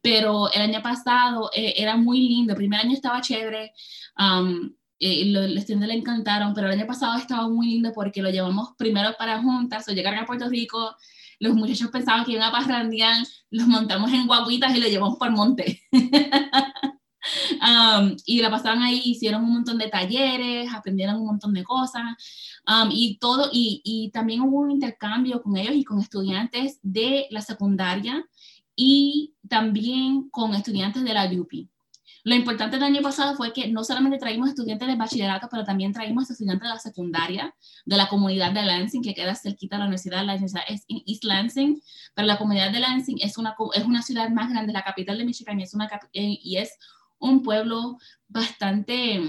pero 0.01 0.51
el 0.51 0.61
año 0.61 0.81
pasado 0.81 1.49
eh, 1.55 1.75
era 1.77 1.95
muy 1.95 2.27
lindo, 2.27 2.53
el 2.53 2.57
primer 2.57 2.81
año 2.81 2.93
estaba 2.93 3.21
chévere. 3.21 3.71
Um, 4.17 4.73
eh, 5.03 5.25
los 5.25 5.57
estudiantes 5.57 5.89
le 5.89 5.95
encantaron, 5.95 6.53
pero 6.53 6.67
el 6.67 6.79
año 6.79 6.87
pasado 6.87 7.17
estaba 7.17 7.49
muy 7.49 7.67
lindo 7.67 7.91
porque 7.93 8.21
lo 8.21 8.29
llevamos 8.29 8.69
primero 8.77 9.13
para 9.17 9.41
juntas, 9.41 9.87
o 9.89 9.91
llegar 9.91 10.15
a 10.15 10.25
Puerto 10.25 10.47
Rico, 10.49 10.95
los 11.39 11.55
muchachos 11.55 11.89
pensaban 11.91 12.23
que 12.23 12.31
iban 12.31 12.47
a 12.47 12.51
parrandear, 12.51 13.17
los 13.49 13.67
montamos 13.67 14.11
en 14.13 14.27
guaguitas 14.27 14.75
y 14.75 14.79
lo 14.79 14.87
llevamos 14.87 15.17
por 15.17 15.29
monte. 15.31 15.81
um, 15.91 18.15
y 18.25 18.41
la 18.41 18.49
pasaban 18.49 18.81
ahí, 18.81 19.01
hicieron 19.03 19.43
un 19.43 19.55
montón 19.55 19.77
de 19.77 19.89
talleres, 19.89 20.73
aprendieron 20.73 21.17
un 21.17 21.25
montón 21.25 21.53
de 21.53 21.63
cosas, 21.63 22.03
um, 22.65 22.89
y 22.91 23.17
todo, 23.17 23.49
y, 23.51 23.81
y 23.83 24.09
también 24.11 24.41
hubo 24.41 24.59
un 24.59 24.71
intercambio 24.71 25.41
con 25.41 25.57
ellos 25.57 25.75
y 25.75 25.83
con 25.83 25.99
estudiantes 25.99 26.79
de 26.81 27.27
la 27.29 27.41
secundaria 27.41 28.23
y 28.75 29.35
también 29.49 30.29
con 30.29 30.55
estudiantes 30.55 31.03
de 31.03 31.13
la 31.13 31.29
UPI. 31.29 31.69
Lo 32.25 32.35
importante 32.35 32.77
del 32.77 32.85
año 32.85 33.01
pasado 33.01 33.35
fue 33.35 33.51
que 33.51 33.67
no 33.67 33.83
solamente 33.83 34.17
traímos 34.17 34.49
estudiantes 34.49 34.87
de 34.87 34.95
bachillerato, 34.95 35.49
pero 35.51 35.65
también 35.65 35.91
traímos 35.91 36.29
estudiantes 36.31 36.69
de 36.69 36.73
la 36.73 36.79
secundaria, 36.79 37.53
de 37.85 37.97
la 37.97 38.07
comunidad 38.07 38.53
de 38.53 38.61
Lansing, 38.61 39.03
que 39.03 39.13
queda 39.13 39.35
cerquita 39.35 39.75
de 39.75 39.79
la 39.79 39.85
universidad. 39.85 40.25
La 40.25 40.33
universidad 40.33 40.63
es 40.69 40.85
en 40.87 41.01
East 41.05 41.25
Lansing, 41.25 41.81
pero 42.13 42.25
la 42.25 42.37
comunidad 42.37 42.71
de 42.71 42.79
Lansing 42.79 43.17
es 43.21 43.37
una, 43.37 43.55
es 43.73 43.83
una 43.83 44.01
ciudad 44.01 44.29
más 44.29 44.49
grande, 44.49 44.71
la 44.71 44.83
capital 44.83 45.17
de 45.17 45.25
Michigan, 45.25 45.59
y 45.59 45.63
es, 45.63 45.73
una, 45.73 45.89
eh, 46.13 46.39
y 46.41 46.57
es 46.57 46.77
un 47.19 47.43
pueblo 47.43 47.97
bastante 48.29 49.21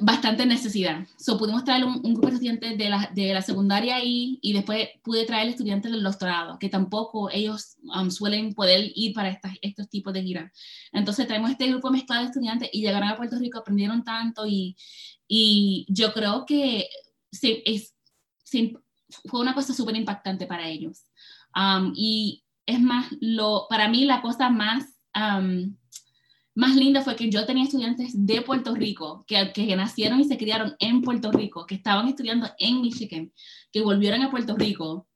bastante 0.00 0.46
necesidad. 0.46 1.06
So, 1.18 1.36
pudimos 1.36 1.64
traer 1.64 1.84
un, 1.84 2.00
grupo 2.02 2.28
de 2.28 2.34
estudiantes 2.34 2.78
de 2.78 2.88
la, 2.88 3.10
de 3.12 3.34
la 3.34 3.42
secundaria 3.42 3.96
ahí 3.96 4.38
y 4.40 4.52
después 4.52 4.88
pude 5.02 5.24
traer 5.24 5.48
estudiantes 5.48 5.90
del 5.90 6.02
doctorado, 6.02 6.58
que 6.58 6.68
tampoco 6.68 7.28
ellos 7.30 7.76
um, 7.94 8.10
suelen 8.10 8.54
poder 8.54 8.92
ir 8.94 9.14
para 9.14 9.30
estas, 9.30 9.54
estos 9.62 9.88
tipos 9.88 10.12
de 10.12 10.22
giras. 10.22 10.52
Entonces 10.92 11.26
traemos 11.26 11.50
este 11.50 11.68
grupo 11.68 11.90
mezclado 11.90 12.22
de 12.22 12.28
estudiantes 12.28 12.70
y 12.72 12.82
llegaron 12.82 13.08
a 13.08 13.16
Puerto 13.16 13.38
Rico, 13.38 13.58
aprendieron 13.58 14.04
tanto 14.04 14.46
y, 14.46 14.76
y 15.26 15.86
yo 15.88 16.12
creo 16.12 16.46
que 16.46 16.88
sí, 17.32 17.62
es, 17.64 17.94
fue 19.26 19.40
una 19.40 19.54
cosa 19.54 19.74
súper 19.74 19.96
impactante 19.96 20.46
para 20.46 20.68
ellos. 20.68 21.04
Um, 21.54 21.92
y 21.96 22.44
es 22.66 22.80
más, 22.80 23.06
lo, 23.20 23.66
para 23.68 23.88
mí 23.88 24.04
la 24.04 24.22
cosa 24.22 24.50
más... 24.50 24.84
Um, 25.14 25.76
más 26.54 26.76
linda 26.76 27.02
fue 27.02 27.16
que 27.16 27.30
yo 27.30 27.44
tenía 27.46 27.64
estudiantes 27.64 28.12
de 28.14 28.42
Puerto 28.42 28.74
Rico, 28.74 29.24
que, 29.26 29.52
que 29.52 29.74
nacieron 29.76 30.20
y 30.20 30.24
se 30.24 30.38
criaron 30.38 30.76
en 30.78 31.02
Puerto 31.02 31.32
Rico, 31.32 31.66
que 31.66 31.74
estaban 31.74 32.06
estudiando 32.06 32.48
en 32.58 32.80
Michigan, 32.80 33.32
que 33.72 33.82
volvieron 33.82 34.22
a 34.22 34.30
Puerto 34.30 34.56
Rico. 34.56 35.08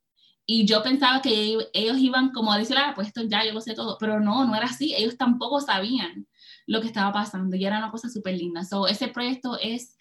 Y 0.47 0.66
yo 0.66 0.82
pensaba 0.82 1.20
que 1.22 1.59
ellos 1.72 1.99
iban 1.99 2.30
como 2.32 2.53
a 2.53 2.59
decir, 2.59 2.76
ah, 2.78 2.93
pues 2.95 3.09
esto 3.09 3.22
ya 3.22 3.45
yo 3.45 3.53
lo 3.53 3.61
sé 3.61 3.74
todo, 3.74 3.99
pero 4.01 4.18
no, 4.18 4.47
no 4.47 4.55
era 4.57 4.66
así. 4.66 4.95
Ellos 4.97 5.16
tampoco 5.16 5.61
sabían 5.61 6.26
lo 6.66 6.80
que 6.80 6.86
estaba 6.86 7.12
pasando 7.12 7.57
y 7.57 7.64
era 7.64 7.78
una 7.78 7.91
cosa 7.91 8.09
súper 8.09 8.36
linda. 8.36 8.64
So, 8.64 8.89
ese 8.89 9.09
proyecto 9.09 9.59
es 9.61 9.97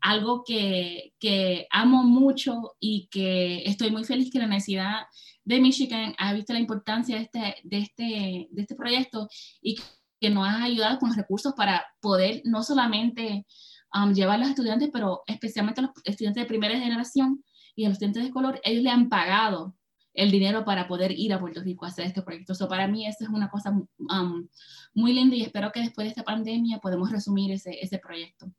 algo 0.00 0.42
que, 0.44 1.14
que, 1.20 1.66
amo 1.70 2.02
mucho 2.02 2.74
y 2.80 3.08
que 3.10 3.62
estoy 3.64 3.90
muy 3.90 4.04
feliz 4.04 4.30
que 4.30 4.38
la 4.38 4.46
Universidad 4.46 5.06
de 5.44 5.60
Michigan 5.60 6.14
ha 6.18 6.32
visto 6.32 6.52
la 6.52 6.58
importancia 6.58 7.16
de 7.16 7.22
este, 7.22 7.56
de 7.64 7.78
este, 7.78 8.48
de 8.50 8.62
este 8.62 8.74
proyecto 8.74 9.28
y 9.60 9.76
que 9.76 9.82
nos 10.30 10.46
ha 10.46 10.64
ayudado 10.64 10.98
con 10.98 11.08
los 11.08 11.16
recursos 11.16 11.54
para 11.56 11.84
poder 12.00 12.42
no 12.44 12.62
solamente 12.62 13.46
um, 13.94 14.12
llevar 14.12 14.36
a 14.36 14.38
los 14.38 14.50
estudiantes, 14.50 14.90
pero 14.92 15.22
especialmente 15.26 15.80
a 15.80 15.84
los 15.84 15.92
estudiantes 16.04 16.42
de 16.42 16.48
primera 16.48 16.78
generación 16.78 17.44
y 17.74 17.84
a 17.84 17.88
los 17.88 17.96
estudiantes 17.96 18.24
de 18.24 18.30
color, 18.30 18.60
ellos 18.64 18.82
le 18.82 18.90
han 18.90 19.08
pagado 19.08 19.74
el 20.14 20.30
dinero 20.30 20.64
para 20.64 20.86
poder 20.88 21.12
ir 21.12 21.32
a 21.32 21.40
Puerto 21.40 21.62
Rico 21.62 21.84
a 21.84 21.88
hacer 21.88 22.04
este 22.04 22.22
proyecto. 22.22 22.54
So, 22.54 22.68
para 22.68 22.86
mí 22.86 23.06
eso 23.06 23.24
es 23.24 23.30
una 23.30 23.48
cosa 23.48 23.70
um, 23.70 24.48
muy 24.94 25.12
linda 25.12 25.36
y 25.36 25.42
espero 25.42 25.72
que 25.72 25.80
después 25.80 26.04
de 26.04 26.10
esta 26.10 26.22
pandemia 26.22 26.78
podamos 26.78 27.10
resumir 27.10 27.52
ese, 27.52 27.78
ese 27.80 27.98
proyecto. 27.98 28.52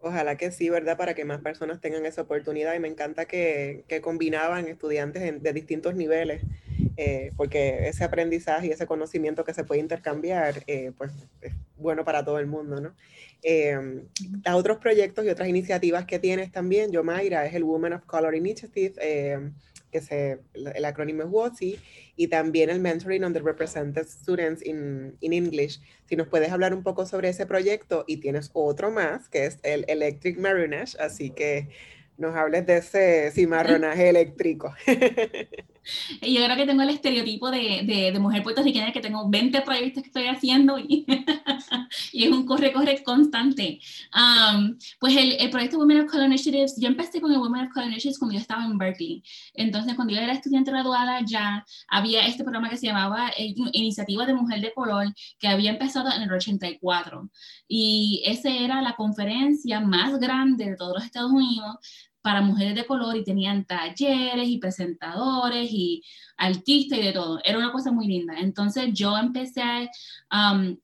Ojalá 0.00 0.36
que 0.36 0.50
sí, 0.50 0.68
¿verdad? 0.68 0.98
Para 0.98 1.14
que 1.14 1.24
más 1.24 1.40
personas 1.40 1.80
tengan 1.80 2.04
esa 2.04 2.22
oportunidad 2.22 2.74
y 2.74 2.80
me 2.80 2.88
encanta 2.88 3.24
que, 3.24 3.84
que 3.88 4.02
combinaban 4.02 4.68
estudiantes 4.68 5.42
de 5.42 5.52
distintos 5.52 5.94
niveles 5.94 6.42
eh, 6.96 7.32
porque 7.36 7.88
ese 7.88 8.04
aprendizaje 8.04 8.68
y 8.68 8.70
ese 8.70 8.86
conocimiento 8.86 9.44
que 9.44 9.54
se 9.54 9.64
puede 9.64 9.80
intercambiar, 9.80 10.62
eh, 10.66 10.92
pues 10.96 11.12
es 11.40 11.52
bueno 11.76 12.04
para 12.04 12.24
todo 12.24 12.38
el 12.38 12.46
mundo, 12.46 12.80
¿no? 12.80 12.94
Eh, 13.42 13.76
otros 14.52 14.78
proyectos 14.78 15.24
y 15.24 15.28
otras 15.28 15.48
iniciativas 15.48 16.06
que 16.06 16.18
tienes 16.18 16.50
también, 16.50 16.90
yo 16.90 17.04
Mayra, 17.04 17.44
es 17.44 17.54
el 17.54 17.64
Women 17.64 17.92
of 17.92 18.04
Color 18.06 18.34
Initiative, 18.34 18.94
eh, 19.00 19.50
que 19.90 20.00
se, 20.00 20.38
el 20.54 20.84
acrónimo 20.84 21.22
es 21.22 21.28
WOTSI, 21.28 21.78
y 22.16 22.28
también 22.28 22.70
el 22.70 22.80
Mentoring 22.80 23.22
on 23.22 23.32
the 23.32 23.40
Represented 23.40 24.06
Students 24.06 24.64
in, 24.64 25.16
in 25.20 25.32
English. 25.32 25.80
Si 26.08 26.16
nos 26.16 26.26
puedes 26.28 26.50
hablar 26.50 26.74
un 26.74 26.82
poco 26.82 27.06
sobre 27.06 27.28
ese 27.28 27.44
proyecto, 27.44 28.04
y 28.06 28.16
tienes 28.16 28.50
otro 28.54 28.90
más, 28.90 29.28
que 29.28 29.46
es 29.46 29.58
el 29.62 29.84
Electric 29.88 30.38
Marinage, 30.38 30.96
así 30.98 31.30
que 31.30 31.68
nos 32.16 32.34
hables 32.34 32.66
de 32.66 32.78
ese 32.78 33.30
cimarronaje 33.32 34.08
eléctrico. 34.08 34.74
yo 36.22 36.44
creo 36.44 36.56
que 36.56 36.66
tengo 36.66 36.82
el 36.82 36.90
estereotipo 36.90 37.50
de, 37.50 37.82
de, 37.84 38.12
de, 38.12 38.18
mujer 38.18 38.42
puertorriqueña 38.42 38.92
que 38.92 39.00
tengo 39.00 39.28
20 39.28 39.60
proyectos 39.62 40.02
que 40.02 40.08
estoy 40.08 40.26
haciendo 40.26 40.78
y, 40.78 41.04
y 42.12 42.24
es 42.24 42.30
un 42.30 42.46
corre-corre 42.46 43.02
constante. 43.02 43.80
Um, 44.14 44.76
pues 44.98 45.16
el, 45.16 45.32
el, 45.32 45.50
proyecto 45.50 45.78
Women 45.78 46.00
of 46.00 46.10
Color 46.10 46.26
Initiatives, 46.26 46.76
yo 46.78 46.88
empecé 46.88 47.20
con 47.20 47.32
el 47.32 47.38
Women 47.38 47.66
of 47.66 47.72
Color 47.72 47.88
Initiatives 47.88 48.18
cuando 48.18 48.34
yo 48.34 48.40
estaba 48.40 48.64
en 48.64 48.78
Berkeley. 48.78 49.22
Entonces, 49.54 49.94
cuando 49.94 50.14
yo 50.14 50.20
era 50.20 50.32
estudiante 50.32 50.70
graduada, 50.70 51.20
ya 51.24 51.64
había 51.88 52.26
este 52.26 52.44
programa 52.44 52.70
que 52.70 52.76
se 52.76 52.86
llamaba 52.86 53.30
eh, 53.36 53.54
Iniciativa 53.72 54.26
de 54.26 54.34
Mujer 54.34 54.60
de 54.60 54.72
Color, 54.72 55.14
que 55.38 55.48
había 55.48 55.70
empezado 55.70 56.10
en 56.12 56.22
el 56.22 56.32
84. 56.32 57.30
Y 57.68 58.22
esa 58.26 58.50
era 58.50 58.82
la 58.82 58.94
conferencia 58.96 59.80
más 59.80 60.18
grande 60.18 60.70
de 60.70 60.76
todos 60.76 60.94
los 60.94 61.04
Estados 61.04 61.32
Unidos 61.32 61.76
para 62.24 62.40
mujeres 62.40 62.74
de 62.74 62.86
color 62.86 63.14
y 63.18 63.22
tenían 63.22 63.66
talleres 63.66 64.48
y 64.48 64.56
presentadores 64.56 65.70
y 65.70 66.02
artistas 66.38 66.98
y 66.98 67.02
de 67.02 67.12
todo. 67.12 67.38
Era 67.44 67.58
una 67.58 67.70
cosa 67.70 67.92
muy 67.92 68.06
linda. 68.06 68.32
Entonces 68.38 68.94
yo 68.94 69.14
empecé 69.18 69.90
um, 70.32 70.74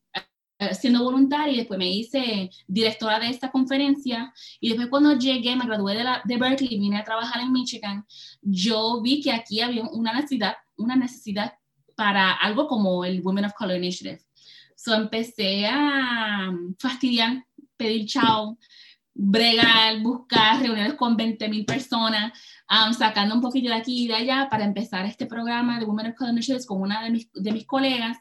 siendo 0.78 1.03
voluntaria 1.03 1.55
y 1.55 1.57
después 1.57 1.78
me 1.78 1.91
hice 1.91 2.51
directora 2.66 3.18
de 3.18 3.30
esta 3.30 3.51
conferencia 3.51 4.34
y 4.61 4.68
después 4.68 4.88
cuando 4.91 5.16
llegué, 5.16 5.57
me 5.57 5.64
gradué 5.64 5.95
de, 5.95 6.05
la, 6.05 6.20
de 6.26 6.36
Berkeley 6.36 6.78
vine 6.78 6.99
a 6.99 7.05
trabajar 7.05 7.41
en 7.41 7.53
Michigan, 7.53 8.05
yo 8.43 9.01
vi 9.01 9.22
que 9.22 9.32
aquí 9.32 9.62
había 9.62 9.84
una 9.84 10.12
necesidad, 10.12 10.57
una 10.76 10.95
necesidad 10.95 11.55
para 11.97 12.32
algo 12.32 12.68
como 12.68 13.03
el 13.03 13.22
Women 13.22 13.47
of 13.47 13.55
Color 13.55 13.78
Initiative. 13.78 14.20
So 14.76 14.95
empecé 14.95 15.66
a 15.66 16.53
fastidiar, 16.78 17.47
pedir 17.78 18.05
chao, 18.05 18.59
bregar, 19.22 20.00
buscar 20.00 20.62
reuniones 20.62 20.94
con 20.94 21.14
20 21.14 21.46
mil 21.50 21.66
personas, 21.66 22.32
um, 22.70 22.94
sacando 22.94 23.34
un 23.34 23.42
poquito 23.42 23.68
de 23.68 23.74
aquí 23.74 24.04
y 24.04 24.08
de 24.08 24.14
allá 24.14 24.48
para 24.50 24.64
empezar 24.64 25.04
este 25.04 25.26
programa 25.26 25.78
de 25.78 25.84
Women 25.84 26.06
of 26.06 26.14
Color 26.16 26.40
con 26.66 26.80
una 26.80 27.04
de 27.04 27.10
mis, 27.10 27.30
de 27.34 27.52
mis 27.52 27.66
colegas. 27.66 28.16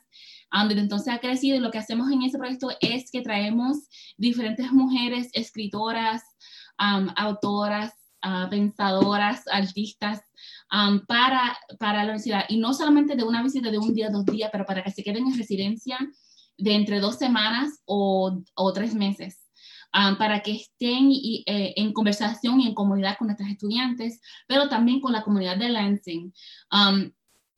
Um, 0.52 0.68
desde 0.68 0.82
entonces 0.82 1.14
ha 1.14 1.20
crecido 1.20 1.56
y 1.56 1.60
lo 1.60 1.72
que 1.72 1.78
hacemos 1.78 2.12
en 2.12 2.24
ese 2.24 2.38
proyecto 2.38 2.70
es 2.82 3.12
que 3.12 3.22
traemos 3.22 3.78
diferentes 4.18 4.74
mujeres, 4.74 5.30
escritoras, 5.32 6.22
um, 6.78 7.08
autoras, 7.16 7.94
uh, 8.26 8.50
pensadoras, 8.50 9.44
artistas, 9.48 10.22
um, 10.70 11.00
para, 11.06 11.58
para 11.80 12.00
la 12.00 12.04
universidad. 12.04 12.44
Y 12.50 12.58
no 12.58 12.74
solamente 12.74 13.16
de 13.16 13.24
una 13.24 13.42
visita 13.42 13.72
de 13.72 13.78
un 13.78 13.94
día, 13.94 14.10
dos 14.10 14.26
días, 14.26 14.50
pero 14.52 14.66
para 14.66 14.84
que 14.84 14.92
se 14.92 15.04
queden 15.04 15.28
en 15.28 15.38
residencia 15.38 15.98
de 16.58 16.74
entre 16.74 17.00
dos 17.00 17.16
semanas 17.18 17.80
o, 17.86 18.42
o 18.54 18.74
tres 18.74 18.94
meses. 18.94 19.49
Um, 19.92 20.18
para 20.18 20.42
que 20.42 20.52
estén 20.52 21.10
y, 21.12 21.44
eh, 21.48 21.74
en 21.76 21.94
conversación 21.94 22.62
y 22.62 22.68
en 22.68 22.76
comunidad 22.76 23.18
con 23.18 23.26
nuestros 23.26 23.50
estudiantes, 23.50 24.22
pero 24.46 24.70
también 24.70 25.02
con 25.02 25.12
la 25.12 25.24
comunidad 25.24 25.58
de 25.58 25.70
Lansing. 25.70 26.32
Um, 26.72 27.12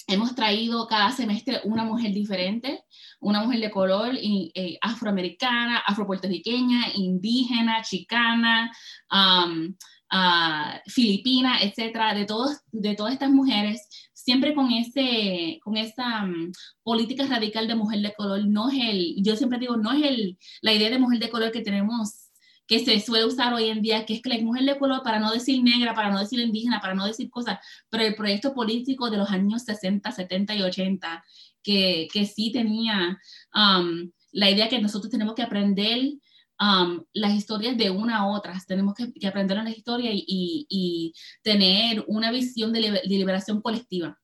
hemos 0.07 0.33
traído 0.33 0.87
cada 0.87 1.11
semestre 1.11 1.59
una 1.65 1.83
mujer 1.83 2.13
diferente, 2.13 2.85
una 3.19 3.43
mujer 3.43 3.59
de 3.59 3.71
color 3.71 4.15
y, 4.15 4.49
eh, 4.55 4.77
afroamericana, 4.81 5.79
afropuertorriqueña, 5.79 6.93
indígena, 6.95 7.81
chicana, 7.81 8.71
um, 9.11 9.75
uh, 10.13 10.79
filipina, 10.87 11.61
etcétera, 11.61 12.13
de, 12.13 12.25
todos, 12.25 12.61
de 12.71 12.95
todas 12.95 13.11
estas 13.11 13.31
mujeres 13.31 14.10
siempre 14.23 14.53
con 14.53 14.71
ese 14.71 15.59
con 15.63 15.77
esa 15.77 16.23
um, 16.23 16.51
política 16.83 17.25
radical 17.25 17.67
de 17.67 17.75
mujer 17.75 18.01
de 18.01 18.13
color 18.13 18.45
no 18.47 18.69
es 18.69 18.77
el 18.79 19.15
yo 19.17 19.35
siempre 19.35 19.59
digo 19.59 19.77
no 19.77 19.91
es 19.91 20.03
el 20.03 20.37
la 20.61 20.73
idea 20.73 20.89
de 20.89 20.99
mujer 20.99 21.19
de 21.19 21.29
color 21.29 21.51
que 21.51 21.61
tenemos 21.61 22.31
que 22.71 22.85
se 22.85 23.01
suele 23.01 23.25
usar 23.25 23.53
hoy 23.53 23.67
en 23.67 23.81
día, 23.81 24.05
que 24.05 24.13
es 24.13 24.21
que 24.21 24.29
la 24.29 24.37
mujer 24.37 24.63
de 24.63 24.77
color, 24.77 25.03
para 25.03 25.19
no 25.19 25.29
decir 25.33 25.61
negra, 25.61 25.93
para 25.93 26.09
no 26.09 26.19
decir 26.19 26.39
indígena, 26.39 26.79
para 26.79 26.93
no 26.93 27.05
decir 27.05 27.29
cosas, 27.29 27.59
pero 27.89 28.05
el 28.05 28.15
proyecto 28.15 28.53
político 28.53 29.09
de 29.09 29.17
los 29.17 29.29
años 29.29 29.63
60, 29.63 30.09
70 30.09 30.55
y 30.55 30.61
80, 30.61 31.21
que, 31.61 32.07
que 32.13 32.25
sí 32.25 32.49
tenía 32.53 33.19
um, 33.53 34.09
la 34.31 34.49
idea 34.49 34.69
que 34.69 34.79
nosotros 34.79 35.11
tenemos 35.11 35.35
que 35.35 35.41
aprender 35.41 36.13
um, 36.61 37.03
las 37.13 37.33
historias 37.33 37.75
de 37.75 37.89
una 37.89 38.19
a 38.19 38.27
otra, 38.27 38.55
tenemos 38.67 38.93
que, 38.93 39.11
que 39.11 39.27
aprender 39.27 39.57
la 39.57 39.69
historia 39.69 40.11
y, 40.11 40.23
y, 40.27 40.67
y, 40.69 41.13
tener 41.41 42.05
una 42.07 42.31
visión 42.31 42.71
de, 42.71 43.01
liberación 43.05 43.61
colectiva. 43.61 44.17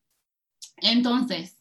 Entonces, 0.76 1.58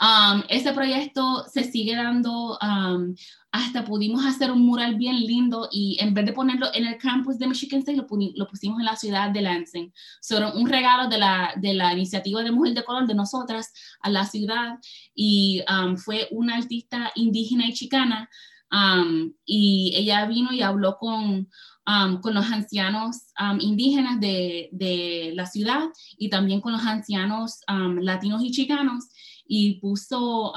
um, 0.00 0.42
ese 0.48 0.72
proyecto 0.72 1.44
se 1.50 1.64
sigue 1.64 1.96
dando 1.96 2.58
um, 2.60 3.14
hasta 3.50 3.82
pudimos 3.82 4.26
hacer 4.26 4.52
un 4.52 4.60
mural 4.66 4.96
bien 4.96 5.18
lindo 5.18 5.70
y 5.72 5.96
en 6.00 6.12
vez 6.12 6.26
de 6.26 6.34
ponerlo 6.34 6.66
en 6.74 6.86
el 6.86 6.98
campus 6.98 7.38
de 7.38 7.46
Michigan 7.46 7.80
State, 7.80 7.96
lo, 7.96 8.06
lo 8.34 8.46
pusimos 8.46 8.78
en 8.78 8.84
la 8.84 8.96
ciudad 8.96 9.30
de 9.30 9.40
Lansing. 9.40 9.90
Sobre 10.20 10.52
un 10.52 10.68
regalo 10.68 11.08
de 11.08 11.16
la, 11.16 11.54
de 11.56 11.72
la 11.72 11.94
iniciativa 11.94 12.42
de 12.42 12.52
Mujer 12.52 12.74
de 12.74 12.84
Color 12.84 13.06
de 13.06 13.14
nosotras 13.14 13.72
a 14.02 14.10
la 14.10 14.26
ciudad 14.26 14.78
y 15.14 15.62
um, 15.70 15.96
fue 15.96 16.28
una 16.30 16.56
artista 16.56 17.10
indígena 17.14 17.66
y 17.66 17.72
chicana 17.72 18.28
um, 18.70 19.32
y 19.44 19.92
ella 19.96 20.26
vino 20.26 20.52
y 20.52 20.62
habló 20.62 20.96
con, 20.98 21.48
um, 21.86 22.20
con 22.20 22.34
los 22.34 22.46
ancianos 22.46 23.28
indígenas 23.60 24.20
de, 24.20 24.68
de, 24.72 25.32
la 25.34 25.46
ciudad 25.46 25.88
y 26.16 26.28
también 26.28 26.60
con 26.60 26.72
los 26.72 26.84
ancianos 26.84 27.60
latinos 28.00 28.42
y 28.42 28.50
chicanos 28.50 29.08
y 29.46 29.80
puso 29.80 30.52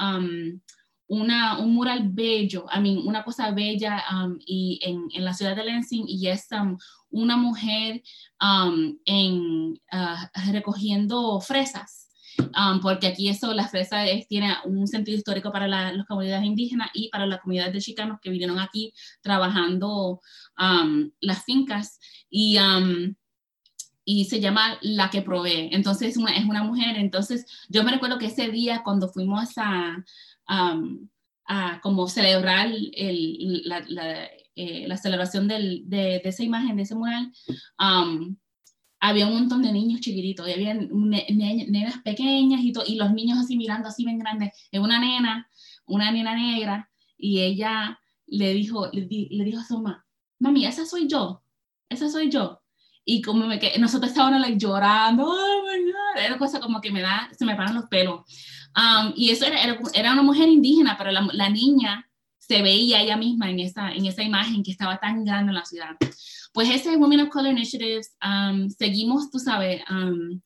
una, 1.12 1.58
un 1.58 1.74
mural 1.74 2.08
bello, 2.08 2.64
I 2.74 2.80
mean, 2.80 3.06
una 3.06 3.22
cosa 3.22 3.50
bella 3.50 4.02
um, 4.10 4.38
y 4.46 4.80
en, 4.82 5.08
en, 5.12 5.24
la 5.24 5.34
ciudad 5.34 5.54
de 5.54 5.64
Lansing 5.64 6.04
y 6.08 6.28
es 6.28 6.46
um, 6.52 6.78
una 7.10 7.36
mujer 7.36 8.02
um, 8.40 8.96
en, 9.04 9.72
uh, 9.92 10.52
recogiendo 10.52 11.38
fresas. 11.40 12.01
Porque 12.82 13.06
aquí 13.06 13.28
eso, 13.28 13.52
la 13.52 13.68
fresa 13.68 14.06
es, 14.06 14.26
tiene 14.28 14.54
un 14.64 14.86
sentido 14.86 15.16
histórico 15.16 15.52
para 15.52 15.68
las 15.68 16.06
comunidades 16.06 16.44
indígenas 16.44 16.90
y 16.94 17.08
para 17.08 17.26
la 17.26 17.38
comunidad 17.38 17.72
de 17.72 17.80
chicanos 17.80 18.18
que 18.20 18.30
vinieron 18.30 18.58
aquí 18.58 18.92
trabajando 19.22 20.20
las 21.20 21.44
fincas. 21.44 21.98
Y, 22.30 22.58
y 24.04 24.24
se 24.24 24.40
llama 24.40 24.78
La 24.80 25.10
que 25.10 25.22
provee. 25.22 25.68
Entonces 25.72 26.10
es 26.10 26.16
una, 26.16 26.34
es 26.36 26.44
una 26.44 26.64
mujer. 26.64 26.96
Entonces 26.96 27.46
yo 27.68 27.84
me 27.84 27.92
recuerdo 27.92 28.18
que 28.18 28.26
ese 28.26 28.50
día 28.50 28.82
cuando 28.82 29.08
fuimos 29.08 29.50
a, 29.56 30.04
a 31.46 31.80
como 31.82 32.08
celebrar 32.08 32.68
el, 32.72 33.62
la, 33.64 33.84
la, 33.88 34.24
eh, 34.54 34.86
la, 34.86 34.96
celebración 34.96 35.48
del, 35.48 35.88
de, 35.88 36.20
de, 36.22 36.28
esa 36.28 36.42
imagen, 36.42 36.76
de 36.76 36.82
ese 36.82 36.94
mural, 36.94 37.32
había 39.04 39.26
un 39.26 39.34
montón 39.34 39.62
de 39.62 39.72
niños 39.72 40.00
chiquititos, 40.00 40.48
y 40.48 40.52
había 40.52 40.74
nenas 40.74 41.98
pequeñas 42.04 42.60
y, 42.60 42.72
y 42.86 42.94
los 42.94 43.12
niños 43.12 43.36
así 43.36 43.56
mirando 43.56 43.88
así 43.88 44.04
bien 44.04 44.20
grandes. 44.20 44.52
Es 44.70 44.80
una 44.80 45.00
nena, 45.00 45.48
una 45.86 46.12
nena 46.12 46.36
negra, 46.36 46.88
y 47.18 47.40
ella 47.40 47.98
le 48.28 48.54
dijo, 48.54 48.88
le, 48.92 49.08
le 49.08 49.44
dijo 49.44 49.58
a 49.58 49.64
su 49.64 49.74
mamá, 49.74 50.06
mami, 50.38 50.66
esa 50.66 50.86
soy 50.86 51.08
yo, 51.08 51.42
esa 51.88 52.08
soy 52.08 52.30
yo. 52.30 52.62
Y 53.04 53.22
como 53.22 53.48
me 53.48 53.58
nosotros 53.80 54.12
estábamos 54.12 54.40
like, 54.40 54.56
llorando, 54.56 55.26
oh 55.26 55.62
my 55.64 55.82
God, 55.82 56.24
era 56.24 56.38
cosa 56.38 56.60
como 56.60 56.80
que 56.80 56.92
me 56.92 57.00
da, 57.00 57.28
se 57.36 57.44
me 57.44 57.56
paran 57.56 57.74
los 57.74 57.86
pelos. 57.86 58.20
Um, 58.76 59.12
y 59.16 59.30
eso 59.30 59.44
era, 59.46 59.60
era, 59.94 60.12
una 60.12 60.22
mujer 60.22 60.48
indígena, 60.48 60.96
pero 60.96 61.10
la, 61.10 61.28
la, 61.32 61.48
niña 61.48 62.08
se 62.38 62.62
veía 62.62 63.02
ella 63.02 63.16
misma 63.16 63.50
en 63.50 63.58
esa, 63.58 63.92
en 63.92 64.06
esa 64.06 64.22
imagen 64.22 64.62
que 64.62 64.70
estaba 64.70 65.00
tan 65.00 65.24
grande 65.24 65.50
en 65.50 65.56
la 65.56 65.64
ciudad. 65.64 65.96
Pues 66.52 66.68
ese 66.68 66.96
Women 66.96 67.20
of 67.20 67.28
Color 67.30 67.52
Initiatives, 67.52 68.14
um, 68.22 68.68
seguimos, 68.68 69.30
tú 69.30 69.38
sabes, 69.38 69.82
um, 69.90 70.40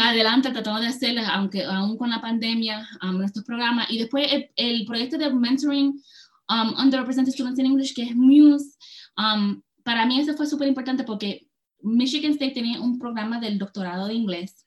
adelante 0.00 0.50
tratando 0.50 0.80
de 0.80 0.86
hacer, 0.86 1.18
aunque 1.18 1.64
aún 1.64 1.96
con 1.96 2.10
la 2.10 2.20
pandemia, 2.20 2.88
nuestros 3.02 3.44
programas. 3.44 3.90
Y 3.90 3.98
después 3.98 4.32
el, 4.32 4.50
el 4.56 4.86
proyecto 4.86 5.18
de 5.18 5.32
Mentoring 5.32 6.00
Underrepresented 6.48 7.32
Students 7.32 7.58
in 7.58 7.66
English, 7.66 7.94
que 7.94 8.04
es 8.04 8.14
MUSE, 8.14 8.76
para 9.82 10.06
mí 10.06 10.20
eso 10.20 10.34
fue 10.34 10.46
súper 10.46 10.68
importante 10.68 11.04
porque 11.04 11.48
Michigan 11.80 12.32
State 12.32 12.54
tenía 12.54 12.80
un 12.80 12.98
programa 12.98 13.38
del 13.40 13.58
doctorado 13.58 14.06
de 14.06 14.14
inglés 14.14 14.66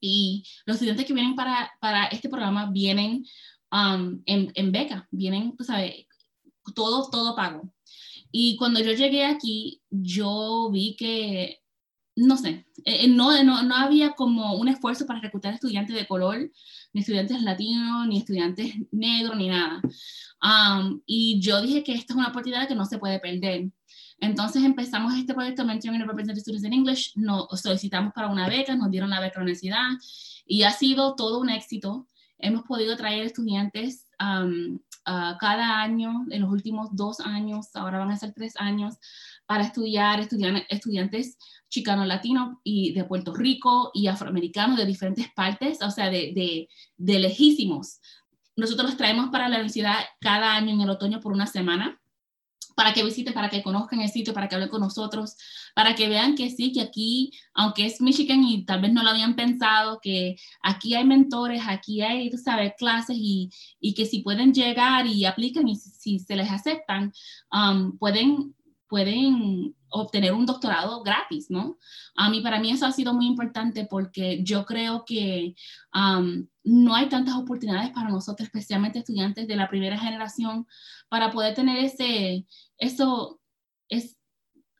y 0.00 0.44
los 0.66 0.76
estudiantes 0.76 1.06
que 1.06 1.14
vienen 1.14 1.34
para, 1.34 1.72
para 1.80 2.06
este 2.06 2.28
programa 2.28 2.70
vienen 2.70 3.24
um, 3.72 4.22
en, 4.26 4.52
en, 4.54 4.72
beca, 4.72 5.08
vienen, 5.10 5.56
tú 5.56 5.64
sabes, 5.64 6.06
todo, 6.74 7.10
todo 7.10 7.34
pago. 7.34 7.72
Y 8.30 8.56
cuando 8.56 8.80
yo 8.80 8.92
llegué 8.92 9.24
aquí, 9.24 9.82
yo 9.90 10.70
vi 10.72 10.96
que, 10.96 11.62
no 12.16 12.36
sé, 12.36 12.66
eh, 12.84 13.04
eh, 13.04 13.08
no, 13.08 13.42
no, 13.44 13.62
no 13.62 13.74
había 13.76 14.12
como 14.12 14.54
un 14.54 14.68
esfuerzo 14.68 15.06
para 15.06 15.20
reclutar 15.20 15.54
estudiantes 15.54 15.96
de 15.96 16.06
color, 16.06 16.50
ni 16.92 17.00
estudiantes 17.00 17.42
latinos, 17.42 18.06
ni 18.08 18.18
estudiantes 18.18 18.74
negros, 18.90 19.36
ni 19.36 19.48
nada. 19.48 19.80
Um, 20.42 21.00
y 21.06 21.40
yo 21.40 21.62
dije 21.62 21.82
que 21.82 21.94
esta 21.94 22.12
es 22.12 22.16
una 22.18 22.28
oportunidad 22.28 22.68
que 22.68 22.74
no 22.74 22.84
se 22.84 22.98
puede 22.98 23.18
perder. 23.20 23.70
Entonces 24.18 24.64
empezamos 24.64 25.14
este 25.14 25.34
proyecto 25.34 25.64
Mentoring 25.64 26.00
and 26.00 26.08
Represented 26.08 26.40
Students 26.40 26.66
in 26.66 26.72
English, 26.72 27.12
nos 27.16 27.48
solicitamos 27.60 28.12
para 28.14 28.28
una 28.28 28.48
beca, 28.48 28.74
nos 28.74 28.90
dieron 28.90 29.10
la 29.10 29.20
beca 29.20 29.36
a 29.36 29.38
la 29.40 29.44
universidad 29.44 29.88
y 30.46 30.62
ha 30.62 30.70
sido 30.70 31.14
todo 31.14 31.40
un 31.40 31.50
éxito. 31.50 32.06
Hemos 32.38 32.62
podido 32.64 32.96
traer 32.96 33.26
estudiantes 33.26 34.06
um, 34.20 34.78
uh, 35.06 35.36
cada 35.38 35.80
año, 35.80 36.26
en 36.30 36.42
los 36.42 36.50
últimos 36.50 36.88
dos 36.92 37.20
años, 37.20 37.74
ahora 37.74 37.98
van 37.98 38.10
a 38.10 38.16
ser 38.16 38.32
tres 38.32 38.54
años, 38.56 38.96
para 39.46 39.64
estudiar 39.64 40.20
estudiantes 40.20 41.38
chicanos 41.68 42.06
latinos 42.06 42.58
y 42.64 42.92
de 42.92 43.04
Puerto 43.04 43.34
Rico 43.34 43.90
y 43.94 44.08
afroamericanos 44.08 44.76
de 44.76 44.86
diferentes 44.86 45.30
partes, 45.32 45.82
o 45.82 45.90
sea, 45.90 46.10
de, 46.10 46.32
de, 46.34 46.68
de 46.96 47.18
lejísimos. 47.18 48.00
Nosotros 48.56 48.90
los 48.90 48.96
traemos 48.96 49.30
para 49.30 49.48
la 49.48 49.56
universidad 49.56 49.96
cada 50.20 50.54
año 50.54 50.70
en 50.72 50.80
el 50.80 50.90
otoño 50.90 51.20
por 51.20 51.32
una 51.32 51.46
semana 51.46 52.00
para 52.76 52.92
que 52.92 53.02
visiten, 53.02 53.32
para 53.32 53.48
que 53.48 53.62
conozcan 53.62 54.00
el 54.02 54.10
sitio, 54.10 54.34
para 54.34 54.48
que 54.48 54.54
hablen 54.54 54.68
con 54.68 54.82
nosotros, 54.82 55.36
para 55.74 55.94
que 55.94 56.08
vean 56.08 56.36
que 56.36 56.50
sí, 56.50 56.72
que 56.72 56.82
aquí, 56.82 57.32
aunque 57.54 57.86
es 57.86 58.02
Michigan 58.02 58.44
y 58.44 58.64
tal 58.66 58.82
vez 58.82 58.92
no 58.92 59.02
lo 59.02 59.10
habían 59.10 59.34
pensado, 59.34 59.98
que 60.00 60.36
aquí 60.62 60.94
hay 60.94 61.04
mentores, 61.04 61.62
aquí 61.66 62.02
hay, 62.02 62.30
tú 62.30 62.36
sabes, 62.36 62.74
clases 62.78 63.16
y, 63.18 63.50
y 63.80 63.94
que 63.94 64.04
si 64.04 64.20
pueden 64.20 64.52
llegar 64.52 65.06
y 65.06 65.24
aplican 65.24 65.66
y 65.66 65.76
si, 65.76 66.18
se 66.18 66.36
les 66.36 66.50
aceptan, 66.50 67.12
um, 67.50 67.96
pueden 67.98 68.54
pueden 68.88 69.74
obtener 69.88 70.32
un 70.32 70.46
doctorado 70.46 71.02
gratis, 71.02 71.50
¿no? 71.50 71.78
A 72.16 72.30
mí, 72.30 72.40
para 72.40 72.60
mí 72.60 72.70
eso 72.70 72.86
ha 72.86 72.92
sido 72.92 73.14
muy 73.14 73.26
importante 73.26 73.86
porque 73.86 74.42
yo 74.42 74.64
creo 74.64 75.04
que 75.04 75.54
um, 75.94 76.46
no 76.64 76.94
hay 76.94 77.08
tantas 77.08 77.34
oportunidades 77.34 77.90
para 77.90 78.10
nosotros, 78.10 78.46
especialmente 78.46 78.98
estudiantes 79.00 79.46
de 79.46 79.56
la 79.56 79.68
primera 79.68 79.98
generación, 79.98 80.66
para 81.08 81.30
poder 81.30 81.54
tener 81.54 81.84
ese, 81.84 82.46
eso, 82.78 83.40
es, 83.88 84.16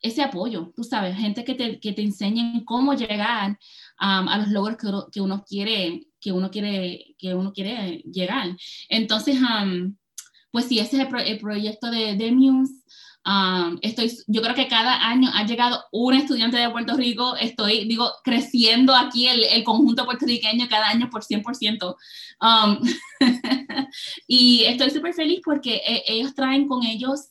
ese 0.02 0.22
apoyo, 0.22 0.72
tú 0.74 0.84
sabes, 0.84 1.16
gente 1.16 1.44
que 1.44 1.54
te, 1.54 1.80
que 1.80 1.92
te 1.92 2.02
enseñe 2.02 2.64
cómo 2.64 2.94
llegar 2.94 3.52
um, 4.00 4.28
a 4.28 4.38
los 4.38 4.48
logros 4.48 4.76
que 4.76 4.88
que 5.12 5.20
uno, 5.20 5.44
quiere, 5.44 6.08
que 6.20 6.32
uno 6.32 6.50
quiere, 6.50 7.14
que 7.18 7.34
uno 7.34 7.52
quiere 7.52 8.02
llegar. 8.10 8.56
Entonces, 8.88 9.38
pues 10.50 10.66
sí, 10.66 10.78
ese 10.78 10.96
es 10.96 11.08
el, 11.26 11.38
proyecto 11.38 11.90
de, 11.90 12.16
de 12.16 12.32
Muse. 12.32 12.82
Um, 13.26 13.78
estoy, 13.82 14.08
yo 14.28 14.40
creo 14.40 14.54
que 14.54 14.68
cada 14.68 15.08
año 15.08 15.28
ha 15.34 15.44
llegado 15.44 15.82
un 15.90 16.14
estudiante 16.14 16.58
de 16.58 16.70
Puerto 16.70 16.96
Rico, 16.96 17.34
estoy, 17.34 17.88
digo, 17.88 18.12
creciendo 18.22 18.94
aquí 18.94 19.26
el, 19.26 19.42
el 19.42 19.64
conjunto 19.64 20.04
puertorriqueño 20.04 20.68
cada 20.68 20.88
año 20.90 21.10
por 21.10 21.24
100%. 21.24 21.96
Um, 22.40 22.78
y 24.28 24.62
estoy 24.62 24.90
súper 24.90 25.12
feliz 25.12 25.40
porque 25.44 25.82
e, 25.84 26.04
ellos 26.06 26.36
traen 26.36 26.68
con 26.68 26.84
ellos 26.84 27.30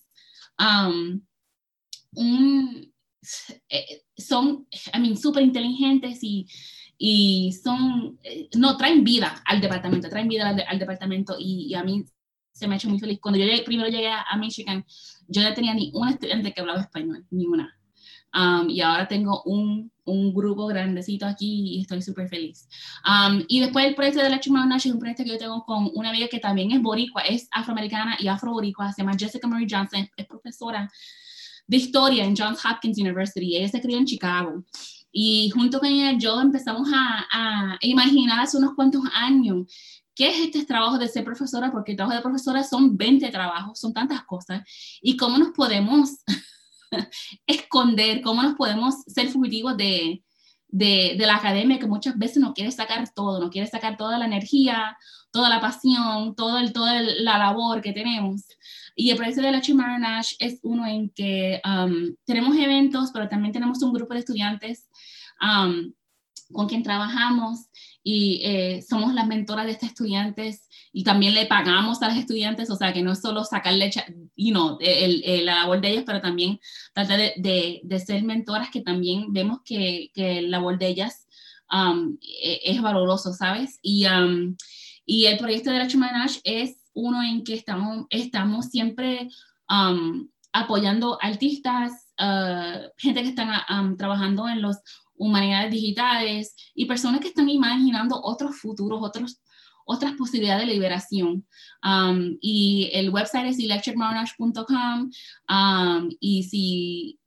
um, 0.60 1.22
un, 2.12 2.94
eh, 3.70 4.02
son, 4.18 4.68
I 4.94 5.00
mean, 5.00 5.16
súper 5.16 5.44
inteligentes 5.44 6.20
y, 6.22 6.46
y 6.98 7.54
son, 7.54 8.20
eh, 8.22 8.50
no, 8.58 8.76
traen 8.76 9.06
vida 9.06 9.42
al 9.46 9.62
departamento, 9.62 10.10
traen 10.10 10.28
vida 10.28 10.50
al, 10.50 10.62
al 10.68 10.80
departamento 10.80 11.38
y, 11.40 11.68
y, 11.70 11.74
a 11.74 11.84
mí 11.84 12.04
se 12.56 12.68
me 12.68 12.76
ha 12.76 12.78
hecho 12.78 12.90
muy 12.90 13.00
feliz. 13.00 13.20
Cuando 13.22 13.38
yo 13.38 13.46
primero 13.66 13.90
llegué 13.90 14.10
a, 14.10 14.36
Michigan, 14.38 14.86
yo 15.28 15.44
no 15.44 15.54
tenía 15.54 15.74
ni 15.74 15.92
un 15.94 16.08
estudiante 16.08 16.54
que 16.54 16.62
hablaba 16.62 16.82
español, 16.82 17.26
ni 17.30 17.46
una. 17.46 17.78
Um, 18.34 18.70
y 18.70 18.82
ahora 18.82 19.08
tengo 19.08 19.44
un, 19.44 19.92
un, 20.06 20.34
grupo 20.34 20.68
grandecito 20.68 21.26
aquí 21.26 21.76
y 21.76 21.82
estoy 21.82 22.02
súper 22.02 22.28
feliz. 22.28 22.68
Um, 23.06 23.44
y 23.48 23.60
después 23.60 23.86
el 23.86 23.96
proyecto 23.96 24.22
de 24.22 24.30
la 24.30 24.40
Nash 24.66 24.88
es 24.88 24.94
un 24.94 25.00
proyecto 25.00 25.24
que 25.24 25.32
yo 25.32 25.38
tengo 25.38 25.64
con 25.66 25.90
una 25.94 26.10
amiga 26.10 26.28
que 26.28 26.40
también 26.40 26.72
es 26.72 26.82
boricua, 26.82 27.22
es 27.22 27.48
afroamericana 27.52 28.18
y 28.20 28.28
afro-boricua, 28.28 28.92
se 28.92 29.02
llama 29.02 29.18
Jessica 29.18 29.48
Marie 29.48 29.68
Johnson, 29.70 30.10
es 30.16 30.26
profesora 30.26 30.90
de 31.68 31.78
historia 31.78 32.26
en 32.26 32.36
Johns 32.36 32.60
Hopkins 32.66 32.98
University. 32.98 33.56
Ella 33.56 33.70
se 33.70 33.82
crió 33.82 33.98
en 33.98 34.06
Chicago. 34.06 34.64
Y 35.12 35.50
junto 35.52 35.80
con 35.80 35.88
ella 35.88 36.18
yo 36.18 36.42
empezamos 36.42 36.90
a, 36.94 37.26
a 37.32 37.78
imaginar 37.82 38.42
hace 38.42 38.58
unos 38.58 38.76
cuantos 38.76 39.02
años 39.14 39.66
¿Qué 40.16 40.30
es 40.30 40.40
este 40.40 40.66
trabajo 40.66 40.98
de 40.98 41.10
ser 41.10 41.26
profesora? 41.26 41.72
Porque 41.72 41.92
el 41.92 41.98
trabajo 41.98 42.16
de 42.16 42.24
profesora 42.24 42.64
son 42.64 42.96
20 42.96 43.30
trabajos, 43.30 43.80
son 43.80 43.94
tantas 43.94 44.24
cosas. 44.24 44.64
¿Y 45.02 45.18
cómo 45.18 45.38
nos 45.38 45.50
podemos 45.50 46.12
esconder? 47.48 48.22
¿Cómo 48.22 48.42
nos 48.42 48.56
podemos 48.56 48.96
ser 49.08 49.28
fugitivos 49.28 49.76
de, 49.76 50.24
de, 50.70 51.16
de, 51.18 51.26
la 51.26 51.36
academia 51.36 51.80
que 51.80 51.88
muchas 51.88 52.18
veces 52.18 52.38
no 52.38 52.54
quiere 52.54 52.72
sacar 52.72 53.10
todo, 53.14 53.42
no 53.42 53.50
quiere 53.50 53.68
sacar 53.68 53.98
toda 53.98 54.18
la 54.18 54.26
energía, 54.26 54.98
toda 55.32 55.50
la 55.50 55.60
pasión, 55.60 56.34
todo 56.34 56.60
el, 56.60 56.72
toda 56.72 57.02
la 57.02 57.38
labor 57.38 57.82
que 57.82 57.92
tenemos? 57.92 58.46
Y 58.96 59.10
el 59.10 59.18
proyecto 59.18 59.42
de 59.42 59.52
la 59.52 59.62
Chimara 59.62 60.00
Nash 60.00 60.36
es 60.40 60.60
uno 60.64 60.88
en 60.88 61.10
que 61.10 61.62
um, 61.66 62.16
tenemos 62.24 62.56
eventos, 62.56 63.12
pero 63.12 63.28
también 63.28 63.52
tenemos 63.52 63.84
un 63.84 63.92
grupo 63.92 64.14
de 64.14 64.22
estudiantes 64.22 64.88
um, 65.42 65.92
con 66.54 66.68
quien 66.68 66.84
trabajamos 66.84 67.68
y 68.08 68.40
eh, 68.44 68.84
somos 68.88 69.16
las 69.16 69.26
mentoras 69.26 69.66
de 69.66 69.72
estos 69.72 69.90
estudiantes 69.90 70.70
y 70.94 71.04
también 71.04 71.34
le 71.34 71.48
pagamos 71.48 72.00
a 72.04 72.10
los 72.10 72.18
estudiantes, 72.18 72.70
o 72.70 72.76
sea, 72.76 72.94
que 72.94 73.02
no 73.02 73.14
es 73.14 73.20
solo 73.20 73.44
sacarle 73.44 73.90
you 74.36 74.52
know, 74.52 74.78
el, 74.80 75.24
el, 75.26 75.48
la 75.48 75.62
labor 75.62 75.82
de 75.82 75.90
ellos, 75.90 76.04
pero 76.06 76.22
también 76.22 76.60
tratar 76.94 77.18
de, 77.36 77.82
de, 77.84 78.00
ser 78.00 78.24
mentoras 78.24 78.70
que 78.70 78.82
también 78.82 79.34
vemos 79.34 79.62
que, 79.66 80.12
que 80.14 80.44
la 80.44 80.60
labor 80.60 80.78
de 80.78 80.88
ellas 80.88 81.28
um, 81.74 82.16
e, 82.22 82.60
es 82.66 82.80
valoroso, 82.80 83.34
¿sabes? 83.34 83.80
Y, 83.82 84.06
um, 84.06 84.56
y 85.04 85.26
el 85.26 85.40
proyecto 85.40 85.72
de 85.72 85.80
la 85.80 85.88
Chumanash 85.88 86.38
es 86.44 86.78
uno 86.94 87.24
en 87.24 87.44
que 87.44 87.56
estamos, 87.56 88.06
estamos 88.12 88.68
siempre 88.68 89.30
um, 89.68 90.30
apoyando 90.54 91.18
artistas, 91.24 92.14
uh, 92.20 92.88
gente 92.98 93.24
que 93.24 93.30
están 93.30 93.98
trabajando 93.98 94.48
en 94.48 94.62
los 94.62 94.78
humanidades 95.18 95.72
digitales 95.72 96.56
y 96.74 96.86
personas 96.86 97.22
que 97.22 97.30
están 97.30 97.50
imaginando 97.50 98.20
otros 98.22 98.58
futuros, 98.58 99.00
otros, 99.02 99.42
otras 99.86 100.14
posibilidades 100.14 100.68
de 100.68 100.74
liberación. 100.74 101.48
Um, 101.84 102.38
y 102.42 102.90
el 102.94 103.10
website 103.10 103.48
es 103.48 103.60
electricmonash.com 103.60 105.10
um, 105.50 106.10
y 106.20 106.44
si 106.44 107.20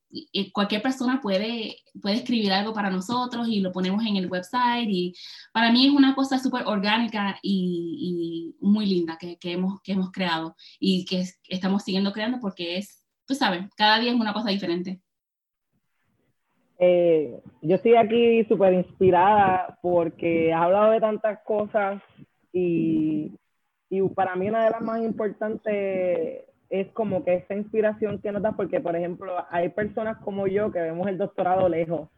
cualquier 0.53 0.83
persona 0.83 1.21
puede, 1.21 1.77
puede 2.01 2.17
escribir 2.17 2.53
algo 2.53 2.73
para 2.73 2.91
nosotros 2.91 3.47
y 3.49 3.61
lo 3.61 3.73
ponemos 3.73 4.05
en 4.05 4.17
el 4.17 4.31
website 4.31 4.89
y 4.89 5.15
para 5.53 5.71
mí 5.71 5.87
es 5.87 5.93
una 5.93 6.15
cosa 6.15 6.39
súper 6.39 6.65
orgánica 6.67 7.39
y, 7.43 8.55
muy 8.61 8.87
linda 8.87 9.19
que, 9.19 9.39
hemos, 9.43 9.81
que 9.83 9.93
hemos 9.93 10.11
creado 10.11 10.57
y 10.81 11.05
que 11.05 11.25
estamos 11.49 11.83
siguiendo 11.85 12.13
creando 12.13 12.39
porque 12.41 12.79
es, 12.79 13.05
tú 13.27 13.35
sabes, 13.35 13.67
cada 13.77 13.99
día 13.99 14.13
es 14.13 14.19
una 14.19 14.33
cosa 14.33 14.51
diferente. 14.51 15.01
Eh, 16.81 17.41
yo 17.61 17.75
estoy 17.75 17.97
aquí 17.97 18.45
súper 18.45 18.73
inspirada 18.73 19.79
porque 19.83 20.53
has 20.53 20.63
hablado 20.63 20.93
de 20.93 21.01
tantas 21.01 21.41
cosas 21.41 22.01
y, 22.53 23.33
y, 23.91 24.01
para 24.11 24.37
mí 24.37 24.49
una 24.49 24.65
de 24.65 24.71
las 24.71 24.81
más 24.83 25.03
importantes 25.03 26.45
es 26.71 26.89
como 26.93 27.25
que 27.25 27.35
esa 27.35 27.55
inspiración 27.55 28.21
que 28.21 28.31
nos 28.31 28.43
da, 28.43 28.53
porque 28.53 28.81
por 28.81 28.95
ejemplo 28.95 29.33
hay 29.51 29.71
personas 29.71 30.19
como 30.19 30.47
yo 30.47 30.71
que 30.71 30.81
vemos 30.81 31.09
el 31.09 31.19
doctorado 31.19 31.69
lejos, 31.69 32.09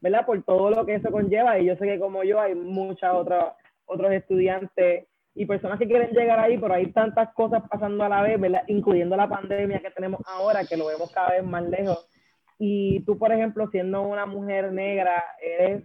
¿verdad? 0.00 0.24
Por 0.24 0.42
todo 0.44 0.70
lo 0.70 0.86
que 0.86 0.94
eso 0.94 1.10
conlleva 1.10 1.58
y 1.58 1.66
yo 1.66 1.76
sé 1.76 1.84
que 1.84 1.98
como 1.98 2.24
yo 2.24 2.40
hay 2.40 2.54
muchas 2.54 3.12
otras 3.12 3.52
otros 3.84 4.12
estudiantes 4.12 5.08
y 5.34 5.44
personas 5.44 5.78
que 5.78 5.86
quieren 5.86 6.10
llegar 6.12 6.38
ahí, 6.38 6.56
pero 6.56 6.72
hay 6.72 6.90
tantas 6.92 7.34
cosas 7.34 7.62
pasando 7.68 8.02
a 8.04 8.08
la 8.08 8.22
vez, 8.22 8.40
¿verdad? 8.40 8.62
Incluyendo 8.68 9.14
la 9.16 9.28
pandemia 9.28 9.80
que 9.80 9.90
tenemos 9.90 10.20
ahora, 10.26 10.64
que 10.64 10.76
lo 10.76 10.86
vemos 10.86 11.12
cada 11.12 11.32
vez 11.32 11.44
más 11.44 11.64
lejos 11.64 12.08
y 12.62 13.00
tú, 13.04 13.16
por 13.16 13.32
ejemplo, 13.32 13.70
siendo 13.70 14.02
una 14.02 14.26
mujer 14.26 14.70
negra, 14.70 15.24
eres 15.42 15.82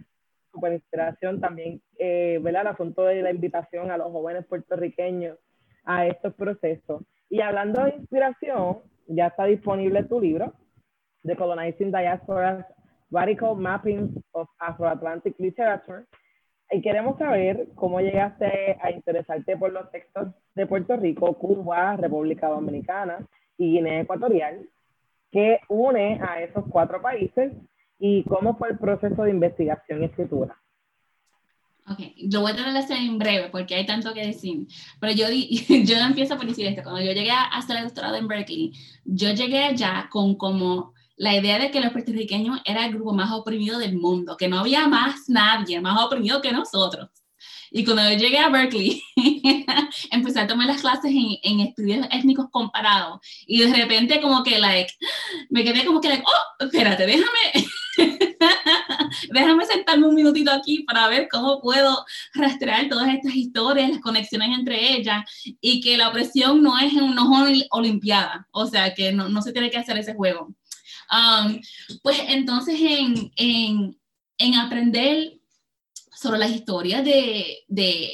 super 0.52 0.74
inspiración 0.74 1.40
también, 1.40 1.80
eh, 1.98 2.38
¿verdad? 2.42 2.60
El 2.60 2.68
asunto 2.68 3.04
de 3.04 3.22
la 3.22 3.30
invitación 3.30 3.90
a 3.90 3.96
los 3.96 4.12
jóvenes 4.12 4.44
puertorriqueños 4.44 5.38
a 5.86 6.06
estos 6.06 6.34
procesos. 6.34 7.02
Y 7.30 7.40
hablando 7.40 7.82
de 7.82 7.94
inspiración, 7.96 8.80
ya 9.06 9.28
está 9.28 9.46
disponible 9.46 10.02
tu 10.02 10.20
libro, 10.20 10.52
The 11.22 11.34
Colonizing 11.34 11.90
Diaspora's 11.90 12.66
Radical 13.10 13.56
Mapping 13.56 14.22
of 14.32 14.46
Afro-Atlantic 14.58 15.34
Literature. 15.38 16.04
Y 16.70 16.82
queremos 16.82 17.16
saber 17.16 17.68
cómo 17.74 18.02
llegaste 18.02 18.76
a 18.82 18.90
interesarte 18.90 19.56
por 19.56 19.72
los 19.72 19.90
textos 19.90 20.28
de 20.54 20.66
Puerto 20.66 20.94
Rico, 20.98 21.38
Cuba, 21.38 21.96
República 21.96 22.48
Dominicana 22.48 23.26
y 23.56 23.72
Guinea 23.72 24.02
Ecuatorial, 24.02 24.68
¿Qué 25.36 25.60
une 25.68 26.18
a 26.22 26.40
esos 26.40 26.64
cuatro 26.70 27.02
países 27.02 27.52
y 27.98 28.24
cómo 28.24 28.56
fue 28.56 28.70
el 28.70 28.78
proceso 28.78 29.22
de 29.22 29.32
investigación 29.32 30.00
y 30.00 30.06
escritura. 30.06 30.56
Ok, 31.86 31.98
lo 32.32 32.40
voy 32.40 32.52
a 32.52 32.54
tratar 32.54 32.72
de 32.72 32.78
hacer 32.78 32.96
en 32.96 33.18
breve 33.18 33.50
porque 33.50 33.74
hay 33.74 33.84
tanto 33.84 34.14
que 34.14 34.24
decir. 34.28 34.66
Pero 34.98 35.12
yo, 35.12 35.26
yo 35.84 35.96
empiezo 35.98 36.38
por 36.38 36.46
decir 36.46 36.66
esto. 36.66 36.82
Cuando 36.82 37.02
yo 37.02 37.12
llegué 37.12 37.32
a 37.32 37.48
hacer 37.48 37.76
el 37.76 37.84
doctorado 37.84 38.16
en 38.16 38.28
Berkeley, 38.28 38.72
yo 39.04 39.30
llegué 39.34 39.62
allá 39.62 40.08
con 40.10 40.36
como 40.36 40.94
la 41.16 41.36
idea 41.36 41.58
de 41.58 41.70
que 41.70 41.82
los 41.82 41.92
puertorriqueños 41.92 42.62
era 42.64 42.86
el 42.86 42.94
grupo 42.94 43.12
más 43.12 43.30
oprimido 43.30 43.78
del 43.78 43.98
mundo, 43.98 44.38
que 44.38 44.48
no 44.48 44.60
había 44.60 44.88
más 44.88 45.28
nadie 45.28 45.82
más 45.82 46.02
oprimido 46.02 46.40
que 46.40 46.50
nosotros. 46.50 47.10
Y 47.76 47.84
cuando 47.84 48.10
yo 48.10 48.16
llegué 48.16 48.38
a 48.38 48.48
Berkeley, 48.48 49.02
empecé 50.10 50.40
a 50.40 50.46
tomar 50.46 50.66
las 50.66 50.80
clases 50.80 51.12
en, 51.12 51.60
estudios 51.60 52.06
étnicos 52.10 52.46
comparados. 52.50 53.20
Y 53.46 53.60
de 53.60 53.76
repente 53.76 54.18
como 54.22 54.42
que, 54.42 54.58
like, 54.58 54.94
me 55.50 55.62
quedé 55.62 55.84
como 55.84 56.00
que, 56.00 56.08
like, 56.08 56.24
oh, 56.26 56.64
espérate, 56.64 57.04
déjame, 57.04 57.68
déjame 59.30 59.66
sentarme 59.66 60.06
un 60.06 60.14
minutito 60.14 60.50
aquí 60.52 60.84
para 60.84 61.06
ver 61.08 61.28
cómo 61.30 61.60
puedo 61.60 62.02
rastrear 62.32 62.88
todas 62.88 63.12
estas 63.12 63.34
historias, 63.34 63.90
las 63.90 64.00
conexiones 64.00 64.58
entre 64.58 64.94
ellas 64.94 65.22
y 65.60 65.82
que 65.82 65.98
la 65.98 66.08
opresión 66.08 66.62
no 66.62 66.78
es 66.78 66.94
una 66.94 67.24
olimpiada, 67.72 68.48
o 68.52 68.66
sea, 68.66 68.94
que 68.94 69.12
no, 69.12 69.28
no, 69.28 69.42
se 69.42 69.52
tiene 69.52 69.70
que 69.70 69.76
hacer 69.76 69.98
ese 69.98 70.14
juego. 70.14 70.54
Um, 71.12 71.60
pues 72.02 72.22
entonces 72.26 72.80
en, 72.80 73.30
en, 73.36 74.00
en, 74.38 74.54
aprender 74.54 75.35
sobre 76.16 76.38
las 76.38 76.50
historias 76.50 77.04
de, 77.04 77.58
de, 77.68 78.10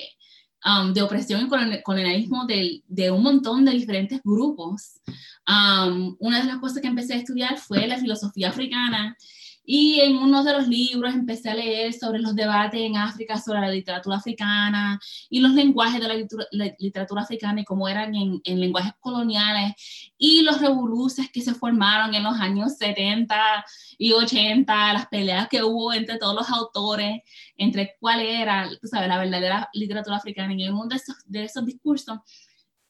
um, 0.64 0.92
de 0.92 1.02
opresión 1.02 1.46
y 1.46 1.82
colonialismo 1.82 2.46
de, 2.46 2.82
de, 2.86 3.10
un 3.10 3.22
montón 3.22 3.64
de 3.64 3.72
diferentes 3.72 4.20
grupos, 4.22 5.00
um, 5.48 6.16
una 6.18 6.40
de 6.40 6.46
las 6.46 6.58
cosas 6.58 6.82
que 6.82 6.88
empecé 6.88 7.14
a 7.14 7.18
estudiar 7.18 7.58
fue 7.58 7.86
la 7.86 7.98
filosofía 7.98 8.48
africana 8.48 9.16
y 9.64 10.00
en 10.00 10.16
uno 10.16 10.42
de 10.42 10.52
los 10.52 10.66
libros 10.66 11.14
empecé 11.14 11.50
a 11.50 11.54
leer 11.54 11.92
sobre 11.92 12.18
los 12.18 12.34
debates 12.34 12.80
en 12.80 12.96
África 12.96 13.38
sobre 13.38 13.60
la 13.60 13.68
literatura 13.68 14.16
africana 14.16 14.98
y 15.30 15.40
los 15.40 15.52
lenguajes 15.52 16.00
de 16.00 16.08
la 16.50 16.74
literatura, 16.78 17.22
africana 17.22 17.60
y 17.60 17.64
cómo 17.64 17.88
eran 17.88 18.14
en, 18.14 18.40
en, 18.44 18.60
lenguajes 18.60 18.92
coloniales 19.00 19.74
y 20.18 20.42
los 20.42 20.60
revoluciones 20.60 21.30
que 21.30 21.40
se 21.40 21.54
formaron 21.54 22.14
en 22.14 22.24
los 22.24 22.34
años 22.40 22.76
70 22.76 23.64
y 23.98 24.12
80, 24.12 24.92
las 24.92 25.06
peleas 25.06 25.48
que 25.48 25.62
hubo 25.62 25.92
entre 25.92 26.18
todos 26.18 26.34
los 26.34 26.50
autores, 26.50 27.22
entre 27.56 27.96
cuál 28.00 28.20
era, 28.20 28.68
tú 28.80 28.88
sabes, 28.88 29.08
la 29.08 29.18
verdadera 29.18 29.68
literatura 29.72 30.16
africana. 30.16 30.54
Y 30.54 30.64
en 30.64 30.74
uno 30.74 30.86
de 30.86 30.96
esos, 30.96 31.16
de 31.26 31.44
esos 31.44 31.64
discursos, 31.64 32.18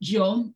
yo 0.00 0.46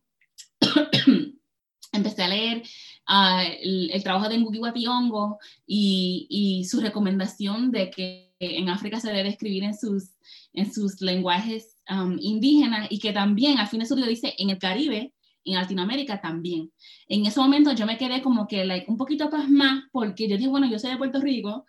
empecé 1.93 2.23
a 2.23 2.29
leer 2.29 2.63
el, 3.07 4.03
trabajo 4.03 4.29
de 4.29 4.39
Ngugi 4.39 4.59
Wationgo 4.59 5.39
y, 5.67 6.27
y, 6.29 6.65
su 6.65 6.81
recomendación 6.81 7.71
de 7.71 7.91
que 7.91 8.35
en 8.39 8.69
África 8.69 9.01
se 9.01 9.13
debe 9.13 9.29
escribir 9.29 9.65
en 9.65 9.77
sus, 9.77 10.11
en 10.53 10.73
sus 10.73 11.01
lenguajes 11.01 11.77
um, 11.91 12.17
indígenas 12.21 12.89
y 12.91 12.99
que 12.99 13.13
también, 13.13 13.59
al 13.59 13.69
fin 13.69 13.81
de 13.81 13.87
su 13.87 13.95
día 13.95 14.07
dice, 14.07 14.35
en 14.39 14.51
el 14.51 14.59
Caribe, 14.59 15.13
en 15.45 15.55
Latinoamérica 15.55 16.21
también. 16.21 16.73
En 17.09 17.25
ese 17.25 17.41
momento 17.41 17.73
yo 17.73 17.87
me 17.87 17.97
quedé 17.97 18.21
como 18.21 18.47
que 18.47 18.65
like, 18.65 18.91
un 18.91 18.97
poquito 18.97 19.31
más 19.49 19.85
porque 19.93 20.29
yo 20.29 20.37
dije, 20.37 20.49
bueno, 20.49 20.69
yo 20.69 20.79
soy 20.79 20.91
de 20.91 20.97
Puerto 20.97 21.21
Rico, 21.21 21.65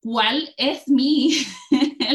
¿cuál 0.00 0.54
es 0.56 0.88
mi 0.88 1.32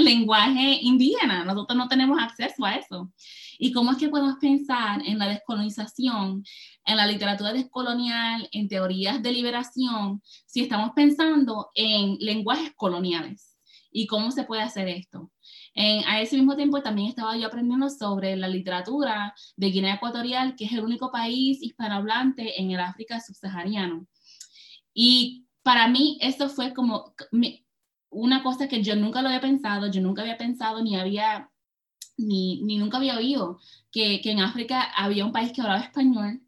lenguaje 0.02 0.80
indígena? 0.82 1.44
Nosotros 1.44 1.78
no 1.78 1.88
tenemos 1.88 2.22
acceso 2.22 2.66
a 2.66 2.76
eso. 2.76 3.12
¿Y 3.60 3.72
cómo 3.72 3.92
es 3.92 3.98
que 3.98 4.10
podemos 4.10 4.36
pensar 4.40 5.02
en 5.06 5.20
la 5.20 5.28
descolonización, 5.28 6.44
en 6.86 6.98
la 6.98 7.08
literatura 7.08 7.54
descolonial, 7.54 8.50
en 8.52 8.68
teorías 8.68 9.22
de 9.22 9.32
liberación, 9.32 10.22
si 10.46 10.62
estamos 10.62 10.92
pensando 10.96 11.70
en 11.76 12.18
lenguajes 12.20 12.74
coloniales? 12.76 13.58
¿Y 13.92 14.08
cómo 14.08 14.32
se 14.32 14.44
puede 14.44 14.64
hacer 14.64 14.88
esto? 14.88 15.32
a 15.76 16.22
ese 16.22 16.36
mismo 16.36 16.56
tiempo 16.56 16.84
también 16.84 17.10
estaba 17.10 17.36
yo 17.36 17.48
aprendiendo 17.48 17.90
sobre 17.90 18.36
la 18.36 18.48
literatura 18.48 19.34
de 19.56 19.72
Guinea 19.72 19.96
Ecuatorial, 19.96 20.56
que 20.56 20.66
es 20.66 20.72
el 20.72 20.84
único 20.84 21.12
país 21.12 21.64
hispanohablante 21.64 22.62
en 22.62 22.70
el 22.70 22.80
África 22.80 23.20
subsahariano. 23.20 24.06
Y 24.94 25.48
para 25.64 25.88
mí 25.88 26.18
eso 26.22 26.50
fue 26.50 26.74
como 26.74 27.16
una 28.14 28.44
cosa 28.44 28.68
que 28.68 28.84
yo 28.84 28.96
nunca 28.96 29.22
lo 29.22 29.28
había 29.28 29.42
pensado, 29.42 29.92
yo 29.92 30.02
nunca 30.02 30.22
había 30.22 30.38
pensado 30.38 30.82
ni 30.82 30.96
había 30.96 31.50
ni, 32.18 32.62
ni 32.64 32.78
nunca 32.78 32.98
había 32.98 33.18
oído 33.18 33.60
que, 33.92 34.22
que, 34.22 34.32
en 34.32 34.40
África 34.40 34.82
había 34.96 35.26
un 35.26 35.32
país 35.32 35.52
que 35.52 35.62
hablaba 35.62 35.82
español, 35.82 36.42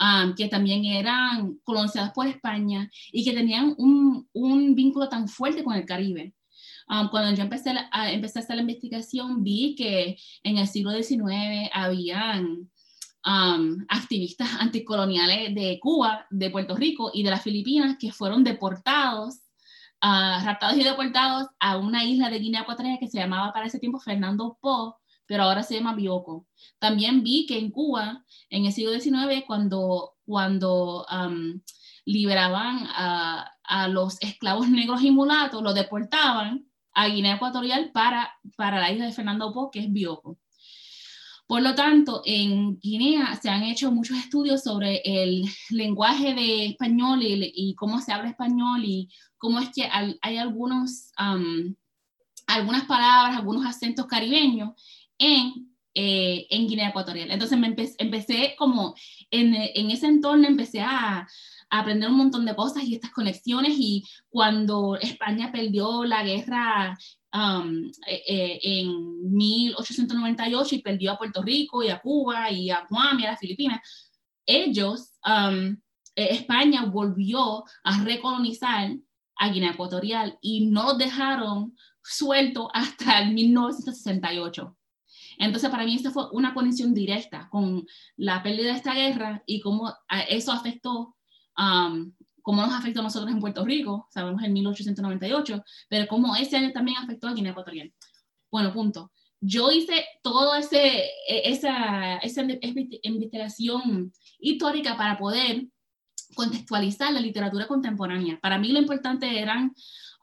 um, 0.00 0.34
que 0.34 0.48
también 0.48 0.84
eran 0.84 1.58
colonizados 1.64 2.10
por 2.10 2.26
España 2.26 2.90
y 3.12 3.24
que 3.24 3.32
tenían 3.32 3.74
un, 3.78 4.28
un 4.32 4.74
vínculo 4.74 5.08
tan 5.08 5.28
fuerte 5.28 5.64
con 5.64 5.74
el 5.74 5.86
Caribe. 5.86 6.34
Um, 6.88 7.08
cuando 7.08 7.34
yo 7.34 7.42
empecé 7.42 7.70
a, 7.90 8.12
empecé 8.12 8.38
a 8.38 8.42
hacer 8.42 8.56
la 8.56 8.62
investigación, 8.62 9.42
vi 9.42 9.74
que 9.74 10.16
en 10.42 10.58
el 10.58 10.68
siglo 10.68 10.92
XIX 10.92 11.68
habían 11.72 12.70
um, 13.26 13.84
activistas 13.88 14.48
anticoloniales 14.60 15.54
de 15.54 15.78
Cuba, 15.80 16.26
de 16.30 16.50
Puerto 16.50 16.76
Rico 16.76 17.10
y 17.12 17.22
de 17.22 17.30
las 17.30 17.42
Filipinas 17.42 17.96
que 17.98 18.12
fueron 18.12 18.44
deportados 18.44 19.45
Raptados 20.44 20.76
y 20.76 20.84
deportados 20.84 21.48
a 21.58 21.78
una 21.78 22.04
isla 22.04 22.30
de 22.30 22.38
Guinea 22.38 22.62
Ecuatorial 22.62 22.98
que 22.98 23.08
se 23.08 23.18
llamaba 23.18 23.52
para 23.52 23.66
ese 23.66 23.80
tiempo 23.80 23.98
Fernando 23.98 24.56
Po, 24.60 25.00
pero 25.26 25.42
ahora 25.42 25.62
se 25.62 25.74
llama 25.74 25.94
Bioko. 25.94 26.46
También 26.78 27.22
vi 27.22 27.46
que 27.46 27.58
en 27.58 27.70
Cuba, 27.70 28.24
en 28.48 28.66
el 28.66 28.72
siglo 28.72 28.92
XIX, 28.92 29.44
cuando, 29.46 30.14
cuando 30.24 31.04
liberaban 32.04 32.86
a, 32.94 33.50
a, 33.64 33.88
los 33.88 34.20
esclavos 34.22 34.68
negros 34.68 35.02
y 35.02 35.10
mulatos, 35.10 35.62
los 35.62 35.74
deportaban 35.74 36.66
a 36.92 37.08
Guinea 37.08 37.34
Ecuatorial 37.34 37.90
para, 37.92 38.32
para 38.56 38.78
la 38.78 38.92
isla 38.92 39.06
de 39.06 39.12
Fernando 39.12 39.52
Po, 39.52 39.70
que 39.70 39.80
es 39.80 39.92
Bioko. 39.92 40.38
Por 41.46 41.62
lo 41.62 41.74
tanto, 41.76 42.22
en 42.24 42.78
Guinea 42.80 43.38
se 43.40 43.48
han 43.48 43.62
hecho 43.62 43.92
muchos 43.92 44.18
estudios 44.18 44.64
sobre 44.64 45.00
el 45.04 45.44
lenguaje 45.70 46.34
de 46.34 46.66
español 46.66 47.22
y, 47.22 47.52
y 47.54 47.74
cómo 47.76 48.00
se 48.00 48.12
habla 48.12 48.30
español 48.30 48.84
y 48.84 49.08
cómo 49.38 49.60
es 49.60 49.70
que 49.70 49.88
hay 50.22 50.36
algunos, 50.38 51.12
algunas 52.46 52.84
palabras, 52.86 53.36
algunos 53.36 53.64
acentos 53.64 54.06
caribeños 54.06 54.70
en, 55.18 55.72
eh, 55.94 56.46
en 56.50 56.66
Guinea 56.66 56.88
Ecuatorial. 56.88 57.30
Entonces 57.30 57.58
me 57.58 57.68
empecé, 57.98 58.54
como 58.58 58.94
en, 59.30 59.54
en, 59.54 59.90
ese 59.90 60.06
entorno, 60.06 60.48
empecé 60.48 60.80
a, 60.80 61.20
a, 61.20 61.28
aprender 61.70 62.10
un 62.10 62.16
montón 62.16 62.44
de 62.44 62.56
cosas 62.56 62.84
y 62.84 62.94
estas 62.94 63.12
conexiones 63.12 63.74
y 63.78 64.04
cuando 64.28 64.96
España 64.96 65.52
perdió 65.52 66.04
la 66.04 66.24
guerra 66.24 66.98
um, 67.36 67.90
eh, 68.06 68.22
eh, 68.26 68.60
en 68.62 69.32
1898 69.32 70.74
y 70.74 70.82
perdió 70.82 71.12
a 71.12 71.18
Puerto 71.18 71.42
Rico 71.42 71.82
y 71.82 71.88
a 71.90 72.00
Cuba 72.00 72.50
y 72.50 72.70
a 72.70 72.86
Guam 72.88 73.20
y 73.20 73.26
a 73.26 73.30
las 73.32 73.40
Filipinas, 73.40 73.80
ellos, 74.46 75.12
um, 75.26 75.76
España 76.14 76.86
volvió 76.86 77.64
a 77.84 78.02
recolonizar 78.04 78.90
a 79.38 79.48
Guinea 79.50 79.72
Ecuatorial 79.72 80.38
y 80.40 80.66
no 80.66 80.94
dejaron 80.94 81.76
suelto 82.02 82.70
hasta 82.72 83.20
el 83.20 83.34
1968. 83.34 84.76
Entonces, 85.38 85.68
para 85.68 85.84
mí, 85.84 85.96
esto 85.96 86.10
fue 86.10 86.30
una 86.32 86.54
conexión 86.54 86.94
directa 86.94 87.48
con 87.50 87.86
la 88.16 88.42
pérdida 88.42 88.72
de 88.72 88.78
esta 88.78 88.94
guerra 88.94 89.42
y 89.44 89.60
cómo 89.60 89.92
eso 90.28 90.52
afectó, 90.52 91.16
um, 91.58 92.12
cómo 92.46 92.62
nos 92.62 92.74
afectó 92.74 93.00
a 93.00 93.02
nosotros 93.02 93.32
en 93.32 93.40
Puerto 93.40 93.64
Rico, 93.64 94.06
sabemos 94.08 94.40
en 94.44 94.52
1898, 94.52 95.64
pero 95.88 96.06
cómo 96.06 96.36
ese 96.36 96.56
año 96.56 96.70
también 96.70 96.96
afectó 96.96 97.26
a 97.26 97.34
Guinea 97.34 97.50
Ecuatorial. 97.50 97.92
Bueno, 98.52 98.72
punto. 98.72 99.10
Yo 99.40 99.72
hice 99.72 100.06
toda 100.22 100.60
e, 100.60 101.10
esa, 101.26 102.18
esa 102.18 102.46
investigación 103.02 104.12
histórica 104.38 104.96
para 104.96 105.18
poder 105.18 105.66
contextualizar 106.36 107.12
la 107.12 107.18
literatura 107.18 107.66
contemporánea. 107.66 108.38
Para 108.40 108.58
mí 108.58 108.68
lo 108.68 108.78
importante 108.78 109.40
eran, 109.40 109.74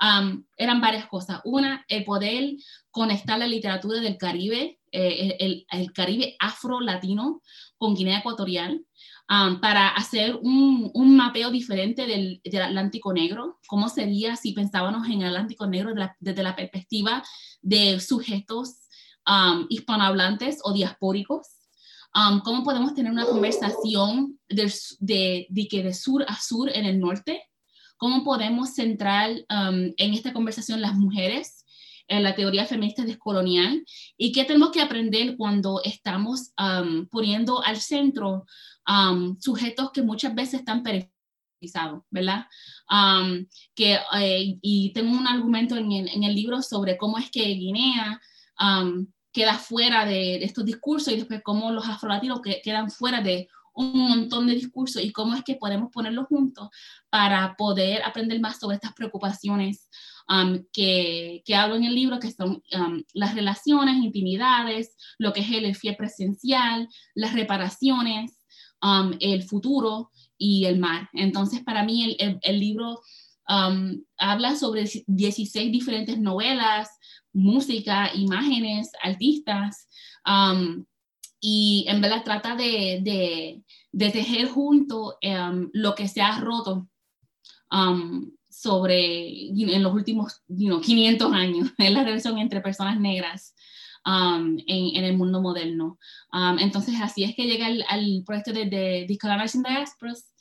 um, 0.02 0.46
eran 0.56 0.80
varias 0.80 1.08
cosas. 1.08 1.42
Una, 1.44 1.84
el 1.90 2.06
poder 2.06 2.56
conectar 2.90 3.38
la 3.38 3.48
literatura 3.48 4.00
del 4.00 4.16
Caribe 4.18 4.80
eh, 4.96 5.36
el, 5.40 5.66
el, 5.72 5.92
Caribe 5.92 6.36
afro-latino 6.40 7.42
con 7.80 7.96
Guinea 7.96 8.20
Ecuatorial, 8.20 8.86
um, 9.30 9.60
para 9.60 9.90
hacer 9.90 10.36
un, 10.42 10.92
un 10.94 11.16
mapeo 11.16 11.52
diferente 11.52 12.06
del, 12.06 12.42
del, 12.44 12.62
Atlántico 12.62 13.14
Negro, 13.14 13.60
cómo 13.68 13.90
sería 13.90 14.36
si 14.36 14.54
pensábamos 14.54 15.08
en 15.08 15.22
el 15.22 15.30
Atlántico 15.30 15.68
Negro 15.68 15.94
desde 16.20 16.44
la 16.44 16.56
perspectiva 16.56 17.24
de 17.62 18.00
sujetos 18.00 18.88
um, 19.28 19.66
hispanohablantes 19.70 20.60
o 20.64 20.74
diaspóricos, 20.74 21.48
um, 22.16 22.42
cómo 22.42 22.64
podemos 22.64 22.94
tener 22.94 23.12
una 23.12 23.26
conversación 23.26 24.40
de, 24.50 24.72
de, 25.00 25.48
de, 25.50 25.68
que 25.68 25.84
de 25.84 25.94
sur 25.94 26.26
a 26.28 26.40
sur 26.40 26.70
en 26.70 26.86
el 26.86 27.00
norte, 27.00 27.44
cómo 27.98 28.24
podemos 28.24 28.74
centrar 28.74 29.30
en 29.50 30.14
esta 30.14 30.34
conversación 30.34 30.82
las 30.82 30.96
mujeres, 30.96 31.64
en 32.08 32.24
la 32.24 32.36
teoría 32.36 32.66
feminista 32.66 33.04
descolonial 33.04 33.86
y 34.18 34.32
qué 34.32 34.44
tenemos 34.44 34.72
que 34.72 34.82
aprender 34.82 35.38
cuando 35.38 35.82
estamos 35.84 36.52
um, 36.62 37.08
poniendo 37.08 37.64
al 37.64 37.78
centro 37.78 38.46
um, 38.88 39.40
sujetos 39.40 39.92
que 39.92 40.02
muchas 40.02 40.34
veces 40.36 40.62
están 40.62 40.84
periferizados, 40.84 42.04
¿verdad? 42.10 42.48
Um, 42.90 43.46
que, 43.76 44.00
eh, 44.20 44.58
y 44.62 44.92
tengo 44.94 45.18
un 45.18 45.28
argumento 45.28 45.76
en 45.78 45.92
el, 45.92 46.10
en 46.10 46.24
el, 46.24 46.36
libro 46.36 46.62
sobre 46.62 46.98
cómo 46.98 47.18
es 47.18 47.30
que 47.32 47.44
Guinea 47.44 48.22
queda 49.32 49.58
fuera 49.58 50.06
de, 50.06 50.44
estos 50.44 50.64
discursos 50.64 51.12
y 51.12 51.18
después 51.18 51.42
cómo 51.44 51.72
los 51.72 51.88
afrolatinos 51.88 52.42
que, 52.42 52.62
quedan 52.64 52.92
fuera 52.92 53.22
de 53.22 53.48
un 53.74 53.98
montón 53.98 54.46
de 54.46 54.54
discursos 54.54 55.02
y 55.02 55.12
cómo 55.12 55.34
es 55.36 55.44
que 55.44 55.56
podemos 55.56 55.90
ponerlos 55.92 56.28
juntos 56.28 56.70
para 57.10 57.56
poder 57.56 58.04
aprender 58.04 58.40
más 58.40 58.60
sobre 58.60 58.76
estas 58.76 58.94
preocupaciones 58.94 59.90
Um, 60.28 60.66
que, 60.72 61.44
que, 61.46 61.56
hablo 61.56 61.76
en 61.76 61.84
el 61.84 61.96
libro, 61.96 62.20
que 62.20 62.32
son 62.32 62.64
um, 62.74 63.04
las 63.14 63.36
relaciones, 63.36 63.98
intimidades, 63.98 64.96
lo 65.18 65.34
que 65.34 65.42
es 65.42 65.52
el 65.52 65.76
fiel 65.76 65.98
presencial, 65.98 66.88
las 67.14 67.34
reparaciones, 67.34 68.38
um, 68.84 69.16
el 69.20 69.44
futuro 69.44 70.12
y 70.38 70.66
el 70.66 70.78
mar. 70.78 71.10
Entonces, 71.14 71.64
para 71.64 71.84
mí 71.84 72.16
el, 72.20 72.40
el, 72.42 72.60
libro 72.60 73.02
um, 73.48 74.04
habla 74.18 74.56
sobre 74.56 74.90
16 75.08 75.72
diferentes 75.72 76.20
novelas, 76.20 76.90
música, 77.32 78.12
imágenes, 78.14 78.92
artistas, 79.02 79.88
um, 80.28 80.86
y 81.40 81.86
en 81.88 82.02
verdad 82.02 82.24
trata 82.24 82.56
de, 82.56 83.00
de, 83.02 83.64
de 83.92 84.10
tejer 84.12 84.48
junto 84.48 85.18
um, 85.24 85.70
lo 85.74 85.96
que 85.96 86.08
se 86.08 86.22
ha 86.22 86.40
roto 86.40 86.88
sobre 88.50 89.48
en 89.50 89.82
los 89.82 89.94
últimos 89.94 90.44
500 90.48 91.34
años, 91.34 91.70
es 91.80 91.92
la 91.92 92.04
relación 92.04 92.38
entre 92.38 92.62
personas 92.62 93.00
negras 93.00 93.56
en, 94.06 94.60
en, 94.68 95.04
el 95.04 95.18
mundo 95.18 95.42
moderno. 95.42 95.98
entonces, 96.60 96.96
así 97.02 97.24
es 97.24 97.36
que 97.36 97.46
llega 97.46 97.68
al, 97.68 98.24
proyecto 98.26 98.54
de, 98.54 98.66
de 98.66 99.06
Discolorizing 99.08 99.64
Diasporas, 99.64 100.34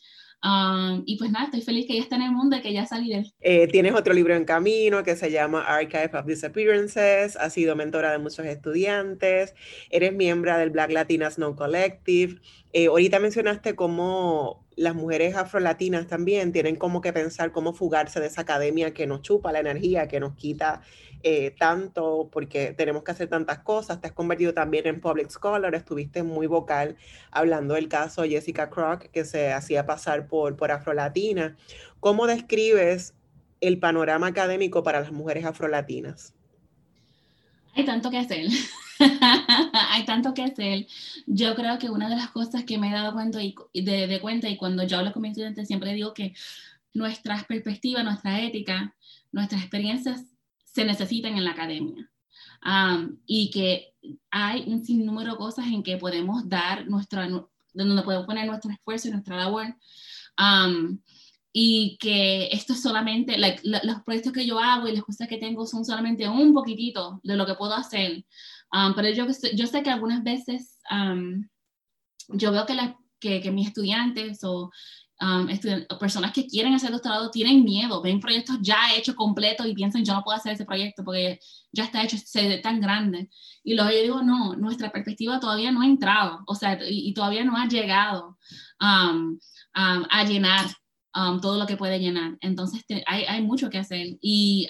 Um, 0.45 1.05
y 1.07 1.19
pues 1.19 1.31
nada, 1.31 1.45
estoy 1.45 1.61
feliz 1.61 1.87
que 1.87 1.95
ya 1.95 2.03
está 2.03 2.17
en 2.17 2.23
el 2.23 2.33
mundo 2.33 2.57
y 2.57 2.63
que 2.63 2.73
ya 2.73 2.85
salí 2.85 3.11
de 3.11 3.19
él. 3.19 3.33
Eh, 3.41 3.69
tienes 3.69 3.95
otro 3.95 4.13
libro 4.13 4.35
en 4.35 4.45
camino 4.45 5.05
que 5.05 5.15
se 5.15 5.31
llama 5.31 5.63
Archive 5.63 6.11
of 6.15 6.27
Disappearances, 6.27 7.37
has 7.37 7.53
sido 7.53 7.77
mentora 7.77 8.11
de 8.11 8.19
muchos 8.19 8.45
estudiantes, 8.45 9.55
eres 9.91 10.13
miembro 10.13 10.57
del 10.59 10.71
Black 10.71 10.91
Latinas 10.91 11.39
No 11.39 11.55
Collective. 11.55 12.41
Eh, 12.73 12.87
ahorita 12.87 13.21
mencionaste 13.21 13.77
cómo 13.77 14.67
las 14.75 14.97
mujeres 14.97 15.37
afrolatinas 15.37 16.09
también 16.09 16.53
tienen 16.53 16.75
como 16.75 17.03
que 17.03 17.13
pensar 17.13 17.53
cómo 17.53 17.73
fugarse 17.73 18.19
de 18.19 18.27
esa 18.27 18.41
academia 18.41 18.93
que 18.93 19.07
nos 19.07 19.23
chupa 19.23 19.53
la 19.53 19.61
energía, 19.61 20.09
que 20.09 20.19
nos 20.19 20.35
quita 20.35 20.83
eh, 21.23 21.55
tanto 21.59 22.29
porque 22.33 22.73
tenemos 22.73 23.05
que 23.05 23.13
hacer 23.13 23.29
tantas 23.29 23.61
cosas. 23.61 24.01
Te 24.01 24.09
has 24.09 24.13
convertido 24.13 24.53
también 24.53 24.87
en 24.87 25.01
public 25.01 25.31
scholar, 25.31 25.75
estuviste 25.75 26.23
muy 26.23 26.47
vocal 26.47 26.97
hablando 27.31 27.75
del 27.75 27.89
caso 27.89 28.25
Jessica 28.25 28.71
Crock, 28.71 29.05
que 29.13 29.25
se 29.25 29.53
hacía 29.53 29.87
pasar 29.87 30.27
por, 30.27 30.57
por 30.57 30.71
afrolatina. 30.71 31.57
¿Cómo 32.01 32.27
describes 32.27 33.15
el 33.61 33.79
panorama 33.79 34.27
académico 34.27 34.83
para 34.83 35.01
las 35.01 35.13
mujeres 35.13 35.45
afrolatinas? 35.45 36.35
Hay 37.75 37.85
tanto 37.85 38.11
que 38.11 38.19
hacer. 38.19 38.47
Hay 39.73 40.05
tanto 40.05 40.35
que 40.35 40.43
hacer. 40.43 40.87
Yo 41.27 41.55
creo 41.55 41.79
que 41.79 41.89
una 41.89 42.09
de 42.09 42.17
las 42.17 42.31
cosas 42.31 42.65
que 42.65 42.79
me 42.79 42.91
he 42.91 42.93
dado 42.93 43.13
cuenta 43.13 43.41
y, 43.43 43.55
de, 43.73 44.07
de 44.07 44.21
cuenta 44.21 44.49
y 44.49 44.57
cuando 44.57 44.83
yo 44.83 44.99
hablo 44.99 45.13
con 45.13 45.23
mis 45.23 45.31
estudiantes 45.31 45.69
siempre 45.69 45.95
digo 45.95 46.13
que 46.13 46.35
nuestras 46.95 47.45
perspectivas, 47.45 48.05
nuestra 48.05 48.41
ética, 48.41 48.95
nuestras 49.31 49.63
experiencias 49.63 50.27
se 50.73 50.85
necesitan 50.85 51.37
en 51.37 51.45
la 51.45 51.53
academia. 51.53 52.09
y 53.27 53.51
que 53.51 53.95
hay 54.31 54.65
un 54.67 54.85
sinnúmero 54.85 55.33
de 55.33 55.39
cosas 55.39 55.67
en 55.67 55.83
que 55.83 55.97
podemos 55.97 56.49
dar 56.49 56.87
nuestra, 56.89 57.29
donde 57.29 58.03
podemos 58.03 58.27
poner 58.27 58.47
nuestro 58.47 58.73
esfuerzo 58.73 59.09
y 59.09 59.13
nuestra 59.13 59.37
labor. 59.37 59.67
y 61.55 61.99
que 62.01 62.49
esto 62.53 62.73
es 62.73 62.83
solamente, 62.83 63.37
los 63.39 64.03
proyectos 64.05 64.33
que 64.33 64.47
yo 64.47 64.59
hago 64.59 64.89
y 64.89 64.93
las 64.93 65.05
cosas 65.05 65.29
que 65.29 65.37
tengo 65.37 65.67
son 65.67 65.85
solamente 65.85 66.29
un 66.29 66.55
poquitito 66.55 67.21
de 67.23 67.37
lo 67.37 67.47
que 67.47 67.55
puedo 67.55 67.75
hacer. 67.75 68.25
pero 68.97 69.11
yo, 69.11 69.27
yo 69.55 69.67
sé 69.67 69.83
que 69.83 69.91
algunas 69.91 70.23
veces 70.23 70.79
yo 72.29 72.53
veo 72.53 72.67
que, 72.67 72.75
la, 72.75 72.97
que, 73.21 73.41
que 73.41 73.51
mis 73.51 73.69
estudiantes 73.69 74.43
o 74.45 74.71
Um, 75.21 75.47
personas 76.01 76.33
que 76.33 76.49
quieren 76.49 76.75
hacer 76.75 76.91
doctorado 76.91 77.31
tienen 77.31 77.63
miedo, 77.63 78.03
ven 78.03 78.19
proyectos 78.19 78.59
ya 78.61 78.93
hechos 78.97 79.15
completos 79.15 79.67
y 79.67 79.75
piensan 79.75 80.05
yo 80.05 80.15
no 80.15 80.23
puedo 80.25 80.37
hacer 80.37 80.55
ese 80.55 80.65
proyecto 80.65 81.05
porque 81.05 81.39
ya 81.71 81.85
está 81.85 82.03
hecho, 82.03 82.17
se 82.19 82.49
ve 82.49 82.59
tan 82.59 82.81
grande. 82.81 83.31
Y 83.63 83.75
luego 83.75 83.91
yo 83.91 84.03
digo, 84.03 84.23
no, 84.23 84.57
nuestra 84.57 84.91
perspectiva 84.91 85.39
todavía 85.39 85.71
no 85.71 85.83
ha 85.83 85.87
entrado, 85.87 86.41
o 86.47 86.57
sea, 86.57 86.77
y, 86.89 87.15
todavía 87.15 87.45
no 87.45 87.57
ha 87.57 87.69
llegado 87.69 88.37
um, 88.81 89.39
um, 89.77 90.05
a 90.11 90.25
llenar 90.25 90.67
todo 91.41 91.59
lo 91.59 91.67
que 91.67 91.77
puede 91.77 92.01
llenar. 92.01 92.37
Entonces 92.41 92.85
hay, 93.07 93.25
hay, 93.25 93.43
mucho 93.43 93.71
que 93.71 93.79
hacer. 93.79 94.19
Y 94.21 94.67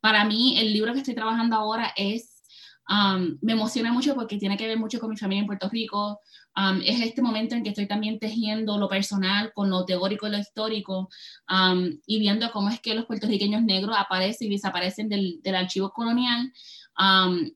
para 0.00 0.24
mí 0.24 0.58
el 0.58 0.72
libro 0.72 0.92
que 0.92 1.00
estoy 1.00 1.14
trabajando 1.14 1.56
ahora 1.56 1.92
es, 1.96 2.42
me 3.40 3.52
emociona 3.52 3.92
mucho 3.92 4.14
porque 4.14 4.38
tiene 4.38 4.56
que 4.56 4.66
ver 4.66 4.78
mucho 4.78 4.98
con 4.98 5.10
mi 5.10 5.16
familia 5.16 5.42
en 5.42 5.46
Puerto 5.46 5.68
Rico, 5.68 6.20
es 6.84 7.00
este 7.00 7.22
momento 7.22 7.54
en 7.54 7.62
que 7.62 7.70
estoy 7.70 7.86
también 7.86 8.18
tejiendo 8.18 8.76
lo 8.78 8.88
personal 8.88 9.52
con 9.54 9.70
lo 9.70 9.84
teórico 9.84 10.26
y 10.26 10.30
lo 10.30 10.38
histórico 10.38 11.08
y 12.06 12.18
viendo 12.18 12.50
cómo 12.50 12.68
es 12.68 12.80
que 12.80 12.94
los 12.94 13.06
puertorriqueños 13.06 13.62
negros 13.62 13.96
aparecen 13.98 14.48
y 14.48 14.56
desaparecen 14.56 15.08
del, 15.08 15.40
del 15.42 15.54
archivo 15.54 15.90
colonial 15.90 16.52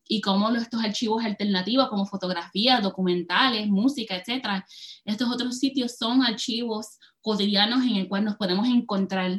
y 0.08 0.20
cómo 0.20 0.50
estos 0.54 0.82
archivos 0.82 1.24
alternativos 1.24 1.88
como 1.88 2.06
fotografías, 2.06 2.82
documentales, 2.82 3.68
música, 3.68 4.16
etcétera, 4.16 4.64
estos 5.04 5.30
otros 5.30 5.58
sitios 5.58 5.96
son 5.96 6.22
archivos 6.22 6.98
cotidianos 7.20 7.82
en 7.84 7.96
el 7.96 8.08
cual 8.08 8.24
nos 8.24 8.36
podemos 8.36 8.66
encontrar 8.68 9.32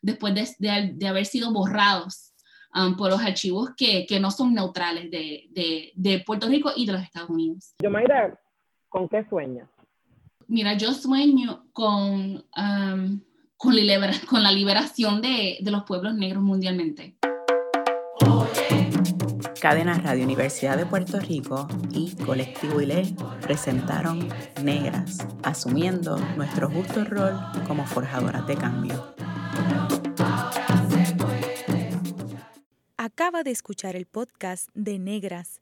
después 0.00 0.34
de, 0.34 0.92
de, 0.94 1.06
haber 1.06 1.26
sido 1.26 1.52
borrados 1.52 2.32
por 2.96 3.10
los 3.10 3.20
archivos 3.20 3.70
que, 3.76 4.06
que, 4.06 4.18
no 4.18 4.30
son 4.30 4.54
neutrales 4.54 5.10
de, 5.10 5.46
de, 5.50 5.92
de, 5.94 6.20
Puerto 6.20 6.48
Rico 6.48 6.72
y 6.74 6.86
de 6.86 6.92
los 6.92 7.02
Estados 7.02 7.28
Unidos. 7.28 7.74
Yo, 7.82 7.90
Mayra, 7.90 8.38
¿Con 8.92 9.08
qué 9.08 9.24
sueñas? 9.30 9.70
Mira, 10.48 10.76
yo 10.76 10.92
sueño 10.92 11.64
con, 11.72 12.44
con, 13.56 13.74
la 13.74 14.52
liberación 14.52 15.22
de, 15.22 15.56
de 15.62 15.70
los 15.70 15.84
pueblos 15.84 16.14
negros 16.14 16.42
mundialmente. 16.42 17.16
Cadena 19.62 19.94
Radio 19.94 20.24
Universidad 20.24 20.76
de 20.76 20.84
Puerto 20.84 21.20
Rico 21.20 21.68
y 21.90 22.14
Colectivo 22.16 22.82
ILE 22.82 23.14
presentaron 23.40 24.28
Negras, 24.62 25.26
asumiendo 25.42 26.18
nuestro 26.36 26.68
justo 26.68 27.02
rol 27.04 27.40
como 27.66 27.86
forjadoras 27.86 28.46
de 28.46 28.56
cambio. 28.56 29.14
Acaba 32.98 33.42
de 33.42 33.52
escuchar 33.52 33.96
el 33.96 34.04
podcast 34.04 34.68
de 34.74 34.98
Negras 34.98 35.61